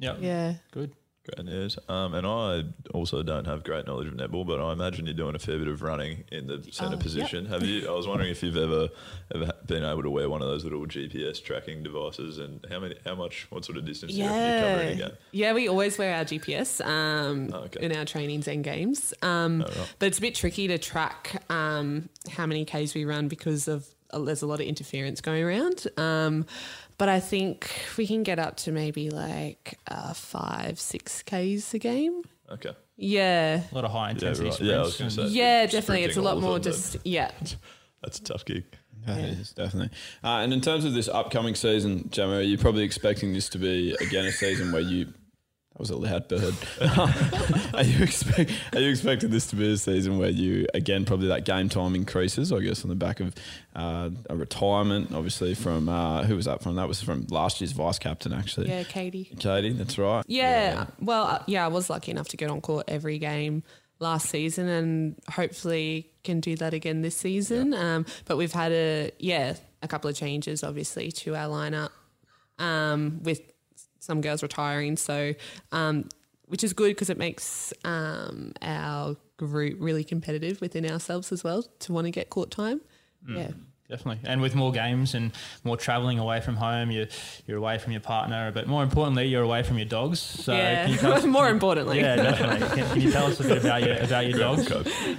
Yep. 0.00 0.18
Yeah. 0.20 0.54
Good. 0.70 0.92
Great 1.34 1.44
news. 1.44 1.76
Um, 1.88 2.14
and 2.14 2.24
I 2.24 2.62
also 2.94 3.20
don't 3.24 3.46
have 3.46 3.64
great 3.64 3.84
knowledge 3.88 4.06
of 4.06 4.14
netball, 4.14 4.46
but 4.46 4.60
I 4.60 4.72
imagine 4.72 5.06
you're 5.06 5.14
doing 5.14 5.34
a 5.34 5.40
fair 5.40 5.58
bit 5.58 5.66
of 5.66 5.82
running 5.82 6.22
in 6.30 6.46
the 6.46 6.62
centre 6.70 6.92
yep. 6.94 7.00
position. 7.02 7.46
Have 7.46 7.64
you? 7.64 7.88
I 7.88 7.90
was 7.90 8.06
wondering 8.06 8.30
if 8.30 8.44
you've 8.44 8.56
ever 8.56 8.90
ever 9.34 9.52
been 9.66 9.84
able 9.84 10.04
to 10.04 10.10
wear 10.10 10.30
one 10.30 10.40
of 10.40 10.46
those 10.46 10.62
little 10.62 10.86
GPS 10.86 11.42
tracking 11.42 11.82
devices, 11.82 12.38
and 12.38 12.64
how 12.70 12.78
many, 12.78 12.94
how 13.04 13.16
much, 13.16 13.48
what 13.50 13.64
sort 13.64 13.76
of 13.76 13.84
distance 13.84 14.12
do 14.12 14.18
you 14.18 14.24
reckon 14.24 14.40
you 14.54 14.60
cover 14.60 14.82
in 14.82 14.86
a 14.86 14.90
Yeah, 14.92 14.96
game? 15.08 15.16
yeah. 15.32 15.52
We 15.52 15.66
always 15.66 15.98
wear 15.98 16.14
our 16.14 16.24
GPS 16.24 16.80
um, 16.86 17.50
Oh, 17.52 17.56
okay. 17.64 17.84
in 17.84 17.96
our 17.96 18.04
trainings 18.04 18.46
and 18.46 18.62
games, 18.62 19.12
um, 19.22 19.62
Oh, 19.66 19.80
right. 19.80 19.94
but 19.98 20.06
it's 20.06 20.18
a 20.18 20.20
bit 20.20 20.36
tricky 20.36 20.68
to 20.68 20.78
track 20.78 21.42
um, 21.50 22.08
how 22.30 22.46
many 22.46 22.64
k's 22.64 22.94
we 22.94 23.04
run 23.04 23.26
because 23.26 23.66
of 23.66 23.84
uh, 24.12 24.20
there's 24.20 24.42
a 24.42 24.46
lot 24.46 24.60
of 24.60 24.66
interference 24.68 25.20
going 25.20 25.42
around. 25.42 25.88
Um, 25.96 26.46
but 26.98 27.08
I 27.08 27.20
think 27.20 27.70
we 27.96 28.06
can 28.06 28.22
get 28.22 28.38
up 28.38 28.56
to 28.58 28.72
maybe 28.72 29.10
like 29.10 29.78
uh, 29.88 30.12
five, 30.14 30.78
six 30.80 31.22
k's 31.22 31.74
a 31.74 31.78
game. 31.78 32.22
Okay. 32.50 32.70
Yeah, 32.98 33.60
A 33.70 33.74
lot 33.74 33.84
of 33.84 33.90
high 33.90 34.10
intensity 34.10 34.48
right. 34.48 34.60
Yeah, 34.60 34.76
I 34.76 34.82
was 34.82 34.96
gonna 34.96 35.10
say. 35.10 35.26
yeah, 35.26 35.66
definitely. 35.66 36.04
It's 36.04 36.16
a 36.16 36.22
lot 36.22 36.40
more 36.40 36.56
of 36.56 36.62
them, 36.62 36.72
just 36.72 36.96
yeah. 37.04 37.30
That's 38.02 38.18
a 38.18 38.22
tough 38.22 38.44
gig. 38.44 38.64
That 39.06 39.18
is 39.20 39.52
definitely. 39.52 39.90
Uh, 40.24 40.38
and 40.40 40.52
in 40.52 40.60
terms 40.60 40.84
of 40.84 40.94
this 40.94 41.06
upcoming 41.08 41.54
season, 41.54 42.08
Gemma, 42.10 42.36
are 42.36 42.42
you 42.42 42.56
probably 42.58 42.82
expecting 42.82 43.32
this 43.34 43.48
to 43.50 43.58
be 43.58 43.94
again 44.00 44.24
a 44.24 44.32
season 44.32 44.72
where 44.72 44.80
you? 44.82 45.12
That 45.76 45.80
was 45.80 45.90
a 45.90 45.96
loud 45.96 46.26
bird. 46.26 46.54
are 47.74 47.82
you 47.82 48.02
expect? 48.02 48.50
Are 48.72 48.80
you 48.80 48.88
expecting 48.88 49.28
this 49.28 49.46
to 49.48 49.56
be 49.56 49.70
a 49.70 49.76
season 49.76 50.16
where 50.16 50.30
you 50.30 50.66
again 50.72 51.04
probably 51.04 51.28
that 51.28 51.44
game 51.44 51.68
time 51.68 51.94
increases? 51.94 52.50
I 52.50 52.60
guess 52.60 52.82
on 52.82 52.88
the 52.88 52.94
back 52.94 53.20
of 53.20 53.34
uh, 53.74 54.08
a 54.30 54.36
retirement, 54.36 55.12
obviously 55.12 55.54
from 55.54 55.90
uh, 55.90 56.24
who 56.24 56.34
was 56.34 56.46
that 56.46 56.62
from? 56.62 56.76
That 56.76 56.88
was 56.88 57.02
from 57.02 57.26
last 57.28 57.60
year's 57.60 57.72
vice 57.72 57.98
captain 57.98 58.32
actually. 58.32 58.70
Yeah, 58.70 58.84
Katie. 58.84 59.24
Katie, 59.38 59.74
that's 59.74 59.98
right. 59.98 60.24
Yeah, 60.26 60.86
well, 60.98 61.24
uh, 61.24 61.42
yeah, 61.46 61.66
I 61.66 61.68
was 61.68 61.90
lucky 61.90 62.10
enough 62.10 62.28
to 62.28 62.38
get 62.38 62.48
on 62.50 62.62
court 62.62 62.86
every 62.88 63.18
game 63.18 63.62
last 63.98 64.30
season, 64.30 64.68
and 64.68 65.16
hopefully 65.30 66.10
can 66.24 66.40
do 66.40 66.56
that 66.56 66.72
again 66.72 67.02
this 67.02 67.18
season. 67.18 67.74
Um, 67.74 68.06
but 68.24 68.38
we've 68.38 68.50
had 68.50 68.72
a 68.72 69.10
yeah 69.18 69.56
a 69.82 69.88
couple 69.88 70.08
of 70.08 70.16
changes, 70.16 70.64
obviously, 70.64 71.12
to 71.12 71.36
our 71.36 71.48
lineup 71.48 71.90
um, 72.58 73.22
with 73.22 73.42
some 74.06 74.20
girls 74.20 74.42
retiring. 74.42 74.96
So, 74.96 75.34
um, 75.72 76.08
which 76.46 76.62
is 76.62 76.72
good 76.72 76.90
because 76.90 77.10
it 77.10 77.18
makes 77.18 77.72
um, 77.84 78.52
our 78.62 79.16
group 79.36 79.76
really 79.80 80.04
competitive 80.04 80.60
within 80.60 80.88
ourselves 80.90 81.32
as 81.32 81.42
well 81.42 81.64
to 81.80 81.92
want 81.92 82.06
to 82.06 82.10
get 82.10 82.30
court 82.30 82.50
time. 82.50 82.80
Mm. 83.28 83.36
Yeah. 83.36 83.50
Definitely, 83.88 84.28
and 84.28 84.40
with 84.42 84.56
more 84.56 84.72
games 84.72 85.14
and 85.14 85.30
more 85.62 85.76
traveling 85.76 86.18
away 86.18 86.40
from 86.40 86.56
home, 86.56 86.90
you're 86.90 87.06
you're 87.46 87.56
away 87.58 87.78
from 87.78 87.92
your 87.92 88.00
partner, 88.00 88.50
but 88.52 88.66
more 88.66 88.82
importantly, 88.82 89.26
you're 89.26 89.44
away 89.44 89.62
from 89.62 89.78
your 89.78 89.86
dogs. 89.86 90.18
So 90.18 90.52
Yeah, 90.54 90.82
can 90.84 90.92
you 90.92 90.98
tell 90.98 91.12
us- 91.12 91.24
more 91.38 91.48
importantly. 91.48 92.00
yeah, 92.00 92.16
definitely. 92.16 92.66
Can, 92.76 92.88
can 92.88 93.00
you 93.00 93.12
tell 93.12 93.26
us 93.26 93.38
a 93.38 93.44
bit 93.44 93.58
about 93.58 93.82
your 93.84 93.96
about 93.98 94.26
your 94.26 94.38
dogs? 94.40 94.68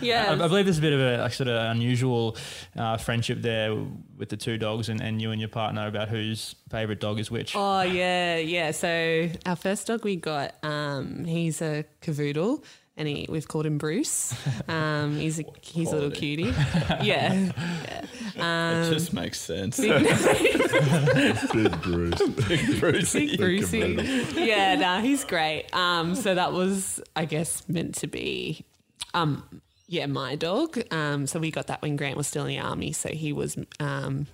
Yeah. 0.02 0.26
I, 0.30 0.34
I 0.34 0.48
believe 0.50 0.66
there's 0.66 0.80
a 0.80 0.82
bit 0.82 0.92
of 0.92 1.00
a, 1.00 1.18
like, 1.24 1.34
sort 1.34 1.48
of 1.48 1.72
unusual 1.72 2.36
uh, 2.76 2.98
friendship 2.98 3.42
there 3.42 3.74
with 4.18 4.28
the 4.30 4.38
two 4.38 4.58
dogs 4.58 4.90
and, 4.90 5.02
and 5.02 5.22
you 5.22 5.32
and 5.32 5.40
your 5.40 5.50
partner 5.50 5.88
about 5.88 6.10
whose 6.10 6.56
favourite 6.70 7.00
dog 7.00 7.20
is 7.20 7.32
which. 7.32 7.54
Oh 7.56 7.82
yeah, 7.84 8.36
yeah. 8.38 8.72
So 8.72 9.30
our 9.46 9.56
first 9.56 9.88
dog 9.88 10.04
we 10.04 10.18
got, 10.18 10.56
um, 10.64 11.24
he's 11.24 11.62
a 11.62 11.86
cavoodle, 12.02 12.64
and 12.98 13.08
he, 13.08 13.26
we've 13.30 13.48
called 13.48 13.66
him 13.66 13.78
Bruce. 13.78 14.34
Um, 14.68 15.18
he's 15.18 15.40
a 15.40 15.46
he's 15.62 15.92
a 15.92 15.96
little 15.96 16.12
cutie. 16.12 16.44
Yeah, 17.02 17.50
yeah. 17.56 18.02
Um, 18.38 18.84
it 18.84 18.94
just 18.94 19.14
makes 19.14 19.40
sense. 19.40 19.80
big- 19.80 20.04
Big 21.54 21.82
Bruce. 21.82 22.22
Big 22.48 22.80
Brucey. 22.80 23.28
Big 23.28 23.38
Brucey. 23.40 23.98
yeah, 24.36 24.76
nah, 24.76 25.00
he's 25.02 25.24
great. 25.24 25.66
Um, 25.74 26.16
so 26.16 26.36
that 26.36 26.52
was, 26.54 27.02
I 27.16 27.26
guess, 27.26 27.68
meant 27.70 27.96
to 27.96 28.08
be, 28.08 28.66
um, 29.14 29.62
yeah, 29.88 30.06
my 30.08 30.36
dog. 30.36 30.78
Um, 30.92 31.28
so 31.28 31.40
we 31.40 31.50
got 31.52 31.68
that 31.68 31.82
when 31.82 31.96
Grant 31.96 32.18
was 32.18 32.28
still 32.28 32.44
in 32.44 32.50
the 32.50 32.60
army. 32.60 32.92
So 32.92 33.10
he 33.10 33.32
was 33.34 33.58
um, 33.80 34.28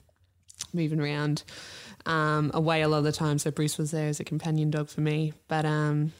moving 0.74 1.00
around 1.00 1.44
um, 2.06 2.52
away 2.54 2.82
a 2.82 2.88
lot 2.88 2.98
of 3.00 3.04
the 3.04 3.12
time. 3.12 3.38
So 3.38 3.52
Bruce 3.52 3.78
was 3.78 3.92
there 3.92 4.08
as 4.08 4.20
a 4.20 4.24
companion 4.24 4.72
dog 4.72 4.90
for 4.90 5.02
me. 5.02 5.34
But 5.48 5.66
um, 5.66 6.12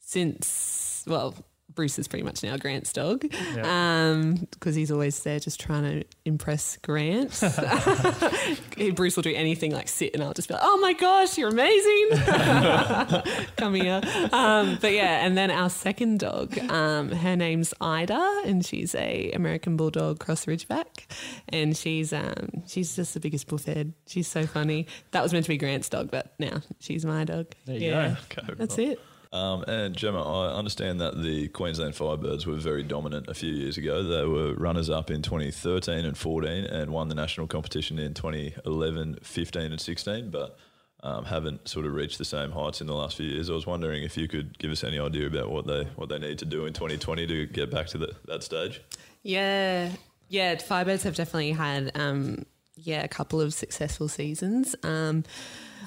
since, 0.00 1.04
well, 1.06 1.34
Bruce 1.74 1.98
is 1.98 2.08
pretty 2.08 2.24
much 2.24 2.42
now 2.42 2.56
Grant's 2.56 2.92
dog 2.92 3.20
because 3.20 4.74
he's 4.74 4.90
always 4.90 5.20
there 5.22 5.38
just 5.38 5.60
trying 5.60 5.82
to 5.82 6.04
impress 6.24 6.76
Grant. 6.78 7.30
Bruce 8.94 9.16
will 9.16 9.22
do 9.22 9.34
anything 9.34 9.72
like 9.72 9.88
sit 9.88 10.14
and 10.14 10.22
I'll 10.22 10.34
just 10.34 10.48
be 10.48 10.54
like, 10.54 10.62
oh 10.64 10.78
my 10.78 10.92
gosh, 10.92 11.36
you're 11.38 11.48
amazing. 11.48 12.10
Come 13.56 13.74
here. 13.74 14.00
Um, 14.32 14.78
but 14.80 14.92
yeah, 14.92 15.24
and 15.24 15.36
then 15.36 15.50
our 15.50 15.70
second 15.70 16.20
dog, 16.20 16.58
um, 16.70 17.10
her 17.10 17.36
name's 17.36 17.74
Ida 17.80 18.42
and 18.46 18.64
she's 18.64 18.94
a 18.94 19.32
American 19.32 19.76
Bulldog 19.76 20.18
Cross 20.20 20.46
Ridgeback. 20.46 21.06
And 21.48 21.76
she's 21.76 22.12
um, 22.12 22.62
she's 22.66 22.96
just 22.96 23.14
the 23.14 23.20
biggest 23.20 23.46
bullhead. 23.46 23.92
She's 24.06 24.28
so 24.28 24.46
funny. 24.46 24.86
That 25.10 25.22
was 25.22 25.32
meant 25.32 25.44
to 25.46 25.50
be 25.50 25.58
Grant's 25.58 25.88
dog, 25.88 26.10
but 26.10 26.34
now 26.38 26.62
she's 26.78 27.04
my 27.04 27.24
dog. 27.24 27.46
There 27.66 27.76
you 27.76 27.90
yeah, 27.90 28.08
go. 28.08 28.42
Okay, 28.42 28.54
That's 28.56 28.78
right. 28.78 28.88
it. 28.88 29.00
Um, 29.34 29.64
and 29.64 29.96
Gemma, 29.96 30.22
I 30.22 30.54
understand 30.54 31.00
that 31.00 31.20
the 31.20 31.48
Queensland 31.48 31.94
Firebirds 31.94 32.46
were 32.46 32.54
very 32.54 32.84
dominant 32.84 33.28
a 33.28 33.34
few 33.34 33.52
years 33.52 33.76
ago. 33.76 34.04
They 34.04 34.24
were 34.24 34.54
runners 34.54 34.88
up 34.88 35.10
in 35.10 35.22
2013 35.22 36.04
and 36.04 36.16
14 36.16 36.64
and 36.64 36.92
won 36.92 37.08
the 37.08 37.16
national 37.16 37.48
competition 37.48 37.98
in 37.98 38.14
2011, 38.14 39.18
15, 39.22 39.72
and 39.72 39.80
16, 39.80 40.30
but 40.30 40.56
um, 41.02 41.24
haven't 41.24 41.66
sort 41.66 41.84
of 41.84 41.94
reached 41.94 42.18
the 42.18 42.24
same 42.24 42.52
heights 42.52 42.80
in 42.80 42.86
the 42.86 42.94
last 42.94 43.16
few 43.16 43.26
years. 43.26 43.50
I 43.50 43.54
was 43.54 43.66
wondering 43.66 44.04
if 44.04 44.16
you 44.16 44.28
could 44.28 44.56
give 44.56 44.70
us 44.70 44.84
any 44.84 45.00
idea 45.00 45.26
about 45.26 45.50
what 45.50 45.66
they 45.66 45.82
what 45.96 46.08
they 46.08 46.20
need 46.20 46.38
to 46.38 46.44
do 46.44 46.64
in 46.66 46.72
2020 46.72 47.26
to 47.26 47.46
get 47.46 47.72
back 47.72 47.88
to 47.88 47.98
the, 47.98 48.14
that 48.26 48.44
stage. 48.44 48.82
Yeah, 49.24 49.90
yeah. 50.28 50.54
Firebirds 50.54 51.02
have 51.02 51.16
definitely 51.16 51.50
had 51.50 51.90
um, 51.96 52.46
yeah 52.76 53.02
a 53.02 53.08
couple 53.08 53.40
of 53.40 53.52
successful 53.52 54.06
seasons 54.06 54.76
um, 54.84 55.24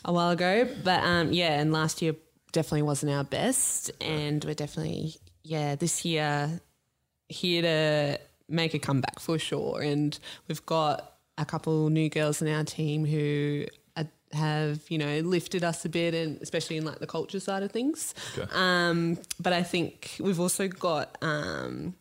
a 0.04 0.12
while 0.12 0.32
ago, 0.32 0.70
but 0.84 1.02
um, 1.02 1.32
yeah, 1.32 1.62
and 1.62 1.72
last 1.72 2.02
year 2.02 2.14
definitely 2.52 2.84
wasn't 2.84 3.12
our 3.12 3.24
best, 3.24 3.92
and 4.02 4.44
we're 4.46 4.54
definitely 4.56 5.16
yeah 5.44 5.76
this 5.76 6.04
year 6.06 6.60
here 7.30 7.62
to 7.62 8.20
make 8.50 8.74
a 8.74 8.80
comeback 8.80 9.20
for 9.20 9.38
sure, 9.40 9.82
and 9.82 10.18
we've 10.48 10.66
got 10.66 11.18
a 11.38 11.46
couple 11.46 11.90
new 11.90 12.10
girls 12.10 12.42
in 12.42 12.48
our 12.48 12.64
team 12.64 13.06
who. 13.06 13.66
are- 13.96 14.08
Have 14.34 14.82
you 14.90 14.98
know 14.98 15.22
lifted 15.22 15.64
us 15.64 15.86
a 15.86 15.90
bit, 15.90 16.14
and 16.14 16.42
especially 16.42 16.76
in 16.78 16.84
like 16.84 17.00
the 17.00 17.08
culture 17.08 17.40
side 17.40 17.64
of 17.64 17.72
things. 17.72 18.14
Okay. 18.38 18.46
Um, 18.54 19.18
but 19.40 19.54
I 19.54 19.64
think 19.64 20.18
we've 20.20 20.40
also 20.42 20.68
got 20.68 21.18
um, 21.22 21.96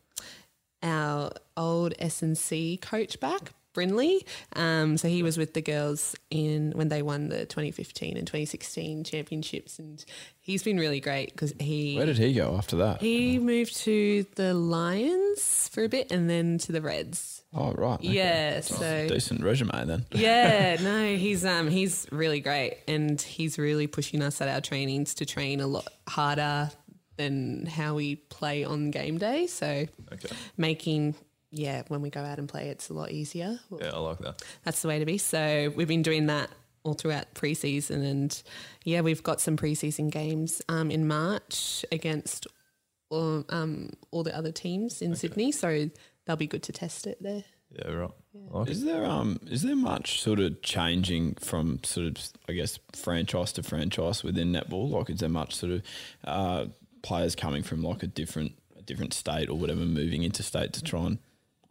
our 0.83 1.31
old 1.57 1.95
S 2.01 2.23
and 2.23 2.37
C 2.37 2.79
coach 2.79 3.21
back, 3.21 3.53
Brinley. 3.77 4.25
Um, 4.55 4.97
so 4.97 5.07
he 5.09 5.23
was 5.23 5.37
with 5.37 5.53
the 5.55 5.61
girls 5.62 6.17
in 6.31 6.73
when 6.75 6.89
they 6.89 7.03
won 7.03 7.29
the 7.29 7.45
2015 7.47 8.17
and 8.17 8.27
2016 8.27 9.05
championships, 9.05 9.79
and 9.79 10.03
he's 10.41 10.62
been 10.62 10.79
really 10.79 11.01
great 11.01 11.33
because 11.33 11.53
he 11.61 11.97
Where 11.97 12.07
did 12.07 12.17
he 12.19 12.33
go 12.33 12.57
after 12.57 12.77
that? 12.79 13.01
he 13.03 13.39
moved 13.39 13.77
to 13.81 14.25
the 14.37 14.55
Lions 14.55 15.69
for 15.73 15.85
a 15.85 15.89
bit 15.89 16.11
and 16.11 16.29
then 16.31 16.59
to 16.59 16.73
the 16.73 16.81
Reds. 16.81 17.43
oh, 17.55 17.73
right. 17.73 17.99
okay. 17.99 18.09
Yeah, 18.09 18.61
so 18.62 19.07
Decent 19.09 19.43
resume 19.43 19.85
then. 19.85 20.07
yeah, 20.12 20.77
no, 20.83 21.17
he's 21.17 21.45
um 21.45 21.69
he's 21.69 22.07
really 22.11 22.41
great 22.41 22.79
and 22.89 23.21
he's 23.21 23.59
really 23.59 23.87
pushing 23.87 24.23
us 24.23 24.41
at 24.41 24.49
our 24.49 24.61
trainings 24.61 25.15
to 25.17 25.27
train 25.27 25.61
a 25.61 25.67
lot 25.67 25.87
harder 26.09 26.71
than 27.17 27.67
how 27.67 27.95
we 27.95 28.17
play 28.17 28.65
on 28.65 28.91
game 28.91 29.19
day. 29.19 29.47
So 29.47 29.87
Okay. 30.12 30.29
making 30.57 31.15
yeah, 31.51 31.83
when 31.89 32.03
we 32.03 32.11
go 32.11 32.21
out 32.21 32.39
and 32.39 32.49
play 32.49 32.69
it's 32.69 32.89
a 32.89 32.95
lot 32.95 33.11
easier. 33.11 33.59
Yeah, 33.81 33.91
I 33.95 33.99
like 33.99 34.19
that. 34.19 34.43
That's 34.65 34.83
the 34.83 34.89
way 34.89 34.99
to 34.99 35.05
be. 35.07 35.19
So 35.19 35.73
we've 35.77 35.89
been 35.89 36.03
doing 36.03 36.27
that 36.27 36.51
all 36.83 36.95
throughout 36.95 37.35
preseason 37.35 38.05
and 38.05 38.43
yeah, 38.85 39.01
we've 39.01 39.23
got 39.23 39.41
some 39.41 39.57
preseason 39.57 40.11
games 40.11 40.63
um 40.69 40.91
in 40.91 41.07
March 41.07 41.85
against 41.91 42.47
all, 43.11 43.45
um 43.49 43.91
all 44.11 44.23
the 44.23 44.37
other 44.37 44.53
teams 44.53 45.03
in 45.03 45.15
Sydney. 45.15 45.53
So 45.53 45.91
they'll 46.27 46.37
be 46.37 46.47
good 46.47 46.63
to 46.65 46.73
test 46.73 47.07
it 47.07 47.23
there. 47.23 47.45
Yeah, 47.71 47.91
right. 47.91 48.11
I 48.53 48.59
like 48.59 48.69
it. 48.69 48.73
Is 48.73 48.85
there 48.85 49.05
um 49.05 49.41
is 49.47 49.63
there 49.63 49.77
much 49.77 50.23
sort 50.23 50.41
of 50.41 50.63
changing 50.63 51.35
from 51.35 51.81
sort 51.83 52.07
of 52.07 52.29
I 52.49 52.53
guess 52.53 52.79
franchise 52.93 53.53
to 53.55 53.63
franchise 53.63 54.23
within 54.23 54.53
netball? 54.53 54.91
Like 54.91 55.11
is 55.11 55.21
there 55.21 55.29
much 55.29 55.55
sort 55.55 55.73
of 55.73 55.83
uh, 56.25 56.67
players 57.03 57.35
coming 57.35 57.63
from 57.63 57.83
like 57.83 58.03
a 58.03 58.07
different 58.07 58.53
a 58.79 58.83
different 58.83 59.15
state 59.15 59.49
or 59.49 59.59
whatever 59.59 59.81
moving 59.81 60.23
into 60.23 60.43
state 60.43 60.73
to 60.75 60.83
try 60.83 61.07
and 61.07 61.19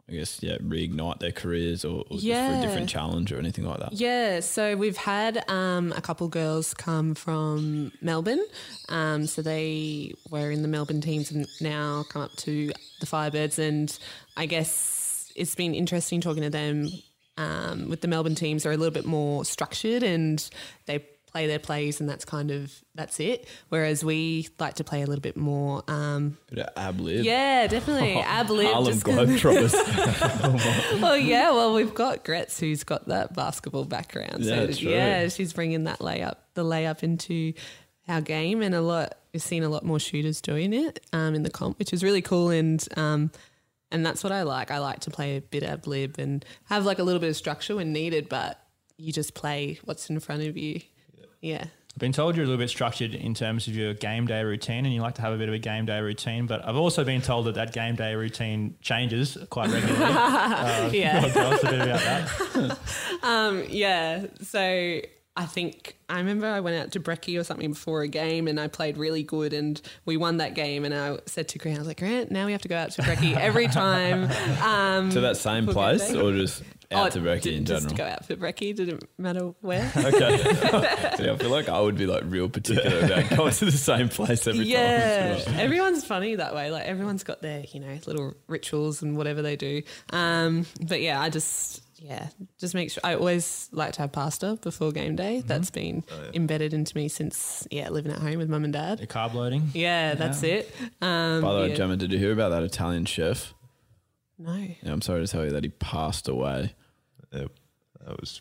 I 0.08 0.12
guess 0.12 0.40
yeah 0.40 0.56
reignite 0.58 1.18
their 1.18 1.32
careers 1.32 1.84
or, 1.84 2.04
or 2.08 2.18
just 2.18 2.26
for 2.26 2.58
a 2.58 2.60
different 2.60 2.88
challenge 2.88 3.32
or 3.32 3.38
anything 3.38 3.64
like 3.64 3.80
that? 3.80 3.92
Yeah, 3.92 4.38
so 4.38 4.76
we've 4.76 4.96
had 4.96 5.42
um, 5.50 5.92
a 5.96 6.00
couple 6.00 6.28
girls 6.28 6.74
come 6.74 7.16
from 7.16 7.90
Melbourne. 8.00 8.44
Um, 8.88 9.26
so 9.26 9.42
they 9.42 10.14
were 10.30 10.52
in 10.52 10.62
the 10.62 10.68
Melbourne 10.68 11.00
teams 11.00 11.32
and 11.32 11.48
now 11.60 12.04
come 12.08 12.22
up 12.22 12.36
to 12.36 12.72
the 13.00 13.06
Firebirds. 13.06 13.58
And 13.58 13.96
I 14.36 14.46
guess 14.46 15.32
it's 15.34 15.56
been 15.56 15.74
interesting 15.74 16.20
talking 16.20 16.42
to 16.42 16.50
them. 16.50 16.88
Um, 17.38 17.90
with 17.90 18.00
the 18.00 18.08
Melbourne 18.08 18.34
teams, 18.34 18.62
they're 18.62 18.72
a 18.72 18.78
little 18.78 18.94
bit 18.94 19.04
more 19.04 19.44
structured 19.44 20.02
and 20.02 20.48
they 20.86 21.04
play 21.36 21.46
their 21.46 21.58
plays, 21.58 22.00
and 22.00 22.08
that's 22.08 22.24
kind 22.24 22.50
of 22.50 22.72
that's 22.94 23.20
it. 23.20 23.46
Whereas 23.68 24.02
we 24.02 24.48
like 24.58 24.74
to 24.74 24.84
play 24.84 25.02
a 25.02 25.06
little 25.06 25.20
bit 25.20 25.36
more. 25.36 25.82
Um, 25.86 26.38
Bit 26.48 26.60
of 26.60 26.68
ab 26.78 26.98
lib. 26.98 27.26
yeah, 27.26 27.66
definitely 27.66 28.14
ab 28.20 28.48
lib. 28.48 28.72
Harlem 28.72 28.94
Globetrotters. 28.94 29.74
well, 31.02 31.18
yeah. 31.18 31.50
Well, 31.50 31.74
we've 31.74 31.92
got 31.92 32.24
Gretz 32.24 32.58
who's 32.58 32.84
got 32.84 33.08
that 33.08 33.34
basketball 33.34 33.84
background. 33.84 34.44
Yeah, 34.44 34.66
so 34.66 34.72
true. 34.72 34.90
yeah, 34.90 35.28
she's 35.28 35.52
bringing 35.52 35.84
that 35.84 35.98
layup, 35.98 36.36
the 36.54 36.64
layup 36.64 37.02
into 37.02 37.52
our 38.08 38.22
game, 38.22 38.62
and 38.62 38.74
a 38.74 38.80
lot. 38.80 39.18
We've 39.34 39.42
seen 39.42 39.62
a 39.62 39.68
lot 39.68 39.84
more 39.84 39.98
shooters 39.98 40.40
doing 40.40 40.72
it 40.72 41.00
um, 41.12 41.34
in 41.34 41.42
the 41.42 41.50
comp, 41.50 41.78
which 41.78 41.92
is 41.92 42.02
really 42.02 42.22
cool. 42.22 42.48
And 42.48 42.82
um, 42.96 43.30
and 43.90 44.06
that's 44.06 44.24
what 44.24 44.32
I 44.32 44.44
like. 44.44 44.70
I 44.70 44.78
like 44.78 45.00
to 45.00 45.10
play 45.10 45.36
a 45.36 45.42
bit 45.42 45.62
ab 45.62 45.86
lib 45.86 46.18
and 46.18 46.42
have 46.64 46.86
like 46.86 46.98
a 46.98 47.02
little 47.02 47.20
bit 47.20 47.28
of 47.28 47.36
structure 47.36 47.76
when 47.76 47.92
needed, 47.92 48.30
but 48.30 48.58
you 48.96 49.12
just 49.12 49.34
play 49.34 49.78
what's 49.84 50.08
in 50.08 50.18
front 50.20 50.42
of 50.44 50.56
you. 50.56 50.80
Yeah. 51.40 51.64
I've 51.94 52.00
been 52.00 52.12
told 52.12 52.36
you're 52.36 52.44
a 52.44 52.46
little 52.48 52.62
bit 52.62 52.68
structured 52.68 53.14
in 53.14 53.32
terms 53.32 53.68
of 53.68 53.74
your 53.74 53.94
game 53.94 54.26
day 54.26 54.44
routine 54.44 54.84
and 54.84 54.92
you 54.94 55.00
like 55.00 55.14
to 55.14 55.22
have 55.22 55.32
a 55.32 55.38
bit 55.38 55.48
of 55.48 55.54
a 55.54 55.58
game 55.58 55.86
day 55.86 55.98
routine, 56.00 56.46
but 56.46 56.62
I've 56.68 56.76
also 56.76 57.04
been 57.04 57.22
told 57.22 57.46
that 57.46 57.54
that 57.54 57.72
game 57.72 57.94
day 57.94 58.14
routine 58.14 58.76
changes 58.82 59.38
quite 59.48 59.70
regularly. 59.70 60.04
uh, 60.14 60.90
Yeah. 60.92 61.20
Tell 61.30 61.54
us 61.54 61.64
a 61.64 61.70
bit 61.70 61.80
about 61.80 62.00
that. 62.00 62.78
Um, 63.22 63.64
yeah. 63.70 64.26
So 64.42 65.00
I 65.38 65.44
think 65.44 65.96
I 66.08 66.16
remember 66.18 66.46
I 66.46 66.60
went 66.60 66.76
out 66.82 66.92
to 66.92 67.00
Brecky 67.00 67.38
or 67.38 67.44
something 67.44 67.70
before 67.70 68.00
a 68.02 68.08
game 68.08 68.48
and 68.48 68.58
I 68.58 68.68
played 68.68 68.96
really 68.96 69.22
good 69.22 69.52
and 69.52 69.78
we 70.06 70.16
won 70.16 70.38
that 70.38 70.54
game. 70.54 70.84
And 70.84 70.94
I 70.94 71.18
said 71.26 71.48
to 71.48 71.58
Grant, 71.58 71.76
I 71.76 71.80
was 71.80 71.88
like, 71.88 71.98
Grant, 71.98 72.30
now 72.30 72.46
we 72.46 72.52
have 72.52 72.62
to 72.62 72.68
go 72.68 72.76
out 72.76 72.92
to 72.92 73.02
Brecky 73.02 73.36
every 73.36 73.68
time. 73.68 74.30
Um, 74.66 75.10
to 75.10 75.20
that 75.20 75.36
same 75.36 75.66
place 75.66 76.12
or 76.14 76.32
just 76.32 76.62
out 76.90 77.12
to 77.12 77.18
Oh, 77.18 77.22
Brecky 77.22 77.42
d- 77.42 77.56
in 77.56 77.64
just 77.64 77.88
general? 77.88 77.96
go 77.96 78.04
out 78.04 78.24
for 78.24 78.36
Brecky. 78.36 78.74
Didn't 78.74 79.04
matter 79.18 79.52
where. 79.60 79.90
Okay. 79.96 80.36
See, 81.16 81.28
I 81.28 81.36
feel 81.36 81.50
like 81.50 81.68
I 81.68 81.80
would 81.80 81.96
be 81.98 82.06
like 82.06 82.22
real 82.26 82.48
particular 82.48 83.00
about 83.04 83.36
going 83.36 83.52
to 83.52 83.64
the 83.66 83.72
same 83.72 84.08
place 84.08 84.46
every 84.46 84.64
yeah, 84.64 85.38
time. 85.38 85.54
everyone's 85.60 86.04
funny 86.04 86.36
that 86.36 86.54
way. 86.54 86.70
Like 86.70 86.86
everyone's 86.86 87.24
got 87.24 87.42
their, 87.42 87.64
you 87.72 87.80
know, 87.80 87.98
little 88.06 88.34
rituals 88.48 89.02
and 89.02 89.16
whatever 89.16 89.42
they 89.42 89.56
do. 89.56 89.82
Um, 90.12 90.66
but 90.80 91.00
yeah, 91.02 91.20
I 91.20 91.28
just, 91.28 91.82
yeah, 92.06 92.28
just 92.58 92.74
make 92.74 92.90
sure. 92.90 93.00
I 93.04 93.14
always 93.16 93.68
like 93.72 93.92
to 93.94 94.02
have 94.02 94.12
pasta 94.12 94.58
before 94.62 94.92
game 94.92 95.16
day. 95.16 95.38
Mm-hmm. 95.38 95.48
That's 95.48 95.70
been 95.70 96.04
Oh, 96.10 96.30
embedded 96.34 96.72
into 96.72 96.96
me 96.96 97.08
since, 97.08 97.66
yeah, 97.70 97.88
living 97.88 98.12
at 98.12 98.18
home 98.18 98.38
with 98.38 98.48
mum 98.48 98.64
and 98.64 98.72
dad. 98.72 99.00
Your 99.00 99.06
carb 99.08 99.34
loading. 99.34 99.70
Yeah, 99.74 100.14
that's 100.14 100.42
it. 100.42 100.72
Um, 101.02 101.42
By 101.42 101.52
the 101.54 101.60
way, 101.60 101.68
yeah. 101.70 101.74
Gemma, 101.74 101.96
did 101.96 102.12
you 102.12 102.18
hear 102.18 102.32
about 102.32 102.50
that 102.50 102.62
Italian 102.62 103.04
chef? 103.06 103.52
no. 104.38 104.54
Yeah, 104.54 104.92
I'm 104.92 105.02
sorry 105.02 105.24
to 105.26 105.30
tell 105.32 105.44
you 105.44 105.50
that 105.50 105.64
he 105.64 105.70
passed 105.70 106.28
away. 106.28 106.74
Yeah. 107.32 107.46
That 108.06 108.20
was 108.20 108.40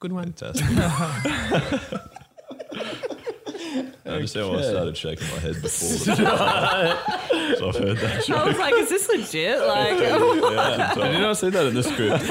Good 0.00 0.12
one. 0.12 0.32
fantastic. 0.32 0.66
I 4.06 4.20
just 4.20 4.34
how 4.34 4.54
I 4.54 4.62
started 4.62 4.96
shaking 4.96 5.26
my 5.28 5.38
head 5.40 5.60
before. 5.60 6.14
The 7.34 7.56
so 7.58 7.68
I've 7.68 7.76
heard 7.76 7.96
that 7.98 8.30
I 8.30 8.46
was 8.46 8.58
like, 8.58 8.74
is 8.74 8.88
this 8.88 9.08
legit? 9.08 9.58
Like, 9.66 9.98
Yeah, 9.98 10.94
I 10.96 11.08
did 11.12 11.20
not 11.20 11.36
see 11.36 11.50
that 11.50 11.66
in 11.66 11.74
the 11.74 11.82
script. 11.82 12.24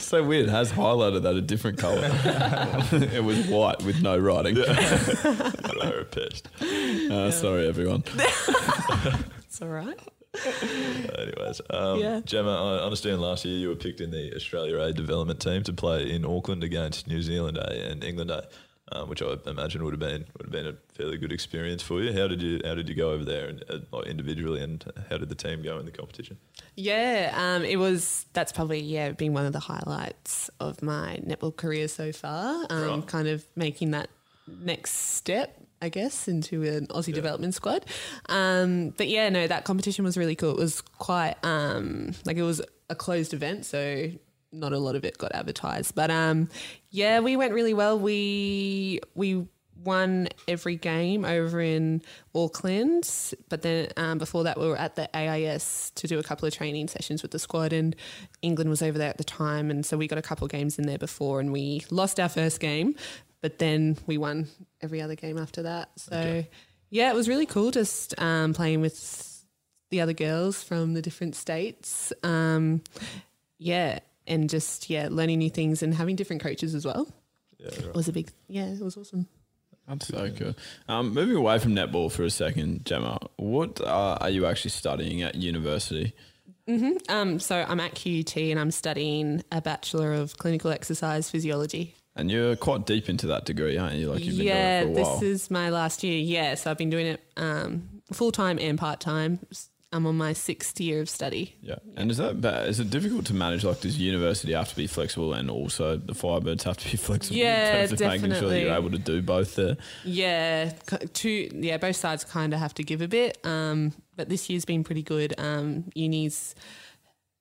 so 0.00 0.22
weird. 0.22 0.46
It 0.46 0.50
has 0.50 0.70
highlighted 0.72 1.22
that 1.22 1.34
a 1.34 1.40
different 1.40 1.78
colour. 1.78 2.08
it 3.12 3.24
was 3.24 3.46
white 3.48 3.82
with 3.82 4.02
no 4.02 4.18
writing. 4.18 4.56
You're 4.56 4.66
a 4.68 6.04
pest. 6.04 6.48
Uh, 6.62 7.30
sorry, 7.30 7.66
everyone. 7.66 8.04
it's 8.06 9.62
all 9.62 9.68
right. 9.68 9.98
Anyways, 11.18 11.60
um, 11.70 11.98
Yeah. 12.00 12.20
Gemma, 12.24 12.78
I 12.78 12.84
understand 12.84 13.20
last 13.20 13.44
year 13.44 13.58
you 13.58 13.68
were 13.68 13.76
picked 13.76 14.00
in 14.00 14.10
the 14.10 14.34
Australia 14.36 14.78
A 14.80 14.92
development 14.92 15.40
team 15.40 15.62
to 15.64 15.72
play 15.72 16.10
in 16.10 16.24
Auckland 16.24 16.62
against 16.64 17.06
New 17.08 17.22
Zealand 17.22 17.56
A 17.58 17.90
and 17.90 18.04
England 18.04 18.30
A, 18.30 18.46
um, 18.92 19.08
which 19.08 19.22
I 19.22 19.36
imagine 19.46 19.84
would 19.84 19.92
have 19.92 20.00
been 20.00 20.24
would 20.36 20.46
have 20.46 20.52
been 20.52 20.66
a 20.66 20.74
fairly 20.94 21.18
good 21.18 21.32
experience 21.32 21.82
for 21.82 22.02
you. 22.02 22.12
How 22.12 22.28
did 22.28 22.42
you 22.42 22.60
How 22.64 22.74
did 22.74 22.88
you 22.88 22.94
go 22.94 23.10
over 23.10 23.24
there 23.24 23.48
and 23.48 23.64
uh, 23.68 23.78
like 23.92 24.06
individually, 24.06 24.62
and 24.62 24.84
how 25.10 25.18
did 25.18 25.28
the 25.28 25.34
team 25.34 25.62
go 25.62 25.78
in 25.78 25.84
the 25.84 25.90
competition? 25.92 26.38
Yeah, 26.76 27.32
um, 27.36 27.64
it 27.64 27.76
was. 27.76 28.26
That's 28.32 28.52
probably 28.52 28.80
yeah, 28.80 29.10
been 29.12 29.32
one 29.32 29.46
of 29.46 29.52
the 29.52 29.60
highlights 29.60 30.50
of 30.60 30.82
my 30.82 31.20
netball 31.26 31.54
career 31.54 31.88
so 31.88 32.12
far. 32.12 32.66
Um, 32.70 32.88
Right. 32.88 33.06
Kind 33.06 33.28
of 33.28 33.44
making 33.56 33.90
that 33.90 34.08
next 34.46 34.92
step, 34.92 35.60
I 35.82 35.88
guess, 35.88 36.28
into 36.28 36.62
an 36.64 36.86
Aussie 36.88 37.12
development 37.12 37.54
squad. 37.54 37.84
Um, 38.28 38.90
but 38.96 39.08
yeah, 39.08 39.28
no, 39.28 39.46
that 39.46 39.64
competition 39.64 40.04
was 40.04 40.16
really 40.16 40.34
cool. 40.36 40.52
It 40.52 40.58
was 40.58 40.80
quite 40.80 41.36
um, 41.42 42.14
like 42.24 42.36
it 42.36 42.42
was 42.42 42.62
a 42.88 42.94
closed 42.94 43.34
event, 43.34 43.66
so 43.66 44.10
not 44.52 44.72
a 44.72 44.78
lot 44.78 44.96
of 44.96 45.04
it 45.04 45.18
got 45.18 45.32
advertised. 45.34 45.94
But 45.94 46.10
um, 46.10 46.48
yeah, 46.90 47.20
we 47.20 47.36
went 47.36 47.52
really 47.52 47.74
well. 47.74 47.98
We 47.98 49.00
we 49.14 49.46
won 49.84 50.28
every 50.48 50.76
game 50.76 51.24
over 51.24 51.60
in 51.60 52.02
Auckland, 52.34 53.34
but 53.48 53.62
then 53.62 53.88
um, 53.96 54.18
before 54.18 54.44
that 54.44 54.58
we 54.58 54.66
were 54.66 54.76
at 54.76 54.96
the 54.96 55.08
AIS 55.16 55.92
to 55.94 56.06
do 56.06 56.18
a 56.18 56.22
couple 56.22 56.48
of 56.48 56.54
training 56.54 56.88
sessions 56.88 57.22
with 57.22 57.30
the 57.30 57.38
squad, 57.38 57.72
and 57.72 57.94
England 58.42 58.70
was 58.70 58.82
over 58.82 58.98
there 58.98 59.10
at 59.10 59.18
the 59.18 59.24
time, 59.24 59.70
and 59.70 59.84
so 59.84 59.96
we 59.96 60.08
got 60.08 60.18
a 60.18 60.22
couple 60.22 60.44
of 60.44 60.50
games 60.50 60.78
in 60.78 60.86
there 60.86 60.98
before, 60.98 61.40
and 61.40 61.52
we 61.52 61.84
lost 61.90 62.18
our 62.18 62.28
first 62.28 62.60
game, 62.60 62.94
but 63.40 63.58
then 63.58 63.96
we 64.06 64.18
won 64.18 64.48
every 64.80 65.00
other 65.00 65.14
game 65.14 65.38
after 65.38 65.62
that. 65.62 65.90
So 65.96 66.44
yeah, 66.90 67.10
it 67.10 67.14
was 67.14 67.28
really 67.28 67.46
cool 67.46 67.70
just 67.70 68.18
um, 68.20 68.54
playing 68.54 68.80
with 68.80 69.44
the 69.90 70.00
other 70.00 70.12
girls 70.12 70.62
from 70.62 70.94
the 70.94 71.02
different 71.02 71.34
states. 71.34 72.12
Um, 72.22 72.82
yeah, 73.58 74.00
and 74.28 74.48
just 74.48 74.88
yeah, 74.90 75.08
learning 75.10 75.38
new 75.38 75.50
things 75.50 75.82
and 75.82 75.94
having 75.94 76.16
different 76.16 76.42
coaches 76.42 76.74
as 76.74 76.84
well. 76.84 77.08
Yeah, 77.58 77.68
It 77.68 77.94
was 77.94 78.08
a 78.08 78.12
big 78.12 78.30
yeah, 78.48 78.66
it 78.66 78.80
was 78.80 78.96
awesome. 78.96 79.26
That's 79.88 80.08
so 80.08 80.30
cool. 80.38 80.54
Um, 80.88 81.14
moving 81.14 81.36
away 81.36 81.58
from 81.58 81.74
netball 81.74 82.12
for 82.12 82.22
a 82.22 82.30
second, 82.30 82.84
Gemma, 82.84 83.18
what 83.36 83.80
uh, 83.80 84.18
are 84.20 84.28
you 84.28 84.44
actually 84.44 84.72
studying 84.72 85.22
at 85.22 85.34
university? 85.34 86.12
Um, 87.08 87.40
so 87.40 87.64
I'm 87.66 87.80
at 87.80 87.94
QUT 87.94 88.36
and 88.36 88.60
I'm 88.60 88.70
studying 88.70 89.42
a 89.50 89.62
Bachelor 89.62 90.12
of 90.12 90.36
Clinical 90.36 90.70
Exercise 90.70 91.30
Physiology. 91.30 91.94
And 92.14 92.30
you're 92.30 92.56
quite 92.56 92.84
deep 92.84 93.08
into 93.08 93.28
that 93.28 93.46
degree, 93.46 93.78
aren't 93.78 93.94
you? 93.94 94.10
Like 94.10 94.22
you've 94.22 94.36
been 94.36 94.46
yeah, 94.46 94.82
doing 94.82 94.92
it 94.92 94.94
for 94.94 95.00
a 95.00 95.04
while. 95.04 95.20
this 95.20 95.22
is 95.22 95.50
my 95.50 95.70
last 95.70 96.04
year. 96.04 96.18
Yeah, 96.18 96.54
so 96.56 96.70
I've 96.70 96.76
been 96.76 96.90
doing 96.90 97.06
it 97.06 97.22
um, 97.38 97.88
full 98.12 98.32
time 98.32 98.58
and 98.58 98.78
part 98.78 99.00
time. 99.00 99.38
I'm 99.90 100.06
on 100.06 100.16
my 100.18 100.34
sixth 100.34 100.78
year 100.80 101.00
of 101.00 101.08
study. 101.08 101.56
yeah. 101.62 101.76
And 101.96 102.10
is 102.10 102.18
that 102.18 102.40
ba- 102.42 102.66
is 102.66 102.78
it 102.78 102.90
difficult 102.90 103.24
to 103.26 103.34
manage? 103.34 103.64
Like, 103.64 103.80
does 103.80 103.98
university 103.98 104.52
have 104.52 104.68
to 104.68 104.76
be 104.76 104.86
flexible, 104.86 105.32
and 105.32 105.50
also 105.50 105.96
the 105.96 106.12
Firebirds 106.12 106.64
have 106.64 106.76
to 106.76 106.90
be 106.90 106.96
flexible 107.08 107.36
Yeah, 107.36 107.82
in 107.82 107.88
terms 107.88 108.00
of 108.02 108.06
making 108.08 108.34
sure 108.34 108.48
that 108.50 108.60
you're 108.60 108.74
able 108.74 108.90
to 108.90 108.98
do 108.98 109.22
both 109.22 109.54
there? 109.56 109.78
Yeah, 110.04 110.72
two. 111.14 111.48
Yeah, 111.54 111.78
both 111.78 111.96
sides 111.96 112.24
kind 112.24 112.52
of 112.52 112.60
have 112.60 112.74
to 112.74 112.82
give 112.84 113.00
a 113.00 113.08
bit. 113.08 113.38
Um, 113.44 113.92
but 114.16 114.28
this 114.28 114.50
year's 114.50 114.66
been 114.66 114.84
pretty 114.84 115.02
good. 115.02 115.32
Um, 115.38 115.84
uni's, 115.94 116.54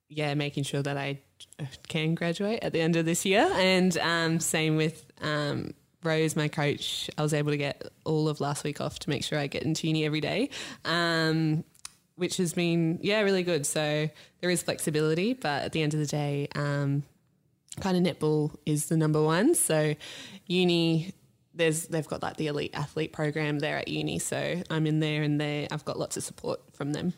yeah, 0.07 0.33
making 0.33 0.63
sure 0.63 0.81
that 0.81 0.95
I 0.95 1.19
can 1.89 2.15
graduate 2.15 2.59
at 2.63 2.71
the 2.71 2.79
end 2.79 2.95
of 2.95 3.05
this 3.05 3.25
year, 3.25 3.49
and 3.55 3.97
um, 3.97 4.39
same 4.39 4.77
with 4.77 5.05
um, 5.21 5.73
Rose, 6.03 6.35
my 6.37 6.47
coach. 6.47 7.09
I 7.17 7.23
was 7.23 7.33
able 7.33 7.51
to 7.51 7.57
get 7.57 7.83
all 8.05 8.29
of 8.29 8.39
last 8.39 8.63
week 8.63 8.79
off 8.79 8.99
to 8.99 9.09
make 9.09 9.23
sure 9.25 9.37
I 9.37 9.47
get 9.47 9.63
into 9.63 9.87
uni 9.87 10.05
every 10.05 10.21
day. 10.21 10.49
Um, 10.85 11.65
which 12.17 12.37
has 12.37 12.53
been 12.53 12.99
yeah 13.01 13.21
really 13.21 13.43
good. 13.43 13.65
So 13.65 14.09
there 14.41 14.49
is 14.49 14.61
flexibility, 14.61 15.33
but 15.33 15.63
at 15.63 15.71
the 15.71 15.81
end 15.81 15.93
of 15.93 15.99
the 15.99 16.05
day, 16.05 16.49
um, 16.55 17.03
kind 17.79 17.95
of 17.95 18.03
netball 18.15 18.55
is 18.65 18.87
the 18.87 18.97
number 18.97 19.21
one. 19.21 19.55
So 19.55 19.95
uni, 20.45 21.13
there's 21.53 21.87
they've 21.87 22.07
got 22.07 22.21
like 22.21 22.37
the 22.37 22.47
elite 22.47 22.71
athlete 22.73 23.13
program 23.13 23.59
there 23.59 23.77
at 23.77 23.87
uni. 23.87 24.19
So 24.19 24.61
I'm 24.69 24.85
in 24.85 24.99
there, 24.99 25.23
and 25.23 25.39
they 25.39 25.67
I've 25.71 25.85
got 25.85 25.97
lots 25.97 26.17
of 26.17 26.23
support 26.23 26.59
from 26.73 26.91
them. 26.93 27.13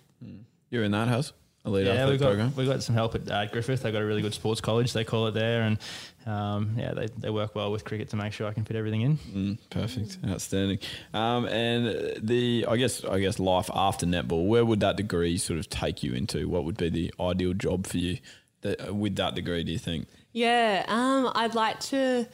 You're 0.70 0.84
in 0.84 0.92
that 0.92 1.08
house, 1.08 1.34
elite 1.66 1.86
yeah, 1.86 1.94
athlete 1.94 2.12
we 2.14 2.18
got 2.18 2.26
program. 2.28 2.54
we 2.56 2.66
got 2.66 2.84
some 2.84 2.96
help 2.96 3.16
at 3.16 3.30
uh, 3.30 3.46
Griffith. 3.48 3.84
They 3.84 3.92
got 3.92 4.02
a 4.02 4.06
really 4.06 4.22
good 4.22 4.34
sports 4.34 4.62
college, 4.62 4.94
they 4.94 5.04
call 5.04 5.28
it 5.28 5.34
there, 5.34 5.62
and 5.64 5.78
um, 6.26 6.76
yeah, 6.78 6.94
they, 6.94 7.08
they 7.18 7.30
work 7.30 7.56
well 7.56 7.72
with 7.72 7.86
cricket 7.86 8.10
to 8.10 8.16
make 8.16 8.34
sure 8.34 8.48
I 8.48 8.54
can 8.54 8.64
fit 8.64 8.76
everything 8.76 9.02
in. 9.02 9.18
Mm, 9.18 9.58
perfect, 9.70 10.18
outstanding. 10.28 10.80
Um, 11.14 11.46
and 11.48 12.14
the 12.22 12.66
I 12.68 12.78
guess 12.78 13.04
I 13.04 13.20
guess 13.20 13.40
life 13.40 13.70
after 13.74 14.06
netball, 14.06 14.48
where 14.48 14.66
would 14.66 14.80
that 14.82 14.96
degree 14.96 15.38
sort 15.38 15.60
of 15.60 15.70
take 15.70 16.04
you 16.04 16.14
into? 16.14 16.48
What 16.48 16.66
would 16.66 16.78
be 16.78 16.90
the 16.90 17.14
ideal 17.20 17.54
job 17.54 17.88
for 17.88 17.98
you 17.98 18.20
that, 18.62 18.96
with 18.96 19.16
that 19.18 19.36
degree? 19.36 19.64
Do 19.64 19.72
you 19.72 19.80
think? 19.80 20.08
Yeah, 20.32 20.86
um, 20.88 21.32
I'd 21.36 21.56
like 21.56 21.80
to 21.82 22.28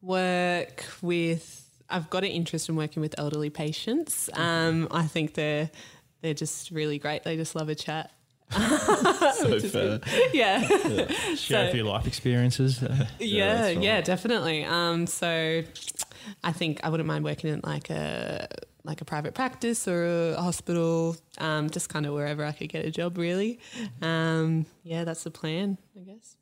work 0.00 0.84
with. 1.02 1.60
I've 1.90 2.08
got 2.08 2.24
an 2.24 2.30
interest 2.30 2.68
in 2.68 2.76
working 2.76 3.02
with 3.02 3.14
elderly 3.18 3.50
patients. 3.50 4.30
Um, 4.32 4.88
I 4.90 5.06
think 5.06 5.34
they're 5.34 5.70
they're 6.22 6.34
just 6.34 6.70
really 6.70 6.98
great. 6.98 7.22
They 7.24 7.36
just 7.36 7.54
love 7.54 7.68
a 7.68 7.74
chat. 7.74 8.10
So 9.34 9.58
fair. 9.60 10.00
Yeah. 10.32 10.60
Share 11.34 11.36
So- 11.36 11.68
a 11.68 11.72
few 11.72 11.84
life 11.84 12.06
experiences. 12.06 12.82
Uh, 12.82 13.06
Yeah, 13.18 13.68
yeah, 13.68 13.94
right. 13.96 14.04
definitely. 14.04 14.64
Um, 14.64 15.06
so 15.06 15.62
I 16.42 16.52
think 16.52 16.80
I 16.84 16.88
wouldn't 16.88 17.06
mind 17.06 17.24
working 17.24 17.50
in 17.50 17.60
like 17.64 17.90
a 17.90 18.48
like 18.86 19.00
a 19.00 19.04
private 19.04 19.34
practice 19.34 19.88
or 19.88 20.32
a 20.34 20.42
hospital, 20.42 21.16
um, 21.38 21.70
just 21.70 21.88
kind 21.88 22.04
of 22.06 22.12
wherever 22.12 22.44
I 22.44 22.52
could 22.52 22.68
get 22.68 22.84
a 22.84 22.90
job. 22.90 23.16
Really, 23.18 23.58
um, 24.02 24.66
yeah, 24.82 25.04
that's 25.04 25.24
the 25.24 25.30
plan, 25.30 25.78
I 25.98 26.04
guess. 26.04 26.36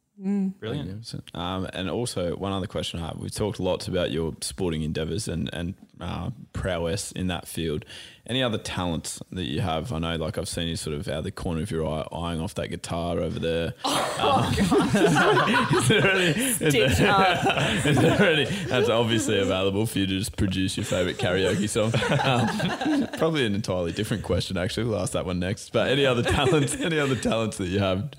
brilliant. 0.58 1.14
Um, 1.34 1.66
and 1.72 1.88
also, 1.88 2.34
one 2.36 2.52
other 2.52 2.66
question 2.66 3.00
I 3.00 3.06
have: 3.06 3.16
We've 3.18 3.34
talked 3.34 3.60
lots 3.60 3.86
about 3.88 4.10
your 4.10 4.34
sporting 4.40 4.82
endeavours 4.82 5.28
and 5.28 5.48
and 5.52 5.74
uh, 6.02 6.30
prowess 6.52 7.12
in 7.12 7.28
that 7.28 7.46
field. 7.46 7.84
Any 8.26 8.42
other 8.42 8.58
talents 8.58 9.20
that 9.32 9.44
you 9.44 9.60
have? 9.60 9.92
I 9.92 9.98
know, 9.98 10.16
like 10.16 10.38
I've 10.38 10.48
seen 10.48 10.68
you 10.68 10.76
sort 10.76 10.96
of 10.96 11.08
out 11.08 11.18
of 11.18 11.24
the 11.24 11.30
corner 11.32 11.62
of 11.62 11.70
your 11.70 11.86
eye 11.86 12.06
eyeing 12.12 12.40
off 12.40 12.54
that 12.54 12.68
guitar 12.68 13.18
over 13.20 13.38
there. 13.38 13.74
Um, 14.22 14.52
is 14.54 15.88
there 15.88 16.10
any? 16.12 16.24
Is 16.40 16.56
Stitch 16.56 16.98
there, 16.98 17.10
up. 17.10 17.84
is 17.86 17.96
there 17.96 18.22
any? 18.30 18.44
That's 18.44 18.88
obviously 18.88 19.40
available 19.40 19.86
for 19.86 19.98
you 19.98 20.06
to 20.06 20.18
just 20.18 20.36
produce 20.36 20.76
your 20.76 20.84
favourite 20.84 21.16
karaoke 21.18 21.68
song. 21.68 21.92
Um, 22.22 23.08
probably 23.18 23.46
an 23.46 23.54
entirely 23.54 23.90
different 23.90 24.22
question. 24.22 24.56
Actually, 24.56 24.84
we'll 24.84 25.00
ask 25.00 25.14
that 25.14 25.26
one 25.26 25.40
next. 25.40 25.72
But 25.72 25.88
any 25.88 26.06
other 26.06 26.22
talents? 26.22 26.74
Any 26.78 27.00
other 27.00 27.16
talents 27.16 27.56
that 27.56 27.68
you 27.68 27.80
have? 27.80 28.10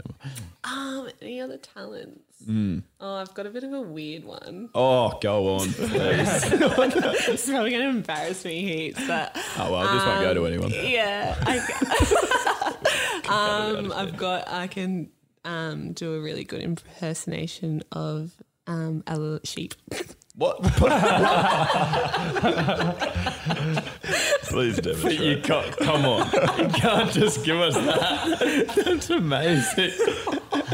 Um, 0.65 1.09
any 1.21 1.39
other 1.39 1.57
talents? 2.45 2.87
Oh, 2.99 3.15
I've 3.15 3.33
got 3.33 3.45
a 3.45 3.49
bit 3.49 3.63
of 3.63 3.73
a 3.73 3.81
weird 3.81 4.23
one. 4.23 4.69
Oh, 4.75 5.17
go 5.21 5.55
on, 5.55 5.69
please. 5.73 5.89
it's 6.51 7.49
probably 7.49 7.71
going 7.71 7.83
to 7.83 7.89
embarrass 7.89 8.43
me 8.45 8.61
heaps, 8.63 9.05
but 9.07 9.31
Oh 9.57 9.71
well, 9.71 9.93
this 9.93 10.05
won't 10.05 10.21
go 10.21 10.33
to 10.33 10.45
anyone. 10.45 10.69
yeah, 10.71 11.35
I, 11.41 11.59
um, 13.77 13.91
I've 13.93 14.17
got. 14.17 14.47
I 14.49 14.67
can 14.67 15.09
um, 15.45 15.93
do 15.93 16.15
a 16.15 16.21
really 16.21 16.43
good 16.43 16.61
impersonation 16.61 17.83
of 17.91 18.33
um, 18.67 19.03
a 19.07 19.39
sheep. 19.43 19.75
What? 20.35 20.63
Please 24.45 24.79
you 25.19 25.41
can't, 25.43 25.77
come 25.77 26.05
on. 26.05 26.25
You 26.57 26.69
can't 26.69 27.11
just 27.11 27.45
give 27.45 27.59
us 27.59 27.75
that. 27.75 28.73
That's 28.83 29.09
amazing. 29.11 29.91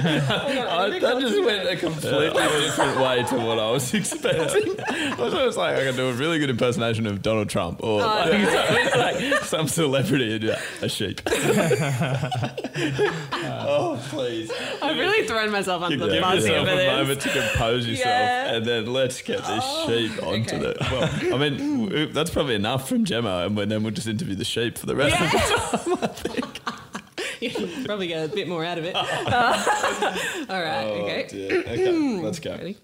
I, 0.06 0.88
oh, 0.88 1.00
that 1.00 1.20
just 1.20 1.44
went 1.44 1.68
a 1.68 1.76
completely 1.76 2.44
different 2.62 3.00
way 3.00 3.24
to 3.24 3.36
what 3.38 3.60
I 3.60 3.72
was 3.72 3.94
expecting. 4.00 4.76
I 4.80 5.16
was 5.18 5.34
always 5.34 5.58
like, 5.58 5.76
I 5.76 5.84
can 5.84 5.96
do 5.96 6.10
a 6.10 6.14
really 6.14 6.40
good 6.40 6.50
impersonation 6.50 7.06
of 7.08 7.22
Donald 7.22 7.50
Trump 7.50 7.84
or 7.84 8.02
oh, 8.02 8.06
like, 8.06 8.30
it's 8.32 8.96
like 8.96 9.44
some 9.44 9.68
celebrity 9.68 10.36
and 10.36 10.58
a 10.82 10.90
sheep. 10.90 11.22
oh, 13.68 14.00
please. 14.10 14.52
I've 14.82 14.98
really 14.98 15.28
thrown 15.28 15.52
myself 15.52 15.84
under 15.84 15.98
the 15.98 16.14
Give 16.14 16.22
bus 16.22 16.46
yourself 16.46 16.68
a 16.68 16.98
moment 16.98 17.22
to 17.22 17.30
compose 17.30 17.88
yourself, 17.88 18.08
Yeah. 18.08 18.56
and 18.56 18.66
then 18.66 18.86
let's 18.92 19.22
get 19.22 19.40
this 19.40 19.64
oh, 19.64 19.88
sheep 19.88 20.24
onto 20.24 20.56
okay. 20.56 20.60
the. 20.60 20.78
Well, 20.92 21.34
I 21.34 21.38
mean, 21.50 22.14
that's 22.14 22.30
probably 22.30 22.56
enough 22.56 22.88
from 22.88 23.06
Gemma, 23.06 23.48
and 23.48 23.58
then 23.72 23.84
we'll 23.84 23.94
just 23.94 24.08
interview 24.08 24.36
the 24.36 24.46
sheep 24.46 24.78
for 24.78 24.86
the 24.86 24.96
rest 24.96 25.20
of 25.20 25.32
the 25.32 26.08
time. 26.08 26.49
Probably 27.86 28.08
get 28.08 28.30
a 28.30 28.34
bit 28.34 28.48
more 28.48 28.64
out 28.64 28.78
of 28.78 28.86
it. 28.86 28.96
Uh, 29.30 29.54
all 30.50 30.62
right. 30.62 30.86
Oh, 30.86 31.04
okay. 31.04 31.26
Okay, 31.26 31.92
let's 32.24 32.40
go. 32.40 32.52
Ready? 32.52 32.78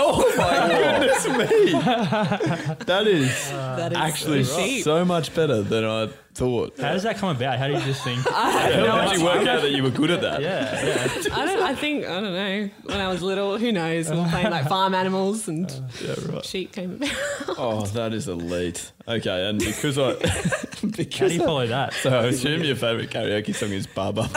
Oh 0.00 0.34
my 0.36 0.68
goodness 1.00 1.26
me! 1.26 1.72
That 2.86 3.06
is 3.06 3.50
That 3.50 3.92
is 3.92 3.98
actually 3.98 4.44
cheap. 4.44 4.84
so 4.84 5.04
much 5.04 5.34
better 5.34 5.62
than 5.62 5.84
I 5.84 6.08
thought. 6.34 6.78
How 6.78 6.92
does 6.92 7.02
that 7.02 7.16
come 7.18 7.34
about? 7.36 7.58
How 7.58 7.66
do 7.66 7.74
you 7.74 7.80
just 7.80 8.02
think? 8.04 8.20
How 8.30 8.68
did 8.68 9.18
you 9.18 9.24
work 9.24 9.46
out 9.46 9.60
that 9.62 9.72
you 9.72 9.82
were 9.82 9.90
good 9.90 10.10
at 10.12 10.20
that? 10.20 10.40
yeah, 10.40 10.84
yeah. 10.86 11.34
I 11.36 11.44
don't. 11.44 11.62
I 11.62 11.74
think 11.74 12.04
I 12.06 12.20
don't 12.20 12.32
know. 12.32 12.70
When 12.84 13.00
I 13.00 13.08
was 13.08 13.22
little, 13.22 13.58
who 13.58 13.72
knows? 13.72 14.08
We 14.10 14.16
were 14.18 14.28
playing 14.28 14.50
like 14.50 14.68
farm 14.68 14.94
animals 14.94 15.48
and 15.48 15.68
Yeah, 16.02 16.14
right. 16.28 16.44
sheep 16.44 16.72
came 16.72 16.92
about. 16.94 17.10
Oh, 17.58 17.84
that 17.94 18.12
is 18.14 18.28
elite. 18.28 18.92
Okay, 19.08 19.48
and 19.48 19.58
because 19.58 19.98
I 19.98 20.12
How 20.12 20.88
because 20.96 21.30
do 21.32 21.36
you 21.36 21.42
I- 21.42 21.46
follow 21.46 21.66
that? 21.66 21.92
so 21.94 22.10
I 22.10 22.26
assume 22.26 22.62
your 22.62 22.76
favourite 22.76 23.10
karaoke 23.10 23.54
song 23.54 23.70
is 23.72 23.86
Baba. 23.88 24.28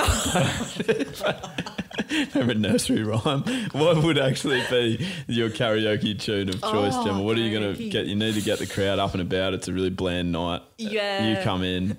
favourite 2.32 2.58
nursery 2.58 3.04
rhyme. 3.04 3.44
What 3.74 3.98
would 4.04 4.18
actually 4.18 4.64
be 4.70 5.06
your 5.28 5.50
karaoke 5.52 6.20
tune 6.20 6.50
of 6.50 6.62
choice, 6.62 6.94
Oh, 6.96 7.06
Gemma? 7.06 7.22
What 7.22 7.38
are 7.38 7.42
you 7.42 7.58
going 7.60 7.76
to 7.76 7.90
get? 7.90 8.08
You 8.08 8.16
need 8.16 8.34
to 8.36 8.42
get 8.42 8.60
the 8.60 8.68
crowd 8.68 9.00
up 9.00 9.14
and 9.14 9.22
about. 9.22 9.54
It's 9.54 9.68
a 9.68 9.74
really 9.74 9.90
bland 9.90 10.32
night. 10.32 10.62
Yeah. 10.78 11.28
You 11.28 11.44
come 11.44 11.64
in, 11.64 11.98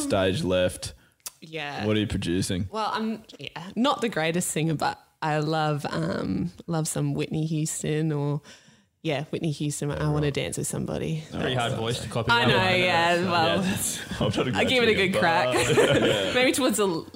stage 0.00 0.42
left. 0.42 0.94
Yeah. 1.40 1.84
What 1.86 1.96
are 1.96 2.00
you 2.00 2.06
producing? 2.06 2.68
Well, 2.70 2.90
I'm 2.92 3.22
yeah, 3.38 3.48
not 3.76 4.00
the 4.00 4.08
greatest 4.08 4.50
singer, 4.50 4.74
but 4.74 4.98
I 5.20 5.38
love 5.38 5.84
um 5.90 6.52
love 6.66 6.88
some 6.88 7.12
Whitney 7.14 7.44
Houston 7.46 8.12
or 8.12 8.40
yeah, 9.02 9.24
Whitney 9.24 9.50
Houston. 9.50 9.90
I 9.90 10.08
want 10.10 10.24
to 10.24 10.30
dance 10.30 10.56
with 10.56 10.66
somebody. 10.66 11.22
Pretty 11.30 11.54
hard 11.54 11.74
voice 11.74 12.00
to 12.00 12.08
copy. 12.08 12.30
I 12.32 12.46
know, 12.46 12.54
yeah. 12.74 13.16
Well, 13.30 13.58
I'm 14.20 14.32
trying 14.32 14.52
to 14.52 14.58
I 14.58 14.64
give 14.64 14.82
it 14.82 14.88
a 14.88 14.94
good 14.94 15.12
but- 15.12 15.18
crack. 15.20 15.54
Maybe 16.34 16.52
towards 16.52 16.78
the 16.78 16.88
l- 16.88 17.06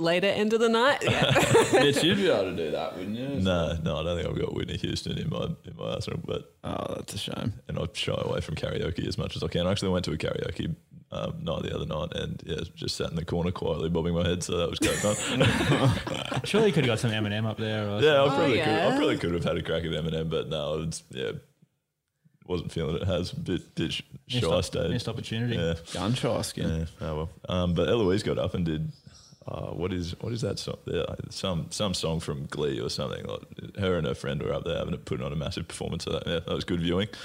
later 0.00 0.28
into 0.28 0.58
the 0.58 0.68
night. 0.68 1.02
Yeah. 1.10 1.30
Mitch, 1.72 2.02
you'd 2.02 2.16
be 2.16 2.28
able 2.28 2.44
to 2.50 2.56
do 2.56 2.70
that, 2.72 2.96
wouldn't 2.96 3.16
you? 3.16 3.28
No, 3.40 3.76
no, 3.82 3.98
I 3.98 4.02
don't 4.02 4.16
think 4.16 4.28
I've 4.28 4.38
got 4.40 4.54
Whitney 4.54 4.76
Houston 4.78 5.18
in 5.18 5.28
my 5.30 5.44
in 5.64 5.76
my 5.78 5.90
arsenal, 5.94 6.20
but 6.24 6.52
Oh, 6.64 6.94
that's 6.96 7.14
a 7.14 7.18
shame. 7.18 7.52
and 7.68 7.78
I 7.78 7.84
shy 7.92 8.14
away 8.16 8.40
from 8.40 8.54
karaoke 8.56 9.06
as 9.06 9.16
much 9.18 9.36
as 9.36 9.42
I 9.42 9.48
can. 9.48 9.66
I 9.66 9.70
actually 9.70 9.90
went 9.90 10.04
to 10.06 10.12
a 10.12 10.16
karaoke 10.16 10.74
um, 11.12 11.42
night 11.42 11.62
the 11.62 11.74
other 11.74 11.86
night 11.86 12.08
and 12.14 12.40
yeah, 12.46 12.60
just 12.74 12.96
sat 12.96 13.10
in 13.10 13.16
the 13.16 13.24
corner 13.24 13.50
quietly 13.50 13.88
bobbing 13.88 14.14
my 14.14 14.26
head, 14.26 14.42
so 14.42 14.56
that 14.58 14.70
was 14.70 14.78
great 14.78 14.96
fun. 14.96 16.40
Surely 16.44 16.68
you 16.68 16.72
could 16.72 16.84
have 16.84 16.92
got 16.92 16.98
some 17.00 17.10
Eminem 17.10 17.46
up 17.46 17.56
there. 17.58 17.88
Or 17.88 18.00
yeah, 18.00 18.14
I 18.22 18.24
Oh, 18.24 18.28
probably 18.28 18.58
could. 18.58 18.68
I 18.68 18.96
probably 18.96 19.16
could 19.18 19.34
have 19.34 19.44
had 19.44 19.56
a 19.56 19.62
crack 19.62 19.84
at 19.84 19.90
Eminem, 19.90 20.30
but 20.30 20.48
no, 20.48 20.82
it's 20.82 21.02
yeah, 21.10 21.32
wasn't 22.46 22.70
feeling 22.72 22.96
it. 22.96 23.04
Has 23.06 23.32
a 23.32 23.36
bit 23.40 23.74
bit 23.74 23.92
sh- 23.92 24.02
Missed, 24.32 24.46
shy 24.46 24.60
stage. 24.60 24.90
missed 24.90 25.08
opportunity. 25.08 25.56
Yeah, 25.56 25.74
Gun 25.92 26.14
shy 26.14 26.42
skin. 26.42 26.68
yeah. 27.00 27.06
Oh 27.08 27.16
well. 27.16 27.30
Um, 27.48 27.74
but 27.74 27.88
Eloise 27.88 28.22
got 28.22 28.38
up 28.38 28.54
and 28.54 28.64
did. 28.64 28.92
Uh, 29.50 29.70
what 29.72 29.92
is 29.92 30.14
what 30.20 30.32
is 30.32 30.40
that 30.42 30.58
song? 30.58 30.76
Yeah, 30.86 31.06
some 31.30 31.66
some 31.70 31.92
song 31.94 32.20
from 32.20 32.46
Glee 32.46 32.78
or 32.80 32.88
something. 32.88 33.24
Like 33.24 33.76
her 33.78 33.96
and 33.98 34.06
her 34.06 34.14
friend 34.14 34.40
were 34.42 34.52
up 34.52 34.64
there 34.64 34.78
having 34.78 34.92
to 34.92 34.98
put 34.98 35.20
on 35.20 35.32
a 35.32 35.36
massive 35.36 35.66
performance 35.66 36.06
of 36.06 36.12
that. 36.12 36.26
Yeah, 36.26 36.38
that 36.46 36.54
was 36.54 36.64
good 36.64 36.80
viewing. 36.80 37.08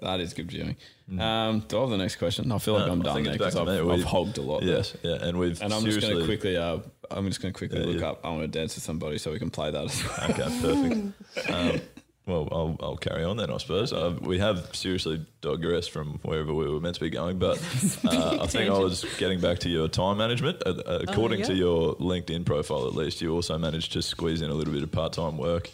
That 0.00 0.18
is 0.18 0.34
good 0.34 0.50
viewing. 0.50 0.76
Um, 1.16 1.60
do 1.68 1.78
I 1.78 1.80
have 1.82 1.90
the 1.90 1.96
next 1.96 2.16
question? 2.16 2.50
I 2.50 2.58
feel 2.58 2.74
like 2.74 2.86
No, 2.86 2.92
I'm. 2.92 3.00
I 3.02 3.04
done 3.04 3.14
think 3.14 3.26
there 3.26 3.34
it's 3.36 3.38
because 3.38 3.54
to 3.54 3.60
I've, 3.60 3.66
me. 3.68 3.78
I've 3.78 3.98
We've- 3.98 4.02
hogged 4.02 4.36
a 4.38 4.42
lot. 4.42 4.62
there. 4.62 4.78
Yes, 4.78 4.96
yeah, 5.04 5.14
and 5.24 5.38
we've 5.38 5.62
And 5.62 5.72
I'm 5.72 5.84
just 5.84 6.00
going 6.00 6.16
to 6.16 6.20
seriously- 6.22 6.26
quickly, 6.26 6.56
uh, 6.56 6.78
I'm 7.08 7.28
just 7.28 7.40
going 7.40 7.54
to 7.54 7.56
quickly 7.58 7.78
Yeah, 7.78 7.86
look 7.86 8.00
yeah. 8.00 8.08
up. 8.10 8.20
I 8.24 8.30
want 8.30 8.42
to 8.42 8.48
dance 8.48 8.74
with 8.74 8.82
somebody 8.82 9.18
so 9.18 9.30
we 9.30 9.38
can 9.38 9.50
play 9.50 9.70
that 9.70 9.84
as 9.84 10.02
well. 10.04 10.30
Okay, 10.30 10.60
perfect. 10.60 11.50
um, 11.50 11.80
well, 12.26 12.48
I'll, 12.52 12.76
I'll 12.80 12.96
carry 12.96 13.24
on 13.24 13.36
then, 13.36 13.50
I 13.50 13.56
suppose. 13.56 13.92
Uh, 13.92 14.16
we 14.20 14.38
have 14.38 14.74
seriously 14.74 15.26
digressed 15.40 15.90
from 15.90 16.20
wherever 16.22 16.54
we 16.54 16.68
were 16.68 16.80
meant 16.80 16.94
to 16.94 17.00
be 17.00 17.10
going, 17.10 17.38
but 17.38 17.58
uh, 18.04 18.38
I 18.40 18.46
think 18.46 18.70
I 18.70 18.78
was 18.78 19.04
getting 19.18 19.40
back 19.40 19.58
to 19.60 19.68
your 19.68 19.88
time 19.88 20.18
management. 20.18 20.62
Uh, 20.64 20.74
according 20.86 21.42
to 21.44 21.52
yeah. 21.52 21.58
your 21.58 21.96
LinkedIn 21.96 22.44
profile, 22.44 22.86
at 22.86 22.94
least, 22.94 23.20
you 23.20 23.34
also 23.34 23.58
managed 23.58 23.92
to 23.94 24.02
squeeze 24.02 24.40
in 24.40 24.50
a 24.50 24.54
little 24.54 24.72
bit 24.72 24.84
of 24.84 24.92
part 24.92 25.12
time 25.12 25.36
work 25.36 25.70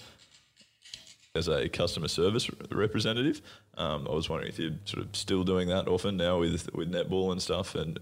as 1.35 1.49
a 1.49 1.69
customer 1.69 2.09
service 2.09 2.51
representative. 2.71 3.43
Um, 3.77 4.09
I 4.09 4.15
was 4.15 4.31
wondering 4.31 4.51
if 4.51 4.59
you're 4.59 4.73
sort 4.87 5.05
of 5.05 5.15
still 5.15 5.45
doing 5.45 5.69
that 5.69 5.87
often 5.87 6.17
now 6.17 6.41
with, 6.41 6.75
with 6.75 6.91
netball 6.91 7.31
and 7.31 7.43
stuff 7.43 7.75
and 7.75 8.01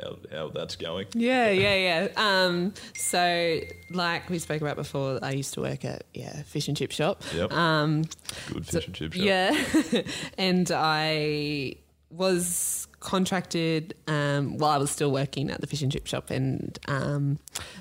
how, 0.00 0.16
how 0.30 0.48
that's 0.48 0.76
going. 0.76 1.06
Yeah, 1.14 1.50
yeah, 1.50 1.74
yeah. 1.74 2.08
Um, 2.16 2.74
so, 2.96 3.60
like 3.90 4.28
we 4.30 4.38
spoke 4.38 4.60
about 4.60 4.76
before, 4.76 5.18
I 5.22 5.32
used 5.32 5.54
to 5.54 5.60
work 5.60 5.84
at 5.84 6.04
yeah 6.14 6.42
fish 6.42 6.68
and 6.68 6.76
chip 6.76 6.90
shop. 6.92 7.22
Yep. 7.34 7.52
Um, 7.52 8.04
Good 8.52 8.66
fish 8.66 8.86
and 8.86 8.94
chip 8.94 9.12
shop. 9.12 9.24
yeah, 9.24 10.02
and 10.38 10.70
I 10.74 11.76
was 12.10 12.86
contracted 13.00 13.94
um, 14.06 14.56
while 14.58 14.70
I 14.70 14.78
was 14.78 14.90
still 14.90 15.10
working 15.10 15.50
at 15.50 15.60
the 15.60 15.66
fish 15.66 15.82
and 15.82 15.92
chip 15.92 16.06
shop, 16.06 16.30
and 16.30 16.78
um, 16.88 17.38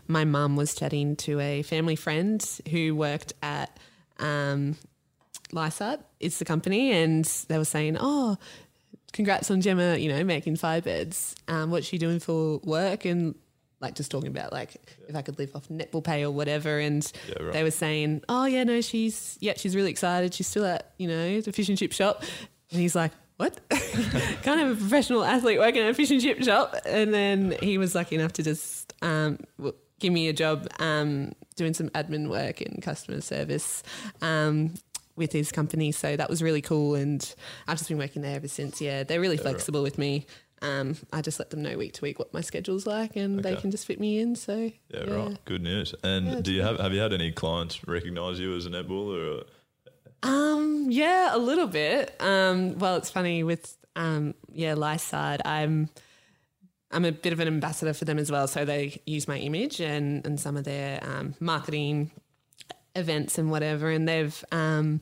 my 0.07 0.25
mum 0.25 0.55
was 0.55 0.75
chatting 0.75 1.15
to 1.17 1.39
a 1.39 1.61
family 1.63 1.95
friend 1.95 2.43
who 2.69 2.95
worked 2.95 3.33
at 3.41 3.77
um, 4.19 4.75
Lysart, 5.51 6.01
it's 6.19 6.39
the 6.39 6.45
company, 6.45 6.91
and 6.91 7.25
they 7.47 7.57
were 7.57 7.65
saying, 7.65 7.97
"Oh, 7.99 8.37
congrats 9.13 9.49
on 9.49 9.61
Gemma, 9.61 9.95
you 9.95 10.09
know, 10.09 10.23
making 10.25 10.57
Firebirds. 10.57 11.35
Um, 11.47 11.71
what's 11.71 11.87
she 11.87 11.97
doing 11.97 12.19
for 12.19 12.57
work?" 12.65 13.05
And 13.05 13.35
like 13.79 13.95
just 13.95 14.11
talking 14.11 14.29
about 14.29 14.51
like 14.53 14.75
if 15.07 15.15
I 15.15 15.21
could 15.21 15.37
live 15.39 15.55
off 15.55 15.67
netball 15.69 16.03
pay 16.03 16.23
or 16.23 16.31
whatever. 16.31 16.79
And 16.79 17.09
Yeah, 17.29 17.43
right. 17.43 17.53
they 17.53 17.63
were 17.63 17.71
saying, 17.71 18.21
"Oh 18.29 18.45
yeah, 18.45 18.63
no, 18.65 18.81
she's 18.81 19.37
yeah, 19.39 19.53
she's 19.55 19.75
really 19.75 19.91
excited. 19.91 20.33
She's 20.33 20.47
still 20.47 20.65
at 20.65 20.91
you 20.97 21.07
know 21.07 21.39
the 21.41 21.51
fish 21.53 21.69
and 21.69 21.77
chip 21.77 21.93
shop." 21.93 22.23
And 22.71 22.79
he's 22.81 22.95
like, 22.95 23.11
"What? 23.37 23.59
Can't 23.69 24.59
have 24.59 24.71
a 24.71 24.75
professional 24.75 25.23
athlete 25.23 25.59
working 25.59 25.81
at 25.83 25.89
a 25.89 25.93
fish 25.93 26.11
and 26.11 26.21
chip 26.21 26.41
shop?" 26.43 26.75
And 26.85 27.13
then 27.13 27.55
he 27.61 27.77
was 27.77 27.93
lucky 27.95 28.15
enough 28.15 28.33
to 28.33 28.43
just 28.43 28.93
um, 29.01 29.39
give 29.99 30.11
me 30.13 30.27
a 30.29 30.33
job 30.33 30.67
um, 30.79 31.33
doing 31.55 31.73
some 31.73 31.89
admin 31.89 32.29
work 32.29 32.61
in 32.61 32.81
customer 32.81 33.21
service. 33.21 33.83
Um, 34.21 34.73
with 35.15 35.31
his 35.31 35.51
company, 35.51 35.91
so 35.91 36.15
that 36.15 36.29
was 36.29 36.41
really 36.41 36.61
cool, 36.61 36.95
and 36.95 37.35
I've 37.67 37.77
just 37.77 37.89
been 37.89 37.97
working 37.97 38.21
there 38.21 38.35
ever 38.35 38.47
since. 38.47 38.81
Yeah, 38.81 39.03
they're 39.03 39.21
really 39.21 39.37
flexible 39.37 39.83
with 39.83 39.97
me. 39.97 40.25
Um, 40.63 40.95
I 41.11 41.21
just 41.21 41.39
let 41.39 41.49
them 41.49 41.61
know 41.61 41.77
week 41.77 41.93
to 41.93 42.01
week 42.01 42.19
what 42.19 42.33
my 42.33 42.39
schedule's 42.41 42.87
like, 42.87 43.15
and 43.17 43.43
they 43.43 43.55
can 43.57 43.69
just 43.69 43.85
fit 43.85 43.99
me 43.99 44.19
in. 44.19 44.35
So 44.35 44.71
Yeah, 44.89 45.03
right. 45.03 45.45
Good 45.45 45.61
news. 45.61 45.93
And 46.03 46.25
Yeah, 46.27 46.41
do 46.41 46.51
you 46.53 46.61
have 46.61 46.79
have 46.79 46.93
you 46.93 47.01
had 47.01 47.11
any 47.11 47.31
clients 47.31 47.85
recognise 47.85 48.39
you 48.39 48.55
as 48.55 48.65
a 48.65 48.69
netballer? 48.69 49.41
Or, 49.41 50.27
Um, 50.27 50.87
yeah, 50.89 51.35
a 51.35 51.37
little 51.37 51.67
bit. 51.67 52.15
Um, 52.21 52.79
well, 52.79 52.95
it's 52.95 53.09
funny 53.09 53.43
with 53.43 53.77
um, 53.97 54.35
yeah, 54.53 54.73
Lyside. 54.73 55.41
I'm 55.43 55.89
I'm 56.91 57.03
a 57.05 57.11
bit 57.11 57.33
of 57.33 57.39
an 57.41 57.47
ambassador 57.47 57.93
for 57.93 58.05
them 58.05 58.17
as 58.17 58.31
well, 58.31 58.47
so 58.47 58.63
they 58.63 59.01
use 59.05 59.27
my 59.27 59.37
image 59.37 59.81
and 59.81 60.25
and 60.25 60.39
some 60.39 60.55
of 60.55 60.63
their 60.63 61.03
um, 61.03 61.35
marketing 61.41 62.11
events 62.95 63.37
and 63.37 63.49
whatever, 63.51 63.89
and 63.89 64.07
they've 64.07 64.43
um, 64.51 65.01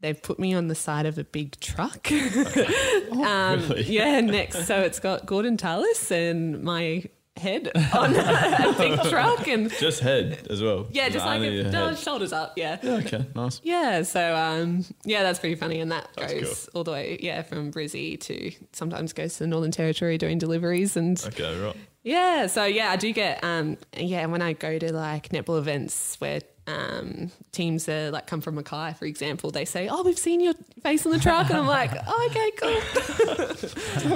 they've 0.00 0.20
put 0.22 0.38
me 0.38 0.54
on 0.54 0.68
the 0.68 0.74
side 0.74 1.06
of 1.06 1.18
a 1.18 1.24
big 1.24 1.58
truck. 1.60 2.10
um, 2.12 3.72
Yeah, 3.84 4.20
next. 4.20 4.66
So 4.66 4.80
it's 4.80 5.00
got 5.00 5.26
Gordon 5.26 5.56
Tallis 5.56 6.10
and 6.10 6.62
my 6.62 7.04
head 7.36 7.70
on 7.94 8.14
a 8.16 8.74
big 8.76 9.00
truck, 9.08 9.46
and 9.46 9.70
Just 9.78 10.00
head 10.00 10.46
as 10.50 10.62
well. 10.62 10.88
yeah, 10.90 11.08
just 11.08 11.24
like 11.24 11.40
a, 11.40 11.70
no, 11.70 11.94
shoulders 11.94 12.32
up. 12.32 12.54
Yeah. 12.56 12.78
Okay, 12.82 13.26
nice. 13.34 13.60
Yeah, 13.62 14.02
so 14.02 14.34
um, 14.36 14.84
yeah, 15.04 15.22
that's 15.22 15.38
pretty 15.38 15.54
funny, 15.54 15.80
and 15.80 15.92
that 15.92 16.08
That's 16.16 16.32
goes 16.32 16.68
all 16.74 16.84
the 16.84 16.92
way, 16.92 17.18
yeah, 17.20 17.42
from 17.42 17.72
Brizzy 17.72 18.18
to 18.20 18.52
sometimes 18.72 19.12
goes 19.12 19.34
to 19.34 19.40
the 19.40 19.46
Northern 19.46 19.70
Territory 19.70 20.18
doing 20.18 20.38
deliveries, 20.38 20.96
and 20.96 21.22
okay, 21.28 21.60
right. 21.60 21.76
yeah, 22.02 22.46
so 22.46 22.64
yeah, 22.64 22.90
I 22.90 22.96
do 22.96 23.12
get 23.12 23.42
um, 23.44 23.78
yeah, 23.96 24.26
when 24.26 24.42
I 24.42 24.52
go 24.52 24.78
to 24.78 24.92
like 24.92 25.28
netball 25.28 25.58
events 25.58 26.16
where 26.20 26.40
um, 26.68 27.30
teams 27.52 27.86
that 27.86 28.12
like 28.12 28.26
come 28.26 28.40
from 28.40 28.54
Mackay, 28.56 28.94
for 28.98 29.06
example, 29.06 29.50
they 29.50 29.64
say, 29.64 29.88
"Oh, 29.88 30.02
we've 30.02 30.18
seen 30.18 30.40
your 30.40 30.54
face 30.82 31.04
on 31.06 31.12
the 31.12 31.18
truck," 31.18 31.48
and 31.50 31.58
I'm 31.58 31.66
like, 31.66 31.90
oh, 32.06 32.28
"Okay, 32.30 32.50
cool." 32.60 32.78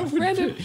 Random. 0.21 0.55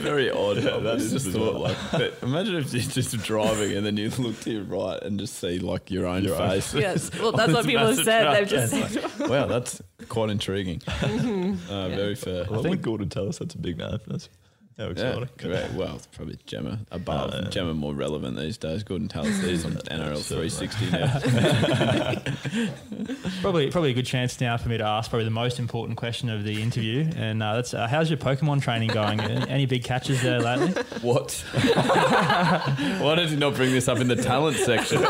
Very 0.00 0.30
odd. 0.30 0.58
Yeah, 0.62 0.78
that 0.78 0.96
is 0.96 1.12
just 1.12 1.26
bizarre. 1.26 1.52
thought 1.52 1.60
like, 1.60 1.76
but 1.92 2.18
imagine 2.22 2.56
if 2.56 2.72
you're 2.72 2.82
just 2.82 3.16
driving 3.24 3.76
and 3.76 3.84
then 3.84 3.96
you 3.96 4.10
look 4.10 4.38
to 4.40 4.50
your 4.52 4.64
right 4.64 5.02
and 5.02 5.18
just 5.18 5.34
see 5.38 5.58
like 5.58 5.90
your 5.90 6.06
own 6.06 6.24
Your 6.24 6.40
own 6.40 6.50
face. 6.50 6.74
yes, 6.74 7.10
well, 7.18 7.32
that's 7.32 7.52
what 7.52 7.66
people 7.66 7.86
have 7.86 7.96
said. 7.96 8.22
truck. 8.22 8.36
They've 8.38 8.48
just 8.48 8.72
Yeah, 8.74 8.86
said, 8.88 9.20
like, 9.20 9.30
wow, 9.30 9.46
that's 9.46 9.82
quite 10.08 10.30
intriguing. 10.30 10.78
Mm-hmm. 10.80 11.72
Uh, 11.72 11.88
Very 11.90 12.14
fair. 12.14 12.46
I 12.52 12.62
think 12.62 12.82
Gordon 12.82 13.08
Tallis 13.08 13.38
that's 13.38 13.54
a 13.54 13.58
big 13.58 13.78
name. 13.78 13.98
That's 14.06 14.28
how 14.78 14.84
Yeah, 14.84 14.90
exciting. 14.90 15.28
correct. 15.36 15.74
Well, 15.74 15.96
it's 15.96 16.06
probably 16.06 16.38
Gemma 16.46 16.78
above. 16.90 17.34
Yeah. 17.34 17.50
Gemma 17.50 17.74
more 17.74 17.92
relevant 17.94 18.36
these 18.36 18.56
days. 18.56 18.82
Gordon 18.84 19.08
Tallis 19.08 19.42
is 19.42 19.64
on 19.64 19.72
NRL 19.72 20.18
Certainly. 20.18 20.50
360 20.50 20.90
now. 20.90 22.18
Probably, 23.42 23.70
probably 23.70 23.90
a 23.90 23.94
good 23.94 24.06
chance 24.06 24.40
now 24.40 24.56
for 24.56 24.68
me 24.68 24.78
to 24.78 24.84
ask 24.84 25.10
probably 25.10 25.24
the 25.24 25.30
most 25.30 25.58
important 25.58 25.96
question 25.98 26.28
of 26.28 26.44
the 26.44 26.60
interview, 26.62 27.08
and 27.16 27.42
uh, 27.42 27.56
that's 27.56 27.72
uh, 27.74 27.86
how's 27.86 28.10
your 28.10 28.18
Pokemon 28.18 28.62
training 28.62 28.88
going? 28.88 29.20
any, 29.20 29.48
any 29.50 29.66
big 29.66 29.84
catches 29.84 30.22
there 30.22 30.40
lately? 30.40 30.70
what? 31.02 31.32
Why 31.54 33.14
did 33.16 33.30
you 33.30 33.36
not 33.36 33.54
bring 33.54 33.70
this 33.72 33.86
up 33.88 33.98
in 33.98 34.08
the 34.08 34.16
talent 34.16 34.56
section? 34.56 35.00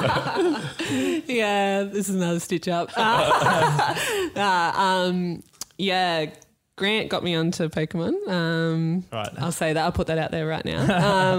yeah, 1.27 1.85
this 1.85 2.09
is 2.09 2.15
another 2.17 2.41
stitch 2.41 2.69
up. 2.69 2.91
Uh, 2.97 3.95
uh, 4.37 4.73
um, 4.77 5.43
yeah, 5.79 6.31
Grant 6.79 7.09
got 7.11 7.23
me 7.23 7.35
onto 7.35 7.69
Pokemon. 7.69 8.27
Um, 8.29 9.05
Right. 9.13 9.29
I'll 9.39 9.53
say 9.53 9.73
that. 9.73 9.85
I'll 9.85 9.93
put 9.93 10.07
that 10.07 10.19
out 10.19 10.31
there 10.31 10.47
right 10.47 10.65
now. 10.65 10.79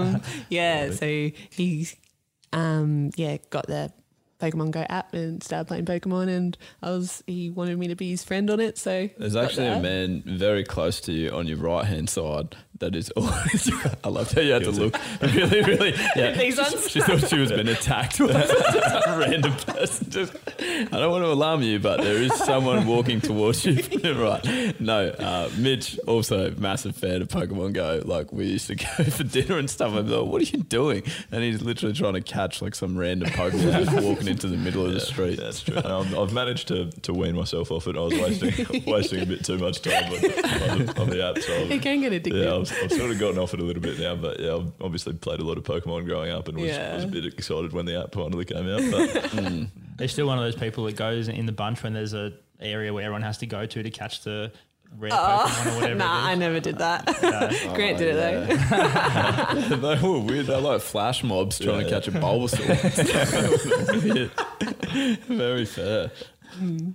Um, 0.00 0.22
yeah. 0.48 0.90
So 0.92 1.06
he, 1.06 1.88
um, 2.52 3.10
yeah, 3.16 3.38
got 3.50 3.66
the 3.66 3.92
Pokemon 4.40 4.70
Go 4.70 4.80
app 4.88 5.12
and 5.14 5.42
started 5.42 5.66
playing 5.68 5.84
Pokemon, 5.84 6.28
and 6.28 6.56
I 6.82 6.90
was 6.90 7.22
he 7.26 7.50
wanted 7.50 7.78
me 7.78 7.88
to 7.88 7.96
be 7.96 8.10
his 8.10 8.24
friend 8.24 8.50
on 8.50 8.58
it. 8.60 8.78
So 8.78 9.08
There's 9.18 9.34
got 9.34 9.44
actually 9.44 9.66
a 9.66 9.80
man 9.80 10.22
very 10.26 10.64
close 10.64 11.00
to 11.02 11.12
you 11.12 11.30
on 11.30 11.46
your 11.46 11.58
right 11.58 11.84
hand 11.84 12.08
side 12.08 12.56
that 12.80 12.94
is 12.96 13.10
always. 13.10 13.70
I 14.04 14.08
loved 14.08 14.32
how 14.34 14.40
you 14.40 14.52
had 14.52 14.64
to 14.64 14.70
look 14.70 14.96
really, 15.22 15.62
really. 15.62 15.94
Yeah, 16.16 16.32
These 16.32 16.54
she, 16.56 16.60
ones? 16.60 16.90
she 16.90 17.00
thought 17.00 17.28
she 17.28 17.38
was 17.38 17.52
being 17.52 17.68
attacked 17.68 18.18
by 18.18 18.26
just 18.32 19.06
a 19.06 19.16
random 19.18 19.52
person. 19.54 20.10
Just, 20.10 20.34
I 20.60 20.84
don't 20.98 21.10
want 21.10 21.22
to 21.24 21.30
alarm 21.30 21.62
you, 21.62 21.78
but 21.78 22.00
there 22.00 22.16
is 22.16 22.32
someone 22.34 22.86
walking 22.86 23.20
towards 23.20 23.64
you. 23.64 23.74
right? 24.14 24.80
No, 24.80 25.08
uh, 25.08 25.48
Mitch 25.56 25.98
also 26.06 26.50
massive 26.56 26.96
fan 26.96 27.22
of 27.22 27.28
Pokemon 27.28 27.72
Go. 27.74 28.02
Like 28.04 28.32
we 28.32 28.46
used 28.46 28.66
to 28.68 28.74
go 28.76 28.86
for 29.04 29.24
dinner 29.24 29.58
and 29.58 29.68
stuff. 29.70 29.92
I'm 29.94 30.08
like, 30.08 30.26
what 30.26 30.40
are 30.42 30.44
you 30.44 30.62
doing? 30.64 31.02
And 31.30 31.42
he's 31.42 31.62
literally 31.62 31.94
trying 31.94 32.14
to 32.14 32.20
catch 32.22 32.60
like 32.62 32.74
some 32.74 32.96
random 32.96 33.28
Pokemon 33.30 33.84
just 33.84 34.04
walking 34.06 34.28
into 34.28 34.48
the 34.48 34.56
middle 34.56 34.86
of 34.86 34.92
the 34.94 35.00
street. 35.00 35.36
That's 35.38 35.62
true. 35.62 35.76
And 35.76 35.86
I've, 35.86 36.18
I've 36.18 36.32
managed 36.32 36.68
to, 36.68 36.90
to 36.90 37.12
wean 37.12 37.36
myself 37.36 37.70
off 37.70 37.86
it. 37.86 37.96
I 37.96 38.00
was 38.00 38.14
wasting 38.14 38.82
wasting 38.86 39.22
a 39.22 39.26
bit 39.26 39.44
too 39.44 39.58
much 39.58 39.82
time 39.82 40.04
on, 40.04 40.14
on, 40.14 40.86
the, 40.86 41.00
on 41.02 41.10
the 41.10 41.26
app. 41.28 41.38
So 41.38 41.54
I've- 41.54 41.74
It 41.74 41.82
can 41.82 42.00
get 42.00 42.12
addictive. 42.12 42.42
Yeah, 42.44 42.50
I've, 42.70 42.84
I've 42.84 42.92
sort 42.92 43.10
of 43.10 43.18
gotten 43.18 43.38
off 43.38 43.54
it 43.54 43.60
a 43.60 43.62
little 43.62 43.82
bit 43.82 43.98
now. 43.98 44.16
But 44.16 44.40
yeah, 44.40 44.56
I've 44.56 44.72
obviously 44.80 45.14
played 45.14 45.40
a 45.40 45.44
lot 45.44 45.58
of 45.58 45.64
Pokemon 45.64 46.06
growing 46.06 46.30
up 46.30 46.48
and 46.48 46.58
was, 46.58 46.70
Yeah. 46.70 46.94
was 46.94 47.04
a 47.04 47.08
bit 47.08 47.24
excited 47.24 47.72
when 47.72 47.86
the 47.86 48.02
app 48.02 48.14
finally 48.14 48.44
came 48.44 48.68
out. 48.68 48.82
But 48.90 49.22
mm. 49.32 49.68
There's 49.96 50.12
still 50.12 50.26
one 50.26 50.38
of 50.38 50.44
those 50.44 50.56
people 50.56 50.84
that 50.84 50.96
goes 50.96 51.28
in 51.28 51.46
the 51.46 51.52
bunch 51.52 51.82
when 51.82 51.92
there's 51.92 52.14
a 52.14 52.32
area 52.60 52.92
where 52.92 53.04
everyone 53.04 53.22
has 53.22 53.38
to 53.38 53.46
go 53.46 53.66
to 53.66 53.82
to 53.82 53.90
catch 53.90 54.22
the 54.22 54.52
rare 54.98 55.10
oh, 55.12 55.46
Pokemon 55.46 55.66
or 55.66 55.74
whatever. 55.76 55.94
Nah, 55.96 56.26
I 56.26 56.34
never 56.34 56.60
did 56.60 56.78
that. 56.78 57.08
Oh, 57.22 57.48
Grant 57.74 57.98
did 57.98 58.16
it 58.16 58.18
oh, 58.18 59.68
though. 59.68 59.94
they 59.94 60.02
were 60.02 60.18
weird. 60.18 60.46
They're 60.46 60.60
like 60.60 60.80
flash 60.80 61.22
mobs 61.22 61.58
trying 61.58 61.84
to 61.84 61.90
catch 61.90 62.08
a 62.08 62.12
Bulbasaur. 62.12 62.66
Very 65.26 65.64
fair. 65.64 66.10
Hmm. 66.52 66.90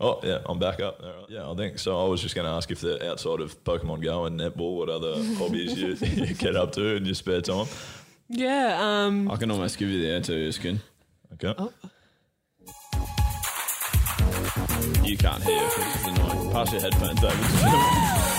Oh 0.00 0.20
yeah, 0.22 0.38
I'm 0.46 0.58
back 0.58 0.80
up. 0.80 1.00
All 1.02 1.10
right. 1.10 1.24
Yeah, 1.28 1.50
I 1.50 1.54
think 1.54 1.78
so. 1.78 2.04
I 2.04 2.08
was 2.08 2.20
just 2.20 2.34
going 2.34 2.46
to 2.46 2.52
ask 2.52 2.70
if 2.70 2.80
they're 2.80 3.02
outside 3.04 3.40
of 3.40 3.62
Pokemon 3.64 4.02
Go 4.02 4.24
and 4.26 4.38
netball, 4.38 4.76
what 4.76 4.88
other 4.88 5.14
hobbies 5.36 5.78
you, 5.78 5.94
you 6.00 6.34
get 6.34 6.56
up 6.56 6.72
to 6.72 6.96
in 6.96 7.04
your 7.04 7.14
spare 7.14 7.40
time? 7.40 7.66
Yeah. 8.28 8.78
Um, 8.80 9.30
I 9.30 9.36
can 9.36 9.50
almost 9.50 9.78
give 9.78 9.88
you 9.88 10.00
the 10.00 10.10
answer, 10.12 10.32
Iskin. 10.32 10.78
Okay. 11.34 11.54
You 15.02 15.16
can't 15.16 15.42
hear, 15.42 15.62
which 15.62 15.78
is 15.78 16.04
annoying. 16.06 16.50
Pass 16.50 16.72
your 16.72 16.80
headphones 16.80 17.22
over 17.24 18.28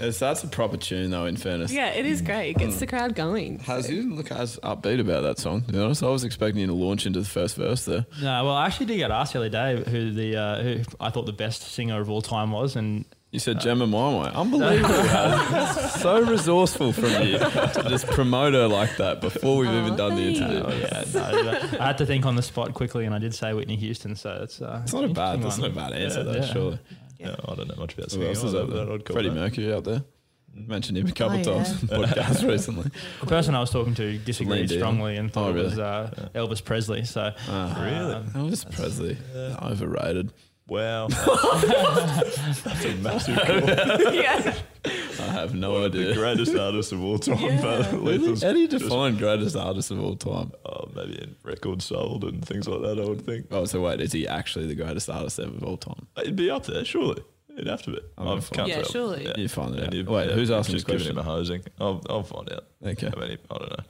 Oh, 0.00 0.04
Yeah. 0.04 0.10
that's 0.10 0.44
a 0.44 0.48
proper 0.48 0.76
tune, 0.76 1.10
though. 1.10 1.26
In 1.26 1.36
fairness, 1.36 1.72
Yeah, 1.72 1.88
it 1.90 2.06
is 2.06 2.20
great. 2.22 2.50
It 2.50 2.58
gets 2.58 2.78
the 2.80 2.86
crowd 2.86 3.14
going. 3.14 3.58
Has 3.60 3.90
you 3.90 4.14
look 4.14 4.30
as 4.30 4.56
upbeat 4.62 5.00
about 5.00 5.22
that 5.22 5.38
song? 5.38 5.62
To 5.62 5.72
be 5.72 5.78
honest, 5.78 6.02
I 6.02 6.08
was 6.08 6.24
expecting 6.24 6.60
you 6.60 6.66
to 6.68 6.74
launch 6.74 7.06
into 7.06 7.20
the 7.20 7.26
first 7.26 7.56
verse 7.56 7.84
there. 7.84 8.06
No, 8.22 8.44
well, 8.44 8.54
I 8.54 8.66
actually 8.66 8.86
did 8.86 8.96
get 8.98 9.10
asked 9.10 9.32
the 9.32 9.38
other 9.40 9.48
day 9.48 9.82
who 9.90 10.12
the 10.12 10.36
uh, 10.36 10.62
who 10.62 10.80
I 11.00 11.10
thought 11.10 11.26
the 11.26 11.32
best 11.32 11.62
singer 11.62 12.00
of 12.00 12.10
all 12.10 12.22
time 12.22 12.50
was, 12.52 12.76
and 12.76 13.04
You 13.32 13.40
said 13.40 13.60
Gemma 13.60 13.86
Mi 13.86 13.92
Mi. 13.96 14.30
Unbelievable. 14.34 15.66
So 15.98 16.20
resourceful 16.22 16.92
from 16.92 17.10
you 17.26 17.38
to 17.38 17.86
just 17.88 18.06
promote 18.06 18.54
her 18.54 18.68
like 18.68 18.96
that 18.98 19.20
before 19.20 19.56
we've 19.58 19.70
even 19.70 19.96
done 19.96 20.14
the 20.16 20.22
interview. 20.22 20.62
oh, 20.64 20.72
yeah, 20.72 21.04
no, 21.12 21.78
I 21.80 21.86
had 21.86 21.98
to 21.98 22.06
think 22.06 22.26
on 22.26 22.36
the 22.36 22.42
spot 22.42 22.74
quickly, 22.74 23.04
and 23.06 23.14
I 23.14 23.18
did 23.18 23.34
say 23.34 23.52
Whitney 23.52 23.76
Houston. 23.76 24.14
So 24.16 24.40
it's 24.42 24.60
uh, 24.62 24.80
It's 24.84 24.92
not 24.92 25.04
a 25.04 25.08
bad, 25.08 25.36
interesting 25.36 25.64
that's 25.64 25.76
not 25.76 25.86
a 25.86 25.90
bad 25.90 26.00
answer, 26.00 26.18
Yeah, 26.20 26.24
though, 26.24 26.32
yeah. 26.38 26.52
surely. 26.52 26.78
Yeah, 27.18 27.36
I 27.48 27.54
don't 27.54 27.68
know 27.68 27.76
much 27.76 27.94
about 27.94 28.06
Who 28.06 28.10
singing. 28.10 28.28
else 28.28 28.42
is 28.44 28.54
I 28.54 28.58
out 28.60 28.70
there? 28.70 28.92
I'd 28.92 29.04
call 29.04 29.14
Freddie 29.14 29.28
that. 29.30 29.34
Mercury 29.34 29.72
out 29.72 29.84
there. 29.84 30.04
Mentioned 30.56 30.98
him 30.98 31.06
a 31.08 31.12
couple 31.12 31.34
Oh, 31.34 31.38
yeah. 31.38 31.64
times 31.64 31.70
on 31.82 31.88
podcasts 32.04 32.48
recently. 32.48 32.90
The 33.20 33.26
person 33.26 33.56
I 33.56 33.60
was 33.60 33.70
talking 33.70 33.94
to 33.96 34.18
disagreed 34.18 34.68
Dion. 34.68 34.78
strongly 34.80 35.16
and 35.16 35.32
thought 35.32 35.48
Oh, 35.54 35.58
it 35.58 35.62
was 35.64 35.74
really? 35.76 35.82
uh, 35.88 36.06
Elvis 36.34 36.64
Presley. 36.64 37.04
So 37.04 37.32
really? 37.48 38.22
Elvis 38.34 38.70
Presley. 38.72 39.16
Overrated. 39.60 40.32
Wow. 40.66 41.08
That's 41.08 42.84
a 42.84 42.94
massive 43.02 43.36
call. 43.38 43.60
yeah. 44.14 44.54
I 44.86 45.22
have 45.32 45.54
no 45.54 45.88
The 45.88 45.98
idea. 46.00 46.14
greatest 46.14 46.54
artist 46.56 46.92
of 46.92 47.02
all 47.04 47.18
time. 47.18 47.38
Yeah. 47.38 47.60
but 47.60 47.92
Lethal's 48.02 48.42
How 48.42 48.52
do 48.52 48.58
you 48.58 48.68
just- 48.68 48.84
define 48.84 49.16
greatest 49.16 49.56
artist 49.56 49.90
of 49.90 50.02
all 50.02 50.16
time? 50.16 50.52
Oh, 50.64 50.88
maybe 50.94 51.20
in 51.20 51.36
records 51.42 51.84
sold 51.84 52.24
and 52.24 52.44
things 52.46 52.66
like 52.66 52.80
that, 52.82 52.98
I 52.98 53.06
would 53.08 53.26
think. 53.26 53.46
Oh, 53.50 53.64
so 53.66 53.80
wait, 53.82 54.00
is 54.00 54.12
he 54.12 54.26
actually 54.26 54.66
the 54.66 54.74
greatest 54.74 55.10
artist 55.10 55.38
ever 55.38 55.54
of 55.54 55.62
all 55.64 55.76
time? 55.76 56.06
It'd 56.16 56.36
be 56.36 56.50
up 56.50 56.64
there, 56.64 56.84
surely. 56.84 57.22
It'd 57.52 57.66
have 57.68 57.82
to 57.82 57.90
be. 57.92 58.00
I'm 58.18 58.26
I 58.26 58.30
gonna 58.30 58.40
can't 58.40 58.54
find 58.56 58.68
Yeah, 58.68 58.74
tell. 58.76 58.84
surely. 58.90 59.32
You 59.36 59.48
find 59.48 59.74
it 59.74 59.84
out. 59.86 59.92
you've- 59.92 60.10
Wait, 60.10 60.28
yeah, 60.28 60.34
who's 60.34 60.48
you've 60.48 60.58
asking 60.58 60.74
just 60.76 60.86
this 60.86 61.02
giving 61.02 61.14
question? 61.14 61.18
him 61.18 61.18
a 61.18 61.22
hosing. 61.36 61.62
I'll, 61.78 62.02
I'll 62.08 62.22
find 62.22 62.50
out. 62.52 62.64
Okay. 62.84 63.10
How 63.14 63.20
many? 63.20 63.36
I 63.50 63.58
don't 63.58 63.70
know. 63.70 63.84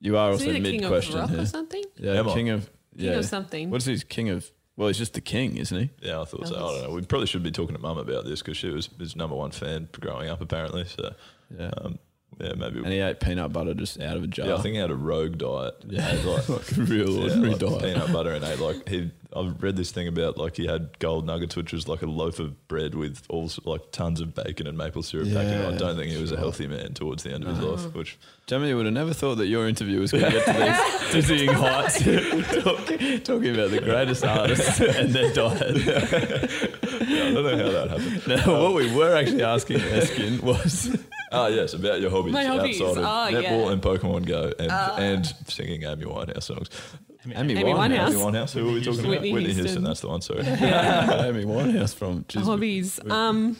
You 0.00 0.16
are 0.16 0.30
Is 0.32 0.40
also 0.40 0.44
he 0.46 0.52
the 0.52 0.60
mid 0.60 0.72
king 0.72 0.84
of 0.84 0.90
question 0.90 1.16
rock 1.18 1.30
here. 1.30 1.40
or 1.40 1.46
something? 1.46 1.84
Yeah, 1.96 2.22
king 2.34 2.50
of 2.50 2.68
yeah. 2.94 3.12
of 3.12 3.24
something. 3.24 3.70
What's 3.70 3.84
his 3.86 4.04
king 4.04 4.28
of? 4.30 4.50
Well, 4.78 4.86
he's 4.86 4.96
just 4.96 5.14
the 5.14 5.20
king, 5.20 5.56
isn't 5.56 5.76
he? 5.76 5.90
Yeah, 6.00 6.20
I 6.20 6.24
thought 6.24 6.46
so. 6.46 6.54
I 6.54 6.58
don't 6.60 6.82
know. 6.84 6.90
We 6.94 7.02
probably 7.02 7.26
should 7.26 7.42
be 7.42 7.50
talking 7.50 7.74
to 7.74 7.82
Mum 7.82 7.98
about 7.98 8.24
this 8.24 8.40
because 8.40 8.56
she 8.56 8.70
was 8.70 8.88
his 8.98 9.16
number 9.16 9.34
one 9.34 9.50
fan 9.50 9.88
growing 9.92 10.28
up, 10.30 10.40
apparently. 10.40 10.84
So, 10.84 11.14
Yeah. 11.58 11.70
um, 11.78 11.98
yeah, 12.40 12.52
maybe. 12.56 12.78
And 12.78 12.86
he 12.92 13.00
ate 13.00 13.18
peanut 13.18 13.52
butter 13.52 13.74
just 13.74 14.00
out 14.00 14.16
of 14.16 14.22
a 14.22 14.28
jar. 14.28 14.46
yeah, 14.46 14.54
I 14.54 14.60
think 14.62 14.74
he 14.74 14.80
had 14.80 14.92
a 14.92 14.94
rogue 14.94 15.36
diet. 15.38 15.74
Yeah, 15.88 16.12
like, 16.24 16.48
like 16.48 16.72
a 16.78 16.80
real 16.82 17.10
yeah, 17.10 17.22
ordinary 17.22 17.50
like 17.50 17.58
diet. 17.58 17.82
Peanut 17.82 18.12
butter 18.12 18.30
and 18.30 18.44
ate 18.44 18.60
like 18.60 18.88
he. 18.88 19.10
I've 19.36 19.62
read 19.62 19.76
this 19.76 19.90
thing 19.90 20.08
about 20.08 20.38
like 20.38 20.56
he 20.56 20.66
had 20.66 20.98
gold 20.98 21.26
nuggets, 21.26 21.54
which 21.54 21.72
was 21.72 21.86
like 21.86 22.00
a 22.02 22.06
loaf 22.06 22.38
of 22.38 22.66
bread 22.66 22.94
with 22.94 23.22
all 23.28 23.50
like 23.64 23.90
tons 23.92 24.20
of 24.20 24.34
bacon 24.34 24.66
and 24.66 24.76
maple 24.78 25.02
syrup 25.02 25.28
packed 25.28 25.48
in 25.48 25.60
it. 25.60 25.74
I 25.74 25.76
don't 25.76 25.96
think 25.96 26.10
he 26.10 26.20
was 26.20 26.32
a 26.32 26.36
healthy 26.38 26.66
man 26.66 26.94
towards 26.94 27.24
the 27.24 27.32
end 27.32 27.44
of 27.44 27.54
his 27.56 27.64
life. 27.64 27.94
Which 27.94 28.18
Jamie, 28.46 28.72
would 28.72 28.86
have 28.86 28.94
never 28.94 29.12
thought 29.12 29.34
that 29.36 29.46
your 29.46 29.68
interview 29.68 30.00
was 30.00 30.12
going 30.12 30.24
to 30.24 30.30
get 30.30 30.46
to 30.46 30.52
these 30.52 31.12
dizzying 31.28 31.52
heights, 31.52 31.98
Talk, 32.64 32.86
talking 33.24 33.54
about 33.54 33.70
the 33.70 33.80
greatest 33.84 34.24
artists 34.24 34.80
and 34.80 35.10
their 35.10 35.32
diet. 35.32 35.76
yeah, 35.76 37.28
I 37.28 37.32
don't 37.32 37.44
know 37.44 37.56
how 37.58 37.70
that 37.72 37.90
happened. 37.90 38.28
Now, 38.46 38.62
what 38.62 38.74
we 38.74 38.94
were 38.94 39.14
actually 39.14 39.42
asking 39.42 39.78
Eskin 39.80 40.40
was, 40.42 40.96
Ah, 41.30 41.48
yes, 41.48 41.74
about 41.74 42.00
your 42.00 42.10
hobbies 42.10 42.32
My 42.32 42.44
hobbies. 42.44 42.80
outside 42.80 42.98
of 43.02 43.04
Oh, 43.04 43.38
netball 43.38 43.42
yeah. 43.42 43.66
Uh, 43.66 43.68
and 43.68 43.82
Pokemon 43.82 44.26
Go 44.26 44.52
and, 44.58 44.72
and 44.72 45.26
singing 45.46 45.82
Amy 45.82 46.06
Winehouse 46.06 46.44
songs. 46.44 46.70
Amy, 47.34 47.56
Amy 47.56 47.72
Winehouse. 47.72 47.88
Winehouse. 47.98 48.10
Amy 48.10 48.20
Winehouse, 48.20 48.52
who 48.52 48.68
are 48.68 48.72
we 48.72 48.84
talking 48.84 49.08
Whitney 49.08 49.30
about? 49.30 49.34
Whitney 49.34 49.52
Houston. 49.52 49.64
Houston. 49.64 49.84
that's 49.84 50.00
the 50.00 50.08
one, 50.08 50.20
sorry. 50.22 50.40
Amy 50.46 51.44
Winehouse 51.44 51.94
from 51.94 52.24
Gisborne. 52.28 52.46
Hobbies. 52.46 53.00
Um, 53.08 53.56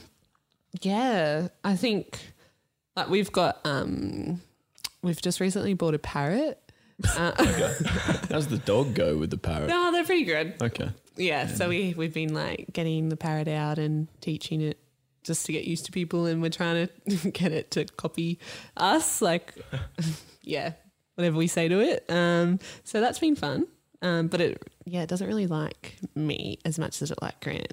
yeah, 0.83 1.49
I 1.65 1.77
think 1.77 2.19
like 2.97 3.09
we've 3.09 3.33
got 3.33 3.61
um, 3.65 4.41
we've 5.03 5.21
just 5.21 5.41
recently 5.41 5.75
bought 5.75 5.95
a 5.95 5.99
parrot. 5.99 6.61
Uh, 7.17 7.33
How's 8.31 8.49
the 8.49 8.61
dog 8.65 8.95
go 8.95 9.17
with 9.17 9.31
the 9.31 9.39
parrot? 9.39 9.69
no, 9.69 9.93
they're 9.93 10.05
pretty 10.05 10.25
good. 10.25 10.55
Okay. 10.61 10.91
Yeah, 11.17 11.47
so 11.47 11.69
we 11.69 11.95
we've 11.97 12.15
been 12.15 12.35
like 12.35 12.67
getting 12.73 13.09
the 13.09 13.17
parrot 13.17 13.49
out 13.49 13.79
and 13.79 14.09
teaching 14.21 14.61
it 14.61 14.79
just 15.25 15.47
to 15.47 15.53
get 15.53 15.65
used 15.65 15.85
to 15.87 15.93
people, 15.93 16.27
and 16.27 16.41
we're 16.41 16.51
trying 16.51 16.89
to 17.09 17.31
get 17.33 17.53
it 17.53 17.71
to 17.73 17.85
copy 17.85 18.39
us. 18.77 19.21
Like, 19.21 19.55
yeah, 20.43 20.73
whatever 21.19 21.37
we 21.37 21.49
say 21.49 21.67
to 21.69 21.81
it. 21.81 22.05
Um, 22.09 22.61
so 22.85 23.01
that's 23.01 23.19
been 23.19 23.35
fun. 23.35 23.67
Um, 24.01 24.29
but 24.29 24.41
it 24.41 24.63
yeah, 24.85 25.03
it 25.03 25.09
doesn't 25.09 25.27
really 25.27 25.49
like 25.49 25.97
me 26.15 26.59
as 26.65 26.79
much 26.79 27.03
as 27.03 27.11
it 27.11 27.21
like 27.21 27.41
Grant. 27.41 27.73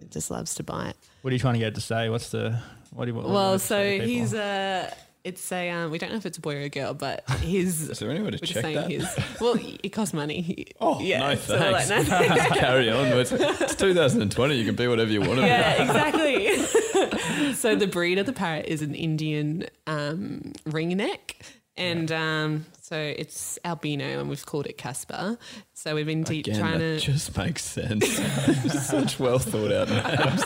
It 0.00 0.10
just 0.10 0.30
loves 0.30 0.54
to 0.54 0.62
bite. 0.62 0.94
What 1.20 1.30
are 1.30 1.34
you 1.34 1.38
trying 1.38 1.54
to 1.54 1.60
get 1.60 1.68
it 1.68 1.74
to 1.74 1.80
say? 1.82 2.08
What's 2.08 2.30
the 2.30 2.58
what 2.94 3.04
do 3.04 3.10
you? 3.10 3.14
What, 3.14 3.24
what 3.24 3.32
Well, 3.34 3.48
do 3.50 3.52
you 3.54 3.58
say 3.58 3.98
so 3.98 4.02
to 4.04 4.08
he's 4.08 4.34
a. 4.34 4.94
It's 5.24 5.52
a. 5.52 5.70
Um, 5.70 5.90
we 5.90 5.98
don't 5.98 6.10
know 6.10 6.16
if 6.16 6.24
it's 6.26 6.38
a 6.38 6.40
boy 6.40 6.56
or 6.56 6.60
a 6.60 6.68
girl, 6.70 6.94
but 6.94 7.28
his. 7.40 7.88
Is 7.90 7.98
there 7.98 8.10
any 8.10 8.22
way 8.22 8.30
to 8.30 8.38
check 8.38 8.62
saying 8.62 8.76
that? 8.76 8.90
his. 8.90 9.40
Well, 9.40 9.56
it 9.60 9.90
costs 9.90 10.14
money. 10.14 10.66
Oh, 10.80 10.98
yeah. 11.00 11.18
no 11.20 11.34
so 11.36 11.60
we're 11.60 11.70
like, 11.70 11.84
thanks. 11.86 12.10
no. 12.10 12.22
Just 12.22 12.48
carry 12.58 12.90
on. 12.90 13.06
It's, 13.18 13.30
it's 13.30 13.76
2020. 13.76 14.54
You 14.56 14.64
can 14.64 14.74
be 14.74 14.88
whatever 14.88 15.10
you 15.12 15.20
want 15.20 15.40
to 15.40 15.46
yeah, 15.46 15.82
exactly. 15.82 17.52
so 17.54 17.76
the 17.76 17.86
breed 17.86 18.18
of 18.18 18.26
the 18.26 18.32
parrot 18.32 18.66
is 18.66 18.82
an 18.82 18.94
Indian 18.94 19.66
um, 19.86 20.52
ringneck, 20.66 21.36
and 21.76 22.10
um, 22.12 22.66
so 22.80 22.96
it's 22.96 23.58
albino, 23.64 24.20
and 24.20 24.28
we've 24.28 24.44
called 24.44 24.66
it 24.66 24.76
Casper. 24.78 25.38
So 25.74 25.94
we've 25.94 26.06
been 26.06 26.24
be. 26.24 26.42
te- 26.42 26.50
Again, 26.50 26.60
trying 26.60 26.78
to. 26.78 26.98
just 26.98 27.36
makes 27.36 27.64
sense. 27.64 28.06
Such 28.86 29.18
well 29.18 29.38
thought 29.38 29.72
out 29.72 29.88
names. 29.88 30.42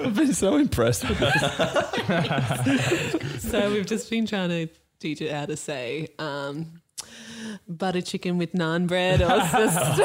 I've 0.00 0.14
been 0.14 0.32
so 0.32 0.56
impressed 0.56 1.08
with 1.08 1.18
this. 1.18 1.42
so 3.50 3.70
we've 3.72 3.86
just 3.86 4.08
been 4.10 4.26
trying 4.26 4.48
to 4.48 4.68
teach 5.00 5.20
it 5.20 5.30
how 5.32 5.46
to 5.46 5.56
say. 5.56 6.08
Um, 6.18 6.80
butter 7.68 8.00
chicken 8.00 8.38
with 8.38 8.52
naan 8.52 8.86
bread 8.86 9.20
or 9.22 9.28
just 9.28 10.00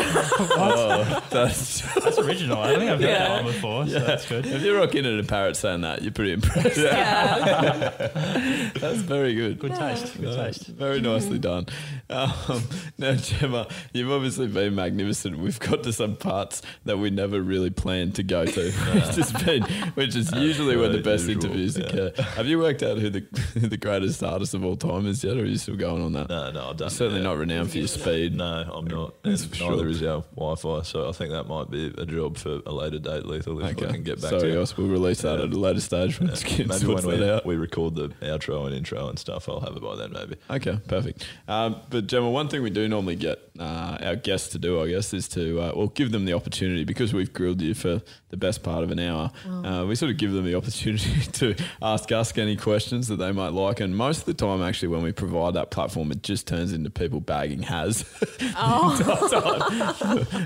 Oh, 0.52 1.24
that's 1.30 1.82
That's 1.96 2.18
original. 2.20 2.58
I 2.60 2.72
don't 2.72 2.80
think 2.80 2.92
I've 2.92 3.00
heard 3.00 3.10
Yeah. 3.10 3.28
that 3.30 3.44
one 3.44 3.54
before, 3.54 3.88
so 3.88 4.00
that's 4.00 4.26
good. 4.28 4.46
If 4.46 4.62
you 4.64 4.76
rock 4.78 4.96
in 4.96 5.06
at 5.06 5.20
a 5.20 5.24
parrot 5.24 5.56
saying 5.56 5.82
that, 5.82 6.02
you're 6.02 6.12
pretty 6.12 6.34
impressed. 6.34 6.78
yeah. 6.78 7.90
That's 8.80 8.98
very 9.00 9.34
good. 9.36 9.60
Good 9.60 9.76
taste. 9.76 10.18
Good 10.20 10.28
Uh, 10.28 10.46
taste. 10.46 10.68
Very 10.68 11.02
nicely 11.02 11.40
done. 11.40 11.66
Um, 12.10 12.64
now, 12.98 13.14
Gemma, 13.16 13.68
you've 13.94 14.12
obviously 14.12 14.48
been 14.48 14.76
magnificent. 14.76 15.38
We've 15.40 15.60
got 15.60 15.84
to 15.84 15.94
some 15.94 16.16
parts 16.16 16.62
that 16.86 16.98
we 16.98 17.10
never 17.10 17.42
really 17.42 17.70
planned 17.70 18.16
to 18.16 18.24
go 18.24 18.46
to, 18.46 18.72
which 18.72 19.16
has 19.16 19.32
been, 19.44 19.64
which 19.96 20.16
is 20.16 20.32
usually 20.34 20.76
when 20.78 20.92
the 20.92 20.98
right, 20.98 21.04
best 21.06 21.28
usual, 21.28 21.44
interviews 21.46 21.78
yeah. 21.78 21.86
occur. 21.86 22.12
Have 22.36 22.48
you 22.48 22.60
worked 22.60 22.84
out 22.84 22.98
who 22.98 23.10
the 23.10 23.26
who 23.54 23.68
the 23.68 23.78
greatest 23.78 24.24
artist 24.24 24.54
of 24.54 24.64
all 24.64 24.76
time 24.76 25.06
is 25.08 25.24
yet, 25.24 25.38
or 25.38 25.42
are 25.42 25.46
you 25.46 25.58
still 25.58 25.76
going 25.78 26.02
on 26.04 26.14
that? 26.14 26.30
No, 26.30 26.52
no, 26.52 26.70
I 26.70 26.74
don't. 26.74 26.90
Certainly 26.90 27.22
yeah. 27.22 27.28
Not 27.30 27.38
renowned 27.38 27.72
for 27.72 27.78
your 27.78 27.88
speed. 27.88 28.36
No, 28.36 28.46
I'm 28.74 28.86
not. 28.86 29.22
That's 29.24 29.44
And 29.44 29.56
for 29.56 29.64
neither 29.72 29.78
sure. 29.84 29.90
is 29.90 30.04
our 30.04 30.22
Wi-Fi. 30.36 30.82
So 30.84 31.08
I 31.10 31.12
think 31.12 31.32
that 31.32 31.48
might 31.48 31.70
be 31.70 31.94
a 31.98 32.06
job 32.06 32.38
for 32.38 32.62
a 32.66 32.72
later 32.72 33.00
date, 33.00 33.26
Lethal. 33.26 33.60
If 33.60 33.66
I 33.66 33.70
Okay, 33.72 33.94
can 33.94 34.04
get 34.04 34.22
back 34.22 34.30
sorry, 34.32 34.42
to 34.42 34.48
you. 34.50 34.56
guys. 34.56 34.78
We'll 34.78 34.88
release 34.88 35.22
that 35.22 35.40
Yeah. 35.40 35.46
at 35.46 35.54
a 35.54 35.58
later 35.60 35.80
stage 35.82 36.20
when 36.20 36.28
Yeah. 36.30 36.34
it's 36.34 36.44
Maybe 36.58 36.86
when 36.94 37.04
that 37.04 37.06
we, 37.20 37.30
out. 37.30 37.46
we 37.46 37.56
record 37.56 37.96
the 37.96 38.10
outro 38.22 38.66
and 38.66 38.76
intro 38.76 39.08
and 39.10 39.20
stuff, 39.20 39.48
I'll 39.48 39.60
have 39.62 39.76
it 39.76 39.82
by 39.82 39.96
then, 39.96 40.12
maybe. 40.14 40.36
Okay, 40.50 40.80
perfect. 40.88 41.26
Um, 41.48 41.76
but 41.90 42.08
Gemma, 42.08 42.30
one 42.30 42.48
thing 42.48 42.64
we 42.64 42.70
do 42.70 42.88
normally 42.88 43.16
get 43.16 43.40
uh, 43.60 43.98
our 44.02 44.16
guests 44.16 44.50
to 44.50 44.60
do, 44.60 44.82
I 44.82 44.88
guess, 44.88 45.14
is 45.14 45.28
to 45.30 45.60
uh, 45.62 45.72
well 45.76 45.88
give 45.88 46.12
them 46.12 46.26
the 46.26 46.34
opportunity 46.34 46.84
because 46.86 47.14
we've 47.14 47.34
grilled 47.34 47.62
you 47.62 47.74
for 47.74 48.02
the 48.30 48.38
best 48.38 48.64
part 48.64 48.84
of 48.84 48.92
an 48.92 49.00
hour. 49.00 49.32
Uh, 49.48 49.86
we 49.88 49.96
sort 49.96 50.12
of 50.12 50.18
give 50.18 50.32
them 50.32 50.46
the 50.46 50.56
opportunity 50.56 51.22
to 51.34 51.56
ask 51.82 52.12
us 52.12 52.38
any 52.38 52.56
questions 52.56 53.08
that 53.08 53.18
they 53.18 53.32
might 53.32 53.50
like, 53.54 53.80
and 53.82 53.96
most 53.98 54.20
of 54.20 54.26
the 54.26 54.34
time, 54.34 54.62
actually, 54.62 54.88
when 54.88 55.02
we 55.02 55.12
provide 55.12 55.54
that 55.56 55.72
platform, 55.72 56.12
it 56.12 56.24
just 56.24 56.48
turns 56.48 56.72
into 56.72 56.90
people 56.90 57.19
bagging 57.20 57.62
has 57.64 58.04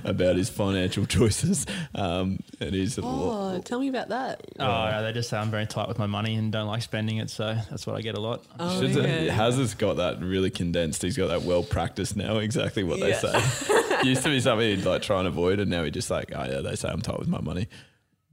about 0.03 0.35
his 0.35 0.49
financial 0.49 1.05
choices 1.05 1.65
um, 1.95 2.39
and 2.59 2.73
his. 2.73 2.99
Oh, 3.01 3.59
tell 3.63 3.79
me 3.79 3.89
about 3.89 4.09
that. 4.09 4.41
Oh, 4.59 4.65
no, 4.91 5.03
they 5.03 5.11
just 5.13 5.29
say 5.29 5.37
I'm 5.37 5.51
very 5.51 5.65
tight 5.65 5.87
with 5.87 5.99
my 5.99 6.07
money 6.07 6.35
and 6.35 6.51
don't 6.51 6.67
like 6.67 6.81
spending 6.81 7.17
it, 7.17 7.29
so 7.29 7.53
that's 7.69 7.85
what 7.87 7.95
I 7.95 8.01
get 8.01 8.15
a 8.15 8.21
lot. 8.21 8.43
Oh, 8.59 8.81
Should 8.81 8.95
yeah. 8.95 9.31
Has 9.31 9.57
has 9.57 9.73
got 9.73 9.97
that 9.97 10.19
really 10.21 10.49
condensed. 10.49 11.01
He's 11.01 11.17
got 11.17 11.27
that 11.27 11.43
well 11.43 11.63
practiced 11.63 12.15
now. 12.15 12.37
Exactly 12.37 12.83
what 12.83 12.99
Yeah. 12.99 13.05
they 13.07 13.13
say. 13.13 14.03
Used 14.03 14.23
to 14.23 14.29
be 14.29 14.39
something 14.39 14.67
he'd 14.67 14.85
like 14.85 15.01
try 15.01 15.19
and 15.19 15.27
avoid, 15.27 15.59
and 15.59 15.69
now 15.71 15.83
he 15.83 15.91
just 15.91 16.09
like, 16.11 16.31
oh 16.35 16.43
yeah, 16.43 16.61
they 16.61 16.75
say 16.75 16.89
I'm 16.89 17.01
tight 17.01 17.19
with 17.19 17.27
my 17.29 17.39
money, 17.41 17.67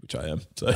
which 0.01 0.15
I 0.17 0.29
am. 0.29 0.41
So 0.57 0.67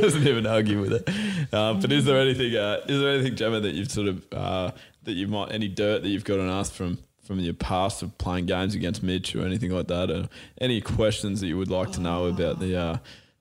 doesn't 0.00 0.26
even 0.26 0.46
argue 0.46 0.80
with 0.80 0.92
it. 0.92 1.54
Um, 1.54 1.80
but 1.80 1.90
is 1.92 2.04
there 2.04 2.18
anything? 2.20 2.54
Uh, 2.56 2.80
is 2.88 3.00
there 3.00 3.10
anything, 3.14 3.36
Gemma, 3.36 3.60
that 3.60 3.74
you've 3.74 3.90
sort 3.90 4.08
of 4.08 4.24
uh, 4.32 4.70
that 5.10 5.16
you 5.16 5.28
might 5.28 5.52
any 5.52 5.68
dirt 5.68 6.02
that 6.02 6.08
you've 6.08 6.24
got 6.24 6.40
on 6.40 6.48
us 6.48 6.70
from? 6.70 6.98
From 7.22 7.38
your 7.38 7.54
past 7.54 8.02
of 8.02 8.18
playing 8.18 8.46
games 8.46 8.74
against 8.74 9.04
Mitch 9.04 9.36
or 9.36 9.44
anything 9.46 9.70
like 9.70 9.86
that, 9.86 10.10
or 10.10 10.28
any 10.60 10.80
questions 10.80 11.40
that 11.40 11.46
you 11.46 11.56
would 11.56 11.70
like 11.70 11.92
to 11.92 12.00
know 12.00 12.26
about 12.26 12.58
the 12.58 12.76
uh, 12.76 12.98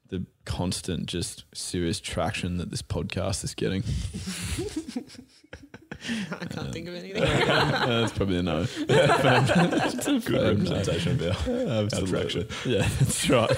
the 0.09 0.26
constant, 0.45 1.07
just 1.07 1.45
serious 1.55 1.99
traction 1.99 2.57
that 2.57 2.70
this 2.70 2.84
podcast 2.84 3.43
is 3.43 3.55
getting? 3.55 3.84
I 6.32 6.45
can't 6.45 6.72
think 6.72 6.88
of 6.88 6.95
anything. 6.95 7.24
Uh, 7.24 7.86
That's 8.02 8.14
probably 8.14 8.38
a 8.38 8.43
no. 8.43 8.66
Good 8.88 10.30
representation 10.32 11.20
of 11.22 11.47
our, 11.47 11.54
our 11.78 11.84
Absolutely. 11.84 12.47
Yeah, 12.66 12.88
that's 13.00 13.30
right. 13.30 13.50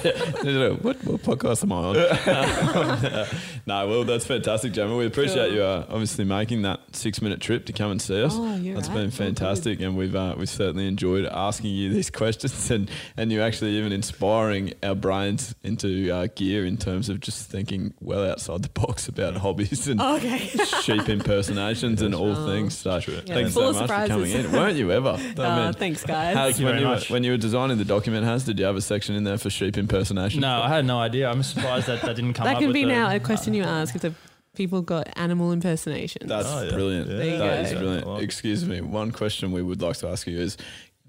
Yeah. 0.43 0.69
what, 0.69 1.03
what 1.03 1.21
podcast 1.21 1.63
am 1.63 1.71
I 1.71 1.75
on? 1.75 3.27
no, 3.65 3.87
well, 3.87 4.03
that's 4.03 4.25
fantastic, 4.25 4.73
Gemma. 4.73 4.95
We 4.95 5.05
appreciate 5.05 5.47
Cool. 5.49 5.55
you 5.55 5.63
uh, 5.63 5.85
obviously 5.89 6.25
making 6.25 6.63
that 6.63 6.79
six 6.93 7.21
minute 7.21 7.39
trip 7.41 7.65
to 7.67 7.73
come 7.73 7.91
and 7.91 8.01
see 8.01 8.21
us. 8.21 8.33
Oh, 8.35 8.55
you're 8.55 8.75
That's 8.75 8.87
right. 8.89 8.95
been 8.95 9.07
Oh, 9.07 9.11
fantastic, 9.11 9.79
and 9.81 9.95
we've 9.97 10.15
uh, 10.15 10.35
we've 10.37 10.49
certainly 10.49 10.87
enjoyed 10.87 11.25
asking 11.25 11.71
you 11.71 11.93
these 11.93 12.09
questions, 12.09 12.69
and 12.71 12.89
and 13.17 13.31
you 13.31 13.41
actually 13.41 13.71
even 13.77 13.91
inspiring 13.91 14.73
our 14.83 14.95
brains 14.95 15.53
into 15.63 16.11
uh, 16.11 16.27
gear 16.35 16.65
in 16.65 16.77
terms 16.77 17.09
of 17.09 17.19
just 17.19 17.49
thinking 17.49 17.93
well 17.99 18.29
outside 18.29 18.63
the 18.63 18.69
box 18.69 19.07
about 19.07 19.35
hobbies 19.37 19.87
and 19.87 20.01
Okay. 20.01 20.39
sheep 20.81 21.07
impersonations 21.09 22.01
and 22.01 22.15
all 22.15 22.30
things. 22.35 22.77
So 22.77 22.95
Yeah, 22.95 23.21
thanks 23.25 23.53
full 23.53 23.63
so 23.63 23.69
of 23.83 23.89
much 23.89 24.01
for 24.01 24.07
coming 24.07 24.31
in. 24.31 24.51
Weren't 24.51 24.77
you 24.77 24.91
ever? 24.91 25.17
Uh, 25.37 25.71
thanks, 25.73 26.03
guys. 26.03 26.35
How- 26.35 26.45
Thank 26.45 26.59
you 26.59 26.65
when, 26.65 26.73
very 26.73 26.81
you 26.83 26.87
were, 26.89 26.95
much. 26.95 27.09
when 27.09 27.23
you 27.23 27.31
were 27.31 27.37
designing 27.37 27.77
the 27.77 27.85
document, 27.85 28.25
Has 28.25 28.43
did 28.45 28.59
you 28.59 28.65
have 28.65 28.75
a 28.75 28.81
section 28.81 29.15
in 29.15 29.23
there 29.23 29.37
for 29.37 29.49
sheep 29.49 29.77
impersonation? 29.77 30.41
No, 30.41 30.61
I 30.61 30.67
had 30.69 30.85
no 30.85 30.99
idea. 30.99 31.29
I'm 31.29 31.43
surprised 31.43 31.87
that 31.87 32.01
that 32.01 32.15
didn't 32.15 32.33
come 32.33 32.45
that 32.45 32.53
up 32.55 32.59
can 32.59 32.67
with 32.67 32.73
be 32.75 32.83
the- 32.83 32.91
now 32.91 33.09
a 33.13 33.19
question 33.19 33.53
you 33.53 33.63
ask 33.63 33.95
if 33.95 34.01
the 34.01 34.13
people 34.55 34.81
got 34.81 35.07
animal 35.17 35.51
impersonations. 35.51 36.27
That's 36.27 36.47
Oh, 36.47 36.63
yeah. 36.63 36.71
brilliant. 36.71 37.09
Yeah. 37.09 37.15
There 37.17 37.25
you 37.25 37.37
That 37.37 37.55
go. 37.55 37.61
is 37.69 37.73
brilliant. 37.73 38.05
I 38.07 38.09
like 38.09 38.21
it. 38.21 38.25
Excuse 38.25 38.65
me. 38.65 38.81
One 38.81 39.11
question 39.11 39.51
we 39.51 39.61
would 39.61 39.81
like 39.81 39.97
to 39.97 40.07
ask 40.09 40.27
you 40.27 40.37
is. 40.39 40.57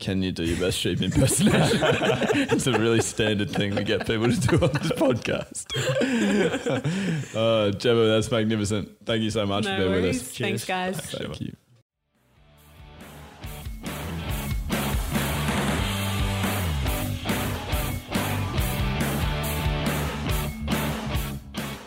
Can 0.03 0.21
you 0.21 0.33
do 0.33 0.43
your 0.43 0.59
best 0.59 0.79
sheep 0.79 1.01
impersonation? 1.01 1.79
it's 2.51 2.67
a 2.67 2.77
really 2.77 3.01
standard 3.01 3.53
thing 3.53 3.73
we 3.77 3.85
get 3.85 4.05
people 4.05 4.29
to 4.29 4.41
do 4.41 4.57
on 4.57 4.73
this 4.73 4.91
podcast. 4.91 5.67
uh, 7.37 7.71
Gemma, 7.71 8.07
that's 8.07 8.29
magnificent. 8.29 8.91
Thank 9.07 9.23
you 9.23 9.31
so 9.31 9.47
much 9.47 9.63
no 9.63 9.77
for 9.77 9.77
being 9.77 10.03
worries. 10.03 10.19
with 10.19 10.29
us. 10.33 10.39
Thanks, 10.39 10.65
guys. 10.65 10.97
Thank 10.99 11.41
you. 11.41 11.53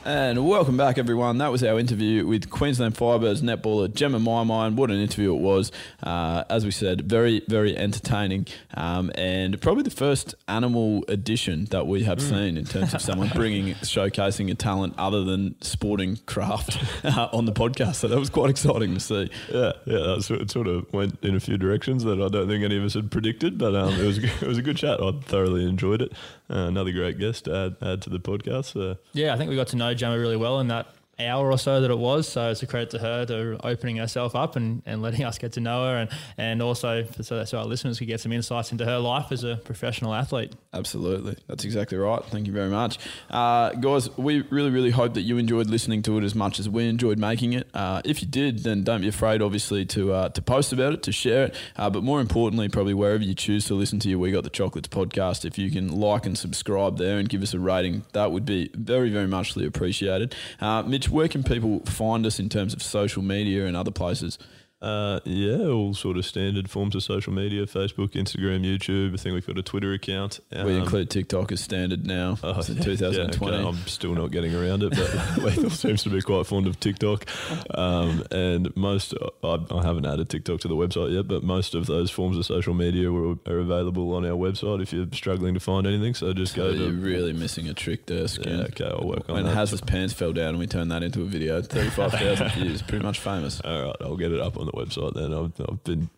And 0.08 0.48
welcome 0.48 0.78
back, 0.78 1.00
everyone. 1.00 1.40
That 1.40 1.52
was 1.52 1.64
our 1.64 1.80
interview 1.80 2.28
with 2.28 2.52
Queensland 2.52 2.94
Firebirds 2.94 3.42
netballer 3.42 3.92
Gemma 3.92 4.20
Mi 4.20 4.44
Mi. 4.46 4.76
What 4.76 4.92
an 4.92 5.00
interview 5.00 5.34
it 5.34 5.40
was. 5.42 5.72
Uh, 6.04 6.44
as 6.48 6.64
we 6.64 6.70
said, 6.70 7.10
very, 7.10 7.42
very 7.48 7.76
entertaining. 7.76 8.46
Um, 8.76 9.12
and 9.16 9.60
probably 9.60 9.82
the 9.82 9.90
first 9.90 10.36
animal 10.48 11.04
edition 11.08 11.66
that 11.72 11.88
we 11.88 12.04
have 12.04 12.22
seen 12.22 12.56
in 12.56 12.66
terms 12.66 12.94
of 12.94 13.02
someone 13.02 13.30
bringing, 13.30 13.74
showcasing 13.82 14.52
a 14.52 14.54
talent 14.54 14.94
other 15.00 15.24
than 15.24 15.60
sporting 15.64 16.18
craft 16.28 16.78
uh, 17.04 17.30
on 17.34 17.46
the 17.46 17.52
podcast. 17.52 17.96
So 17.96 18.08
that 18.08 18.20
was 18.20 18.30
quite 18.30 18.52
exciting 18.52 18.94
to 18.94 19.00
see. 19.00 19.32
Yeah, 19.52 19.72
yeah, 19.86 19.98
that 19.98 20.22
sort 20.22 20.42
it 20.42 20.52
sort 20.52 20.68
of 20.68 20.86
went 20.94 21.18
in 21.24 21.36
a 21.36 21.40
few 21.40 21.58
directions 21.58 22.04
that 22.04 22.22
I 22.22 22.28
don't 22.28 22.48
think 22.48 22.64
any 22.64 22.78
of 22.78 22.84
us 22.84 22.94
had 22.94 23.10
predicted, 23.10 23.58
but 23.58 23.74
um, 23.74 23.92
it 23.96 24.06
was 24.06 24.20
a 24.20 24.22
good- 24.22 24.34
it 24.44 24.48
was 24.48 24.60
a 24.60 24.62
good 24.62 24.78
chat. 24.78 25.02
I 25.02 25.14
thoroughly 25.24 25.66
enjoyed 25.68 26.04
it. 26.04 26.14
Uh, 26.48 26.68
another 26.68 26.92
great 26.92 27.18
guest 27.18 27.46
to 27.46 27.56
add, 27.82 27.88
add 27.88 28.02
to 28.04 28.12
the 28.12 28.20
podcast. 28.20 28.74
So 28.74 28.98
Yeah, 29.14 29.34
I 29.34 29.38
think 29.38 29.50
we 29.50 29.56
got 29.56 29.70
to 29.70 29.76
know 29.76 29.95
Gemma 29.96 30.18
really 30.18 30.38
well 30.38 30.60
and 30.60 30.70
that 30.72 30.88
hour 31.20 31.52
or 31.52 31.58
so 31.58 31.82
that 31.82 31.92
it 31.92 31.98
was. 31.98 32.28
So 32.28 32.52
it's 32.52 32.64
a 32.64 32.68
credit 32.68 32.90
to 32.92 33.00
her 33.00 33.26
to 33.26 33.60
opening 33.66 33.98
herself 33.98 34.36
up 34.36 34.56
and, 34.56 34.82
and 34.86 35.02
letting 35.02 35.24
us 35.24 35.38
get 35.38 35.54
to 35.54 35.60
know 35.60 35.86
her, 35.86 35.98
and 35.98 36.10
and 36.38 36.62
also 36.62 37.06
so, 37.22 37.44
so 37.46 37.58
our 37.58 37.66
listeners 37.66 38.00
could 38.00 38.08
get 38.08 38.20
some 38.20 38.32
insights 38.32 38.72
into 38.72 38.86
her 38.86 39.00
life 39.00 39.32
as 39.32 39.44
a 39.44 39.58
professional 39.58 40.14
athlete. 40.14 40.54
Absolutely. 40.74 41.38
That's 41.48 41.64
exactly 41.64 41.98
right. 41.98 42.24
Thank 42.26 42.48
you 42.48 42.54
very 42.54 42.70
much. 42.70 43.00
Uh, 43.30 43.72
guys, 43.72 44.16
we 44.18 44.42
really, 44.50 44.70
really 44.70 44.92
hope 44.92 45.14
that 45.14 45.22
you 45.22 45.38
enjoyed 45.38 45.68
listening 45.68 46.02
to 46.04 46.18
it 46.18 46.24
as 46.24 46.36
much 46.36 46.60
as 46.60 46.68
we 46.68 46.88
enjoyed 46.90 47.18
making 47.18 47.54
it. 47.54 47.68
Uh, 47.74 48.02
if 48.04 48.22
you 48.22 48.28
did, 48.28 48.64
then 48.64 48.84
don't 48.84 49.02
be 49.02 49.08
afraid, 49.08 49.42
obviously, 49.42 49.86
to 49.86 50.14
uh, 50.14 50.30
to 50.30 50.42
post 50.42 50.74
about 50.74 50.94
it, 50.94 51.04
to 51.04 51.12
share 51.12 51.46
it. 51.46 51.56
Uh, 51.78 51.90
but 51.90 52.04
more 52.04 52.20
importantly, 52.20 52.68
probably 52.70 52.94
wherever 52.94 53.24
you 53.24 53.34
choose 53.34 53.66
to 53.66 53.74
listen 53.74 54.00
to 54.00 54.10
your 54.10 54.20
We 54.20 54.32
Got 54.32 54.44
the 54.44 54.50
Chocolates 54.50 54.88
podcast, 54.88 55.46
if 55.46 55.58
you 55.58 55.72
can 55.72 56.00
like 56.00 56.26
and 56.26 56.38
subscribe 56.38 56.98
there 56.98 57.18
and 57.18 57.30
give 57.30 57.42
us 57.42 57.54
a 57.54 57.60
rating, 57.60 58.04
that 58.14 58.32
would 58.32 58.46
be 58.46 58.70
very, 58.74 59.10
very 59.10 59.28
muchly 59.28 59.66
appreciated. 59.66 60.36
Uh, 60.60 60.84
Mitch, 61.06 61.12
where 61.12 61.28
can 61.28 61.44
people 61.44 61.82
find 61.82 62.26
us 62.26 62.40
in 62.40 62.50
terms 62.50 62.74
of 62.74 62.82
social 62.82 63.22
media 63.22 63.68
and 63.68 63.78
other 63.78 63.92
places? 63.92 64.40
Uh, 64.82 65.20
yeah, 65.24 65.66
all 65.68 65.94
sort 65.94 66.16
of 66.18 66.26
standard 66.26 66.70
forms 66.70 66.94
of 66.96 67.02
social 67.02 67.34
media: 67.34 67.66
Facebook, 67.66 68.10
Instagram, 68.12 68.64
YouTube. 68.64 69.14
I 69.14 69.18
think 69.18 69.34
we've 69.34 69.48
got 69.48 69.58
a 69.58 69.64
Twitter 69.64 69.94
account. 69.94 70.42
we 70.52 70.58
Um, 70.60 70.70
include 70.70 71.10
TikTok 71.10 71.52
as 71.52 71.62
standard 71.62 72.06
now. 72.06 72.38
Oh, 72.44 72.60
it's 72.60 72.70
in 72.70 72.78
yeah, 72.78 72.84
2020. 72.84 73.52
yeah, 73.56 73.60
okay. 73.62 73.68
I'm 73.70 73.88
still 73.88 74.14
not 74.14 74.32
getting 74.32 74.54
around 74.54 74.84
it, 74.84 74.92
but 74.92 75.38
Lethal 75.44 75.70
seems 75.72 76.04
to 76.04 76.10
be 76.10 76.22
quite 76.22 76.46
fond 76.46 76.68
of 76.68 76.80
TikTok. 76.80 77.26
Um, 77.74 78.24
and 78.32 78.76
most, 78.76 79.14
I, 79.44 79.58
I 79.72 79.82
haven't 79.84 80.06
added 80.06 80.30
TikTok 80.30 80.60
to 80.62 80.68
the 80.68 80.76
website 80.76 81.14
yet, 81.14 81.28
but 81.28 81.42
most 81.44 81.74
of 81.74 81.86
those 81.88 82.12
forms 82.12 82.38
of 82.38 82.46
social 82.46 82.74
media 82.74 83.12
are, 83.12 83.38
are 83.48 83.60
available 83.60 84.14
on 84.14 84.26
our 84.26 84.32
website 84.38 84.82
if 84.84 84.94
you're 84.94 85.08
struggling 85.14 85.54
to 85.56 85.60
find 85.60 85.88
anything. 85.88 86.14
So 86.14 86.32
just 86.34 86.54
go 86.56 86.72
So 86.72 86.78
you're 86.78 86.92
to. 86.92 86.98
really 86.98 87.34
missing 87.34 87.70
a 87.70 87.74
trick 87.74 88.06
there, 88.06 88.28
Skin. 88.28 88.60
Yeah, 88.60 88.66
okay, 88.66 88.86
I'll 88.86 89.08
work 89.08 89.28
on 89.30 89.36
when 89.36 89.46
that. 89.46 89.56
Haz's 89.56 89.82
pants 89.82 90.14
fell 90.14 90.34
down 90.34 90.50
and 90.50 90.60
we 90.60 90.68
turned 90.68 90.92
that 90.92 91.02
into 91.02 91.22
a 91.22 91.26
video, 91.26 91.62
35,000 91.62 92.50
views, 92.62 92.82
pretty 92.84 93.04
much 93.04 93.20
famous. 93.20 93.62
All 93.62 93.84
right, 93.86 93.96
I'll 94.02 94.18
get 94.18 94.32
it 94.32 94.40
up 94.42 94.58
on 94.58 94.65
the 94.66 94.74
website 94.74 95.14
then. 95.14 95.34
I've, 95.34 95.54
I've 95.68 95.84
been 95.84 96.10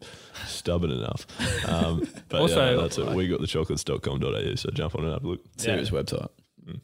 stubborn 0.45 0.91
enough. 0.91 1.25
Um, 1.67 2.07
but 2.29 2.41
Also, 2.41 2.75
yeah, 2.75 2.81
that's 2.81 2.97
it. 2.97 3.07
We 3.09 3.27
got 3.27 3.41
the 3.41 3.47
chocolates.com.au. 3.47 4.55
So 4.55 4.69
jump 4.71 4.95
on 4.95 5.03
and 5.05 5.13
have 5.13 5.23
a 5.23 5.27
look. 5.27 5.41
Serious 5.57 5.89
website. 5.89 6.29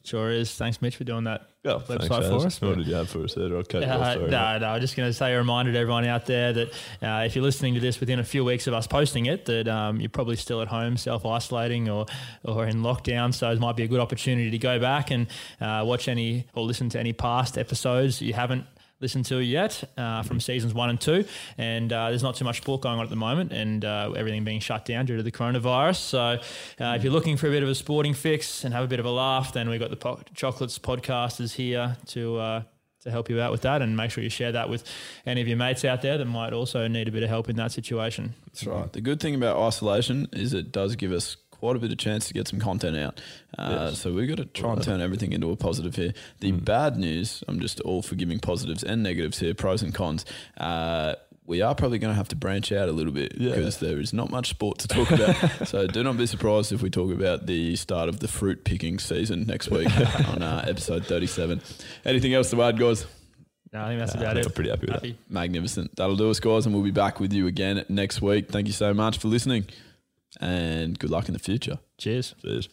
Sure 0.04 0.32
is. 0.32 0.54
Thanks, 0.56 0.82
Mitch, 0.82 0.96
for 0.96 1.04
doing 1.04 1.26
that 1.26 1.50
Yeah, 1.64 1.74
website 1.74 2.08
thanks, 2.08 2.08
for 2.08 2.46
us. 2.48 2.62
What 2.62 2.78
did 2.78 2.88
you 2.88 2.96
have 2.96 3.10
for 3.10 3.24
us 3.24 3.34
there? 3.34 3.54
Okay, 3.54 3.82
Yeah, 3.82 3.98
well, 3.98 4.20
no, 4.30 4.58
no. 4.60 4.68
I'm 4.70 4.82
just 4.82 4.96
going 4.96 5.10
to 5.10 5.14
say 5.14 5.34
a 5.34 5.38
reminder 5.38 5.74
to 5.74 5.78
everyone 5.78 6.06
out 6.06 6.26
there 6.26 6.54
that 6.54 6.70
uh, 7.02 7.24
if 7.26 7.36
you're 7.36 7.44
listening 7.44 7.74
to 7.74 7.80
this 7.82 8.00
within 8.00 8.20
a 8.20 8.24
few 8.24 8.46
weeks 8.46 8.68
of 8.68 8.74
us 8.74 8.88
posting 8.88 9.26
it, 9.26 9.46
that 9.46 9.68
um, 9.68 10.00
you're 10.00 10.10
probably 10.10 10.38
still 10.38 10.62
at 10.62 10.70
home 10.70 10.96
self 10.96 11.26
isolating 11.26 11.90
or, 11.90 12.06
or 12.46 12.66
in 12.66 12.78
lockdown. 12.78 13.34
So 13.34 13.52
it 13.52 13.60
might 13.60 13.76
be 13.76 13.84
a 13.84 13.88
good 13.88 14.00
opportunity 14.00 14.52
to 14.52 14.58
go 14.58 14.80
back 14.80 15.12
and 15.12 15.28
uh, 15.60 15.84
watch 15.86 16.08
any 16.08 16.48
or 16.54 16.64
listen 16.64 16.88
to 16.90 17.00
any 17.00 17.12
past 17.12 17.58
episodes 17.58 18.22
you 18.22 18.34
haven't 18.34 18.66
listened 19.04 19.26
to 19.26 19.38
yet 19.38 19.84
uh, 19.98 20.24
from 20.24 20.40
seasons 20.40 20.74
one 20.74 20.90
and 20.90 21.00
two. 21.00 21.26
And 21.58 21.94
uh, 21.94 22.10
there's 22.10 22.24
not 22.24 22.36
too 22.36 22.46
much 22.46 22.58
sport 22.58 22.82
going 22.82 22.98
on 22.98 23.04
at 23.04 23.12
the 23.12 23.16
moment, 23.16 23.52
and 23.52 23.86
uh, 23.86 24.14
everything 24.16 24.44
being 24.44 24.62
shut 24.62 24.86
down 24.86 25.06
due 25.06 25.18
to 25.18 25.24
the 25.24 25.32
coronavirus. 25.32 25.98
So 25.98 26.20
uh, 26.20 26.96
if 26.96 27.04
you're 27.04 27.14
looking 27.14 27.38
for 27.38 27.48
a 27.48 27.52
bit 27.52 27.62
of 27.62 27.70
a 27.70 27.76
sporting 27.76 28.16
fix 28.16 28.64
and 28.64 28.74
have 28.74 28.84
a 28.84 28.88
bit 28.88 29.00
of 29.00 29.06
a 29.06 29.12
laugh, 29.12 29.54
then 29.54 29.70
we've 29.70 29.80
got 29.80 29.92
the 29.92 29.98
po- 29.98 30.22
Chocolates 30.34 30.80
podcasters 30.80 31.54
here 31.54 31.98
to. 32.08 32.38
Uh, 32.38 32.64
to 33.02 33.12
help 33.12 33.30
you 33.30 33.42
out 33.42 33.52
with 33.52 33.64
that, 33.64 33.82
and 33.82 33.98
make 33.98 34.12
sure 34.12 34.24
you 34.24 34.30
share 34.30 34.54
that 34.54 34.70
with 34.70 34.86
any 35.26 35.42
of 35.42 35.48
your 35.50 35.58
mates 35.58 35.84
out 35.84 36.02
there 36.02 36.18
that 36.18 36.24
might 36.24 36.54
also 36.54 36.88
need 36.88 37.06
a 37.06 37.12
bit 37.12 37.22
of 37.22 37.28
help 37.28 37.50
in 37.50 37.58
that 37.58 37.70
situation. 37.70 38.34
That's 38.46 38.66
right. 38.66 38.94
The 38.94 39.02
good 39.02 39.20
thing 39.20 39.36
about 39.36 39.58
isolation 39.58 40.30
is 40.32 40.54
it 40.54 40.72
does 40.72 40.96
give 40.96 41.12
us 41.12 41.36
quite 41.64 41.78
a 41.78 41.80
bit 41.80 41.94
of 41.94 41.98
chance 41.98 42.28
to 42.28 42.34
get 42.34 42.46
some 42.46 42.60
content 42.60 42.98
out. 42.98 43.22
Uh, 43.58 43.88
Yes. 43.92 44.00
So 44.00 44.12
we've 44.12 44.28
got 44.28 44.36
to 44.38 44.46
try 44.46 44.74
and 44.74 44.84
turn 44.84 45.00
everything 45.00 45.32
into 45.32 45.50
a 45.50 45.56
positive 45.56 45.96
here. 45.96 46.14
The 46.42 46.52
Mm. 46.52 46.66
bad 46.66 46.98
news, 46.98 47.42
I'm 47.48 47.62
just 47.62 47.80
all 47.82 48.02
for 48.02 48.16
giving 48.16 48.38
positives 48.40 48.84
and 48.84 49.02
negatives 49.02 49.40
here, 49.40 49.54
pros 49.54 49.82
and 49.82 49.94
cons. 49.94 50.26
Uh, 50.58 51.16
we 51.46 51.62
are 51.62 51.74
probably 51.74 52.00
going 52.00 52.12
to 52.12 52.16
have 52.18 52.28
to 52.30 52.36
branch 52.36 52.74
out 52.74 52.90
a 52.90 52.92
little 52.92 53.14
bit 53.14 53.34
Yeah. 53.38 53.52
because 53.56 53.78
there 53.78 53.98
is 53.98 54.12
not 54.12 54.30
much 54.30 54.50
sport 54.50 54.78
to 54.80 54.88
talk 54.90 55.10
about. 55.12 55.36
so 55.68 55.88
do 55.88 56.04
not 56.04 56.18
be 56.18 56.26
surprised 56.26 56.74
if 56.74 56.82
we 56.82 56.90
talk 56.90 57.14
about 57.14 57.46
the 57.46 57.78
start 57.78 58.10
of 58.10 58.20
the 58.20 58.28
fruit 58.28 58.66
picking 58.66 59.00
season 59.00 59.46
next 59.48 59.70
week 59.72 59.88
on 60.30 60.42
uh, 60.42 60.66
episode 60.68 61.06
37. 61.06 61.62
Anything 62.04 62.34
else 62.34 62.50
to 62.52 62.62
add, 62.62 62.78
guys? 62.78 63.06
No, 63.72 63.84
I 63.84 63.88
think 63.88 64.00
that's 64.02 64.16
about 64.16 64.26
I 64.26 64.34
think 64.34 64.46
it. 64.46 64.50
I'm 64.50 64.54
pretty 64.54 64.70
happy 64.70 64.82
with 64.82 64.90
that. 64.96 65.06
Happy. 65.06 65.18
Magnificent. 65.30 65.96
That'll 65.96 66.18
do 66.18 66.30
us, 66.30 66.42
guys, 66.42 66.66
and 66.66 66.76
we'll 66.76 66.84
be 66.84 66.92
back 66.92 67.22
with 67.22 67.32
you 67.32 67.48
again 67.48 67.86
next 67.88 68.22
week. 68.22 68.50
Thank 68.50 68.68
you 68.68 68.74
so 68.74 68.94
much 68.94 69.18
for 69.18 69.30
listening, 69.30 69.66
and 70.42 70.98
good 71.00 71.10
luck 71.10 71.28
in 71.28 71.34
the 71.34 71.40
future. 71.40 71.80
Cheers. 71.98 72.36
Cheers. 72.42 72.70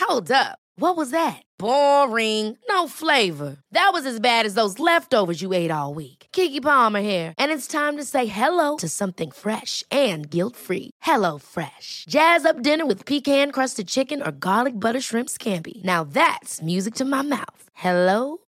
Hold 0.00 0.30
up. 0.30 0.58
What 0.78 0.96
was 0.96 1.10
that? 1.10 1.42
Boring. 1.58 2.58
No 2.68 2.86
flavor. 2.86 3.56
That 3.72 3.90
was 3.92 4.04
as 4.06 4.20
bad 4.20 4.44
as 4.46 4.54
those 4.54 4.78
leftovers 4.78 5.40
you 5.40 5.52
ate 5.52 5.70
all 5.70 5.94
week. 5.94 6.26
Keke 6.32 6.62
Palmer 6.62 7.00
here, 7.00 7.32
and 7.38 7.50
it's 7.50 7.66
time 7.66 7.96
to 7.96 8.04
say 8.04 8.26
hello 8.26 8.76
to 8.76 8.88
something 8.88 9.30
fresh 9.30 9.82
and 9.90 10.30
guilt-free. 10.30 10.90
Hello 11.02 11.38
Fresh. 11.38 12.04
Jazz 12.08 12.44
up 12.44 12.62
dinner 12.62 12.86
with 12.86 13.06
pecan-crusted 13.06 13.88
chicken 13.88 14.22
or 14.22 14.32
garlic 14.32 14.78
butter 14.78 15.00
shrimp 15.00 15.28
scampi. 15.28 15.82
Now 15.82 16.04
that's 16.04 16.62
music 16.62 16.94
to 16.96 17.04
my 17.04 17.22
mouth. 17.22 17.70
Hello 17.74 18.38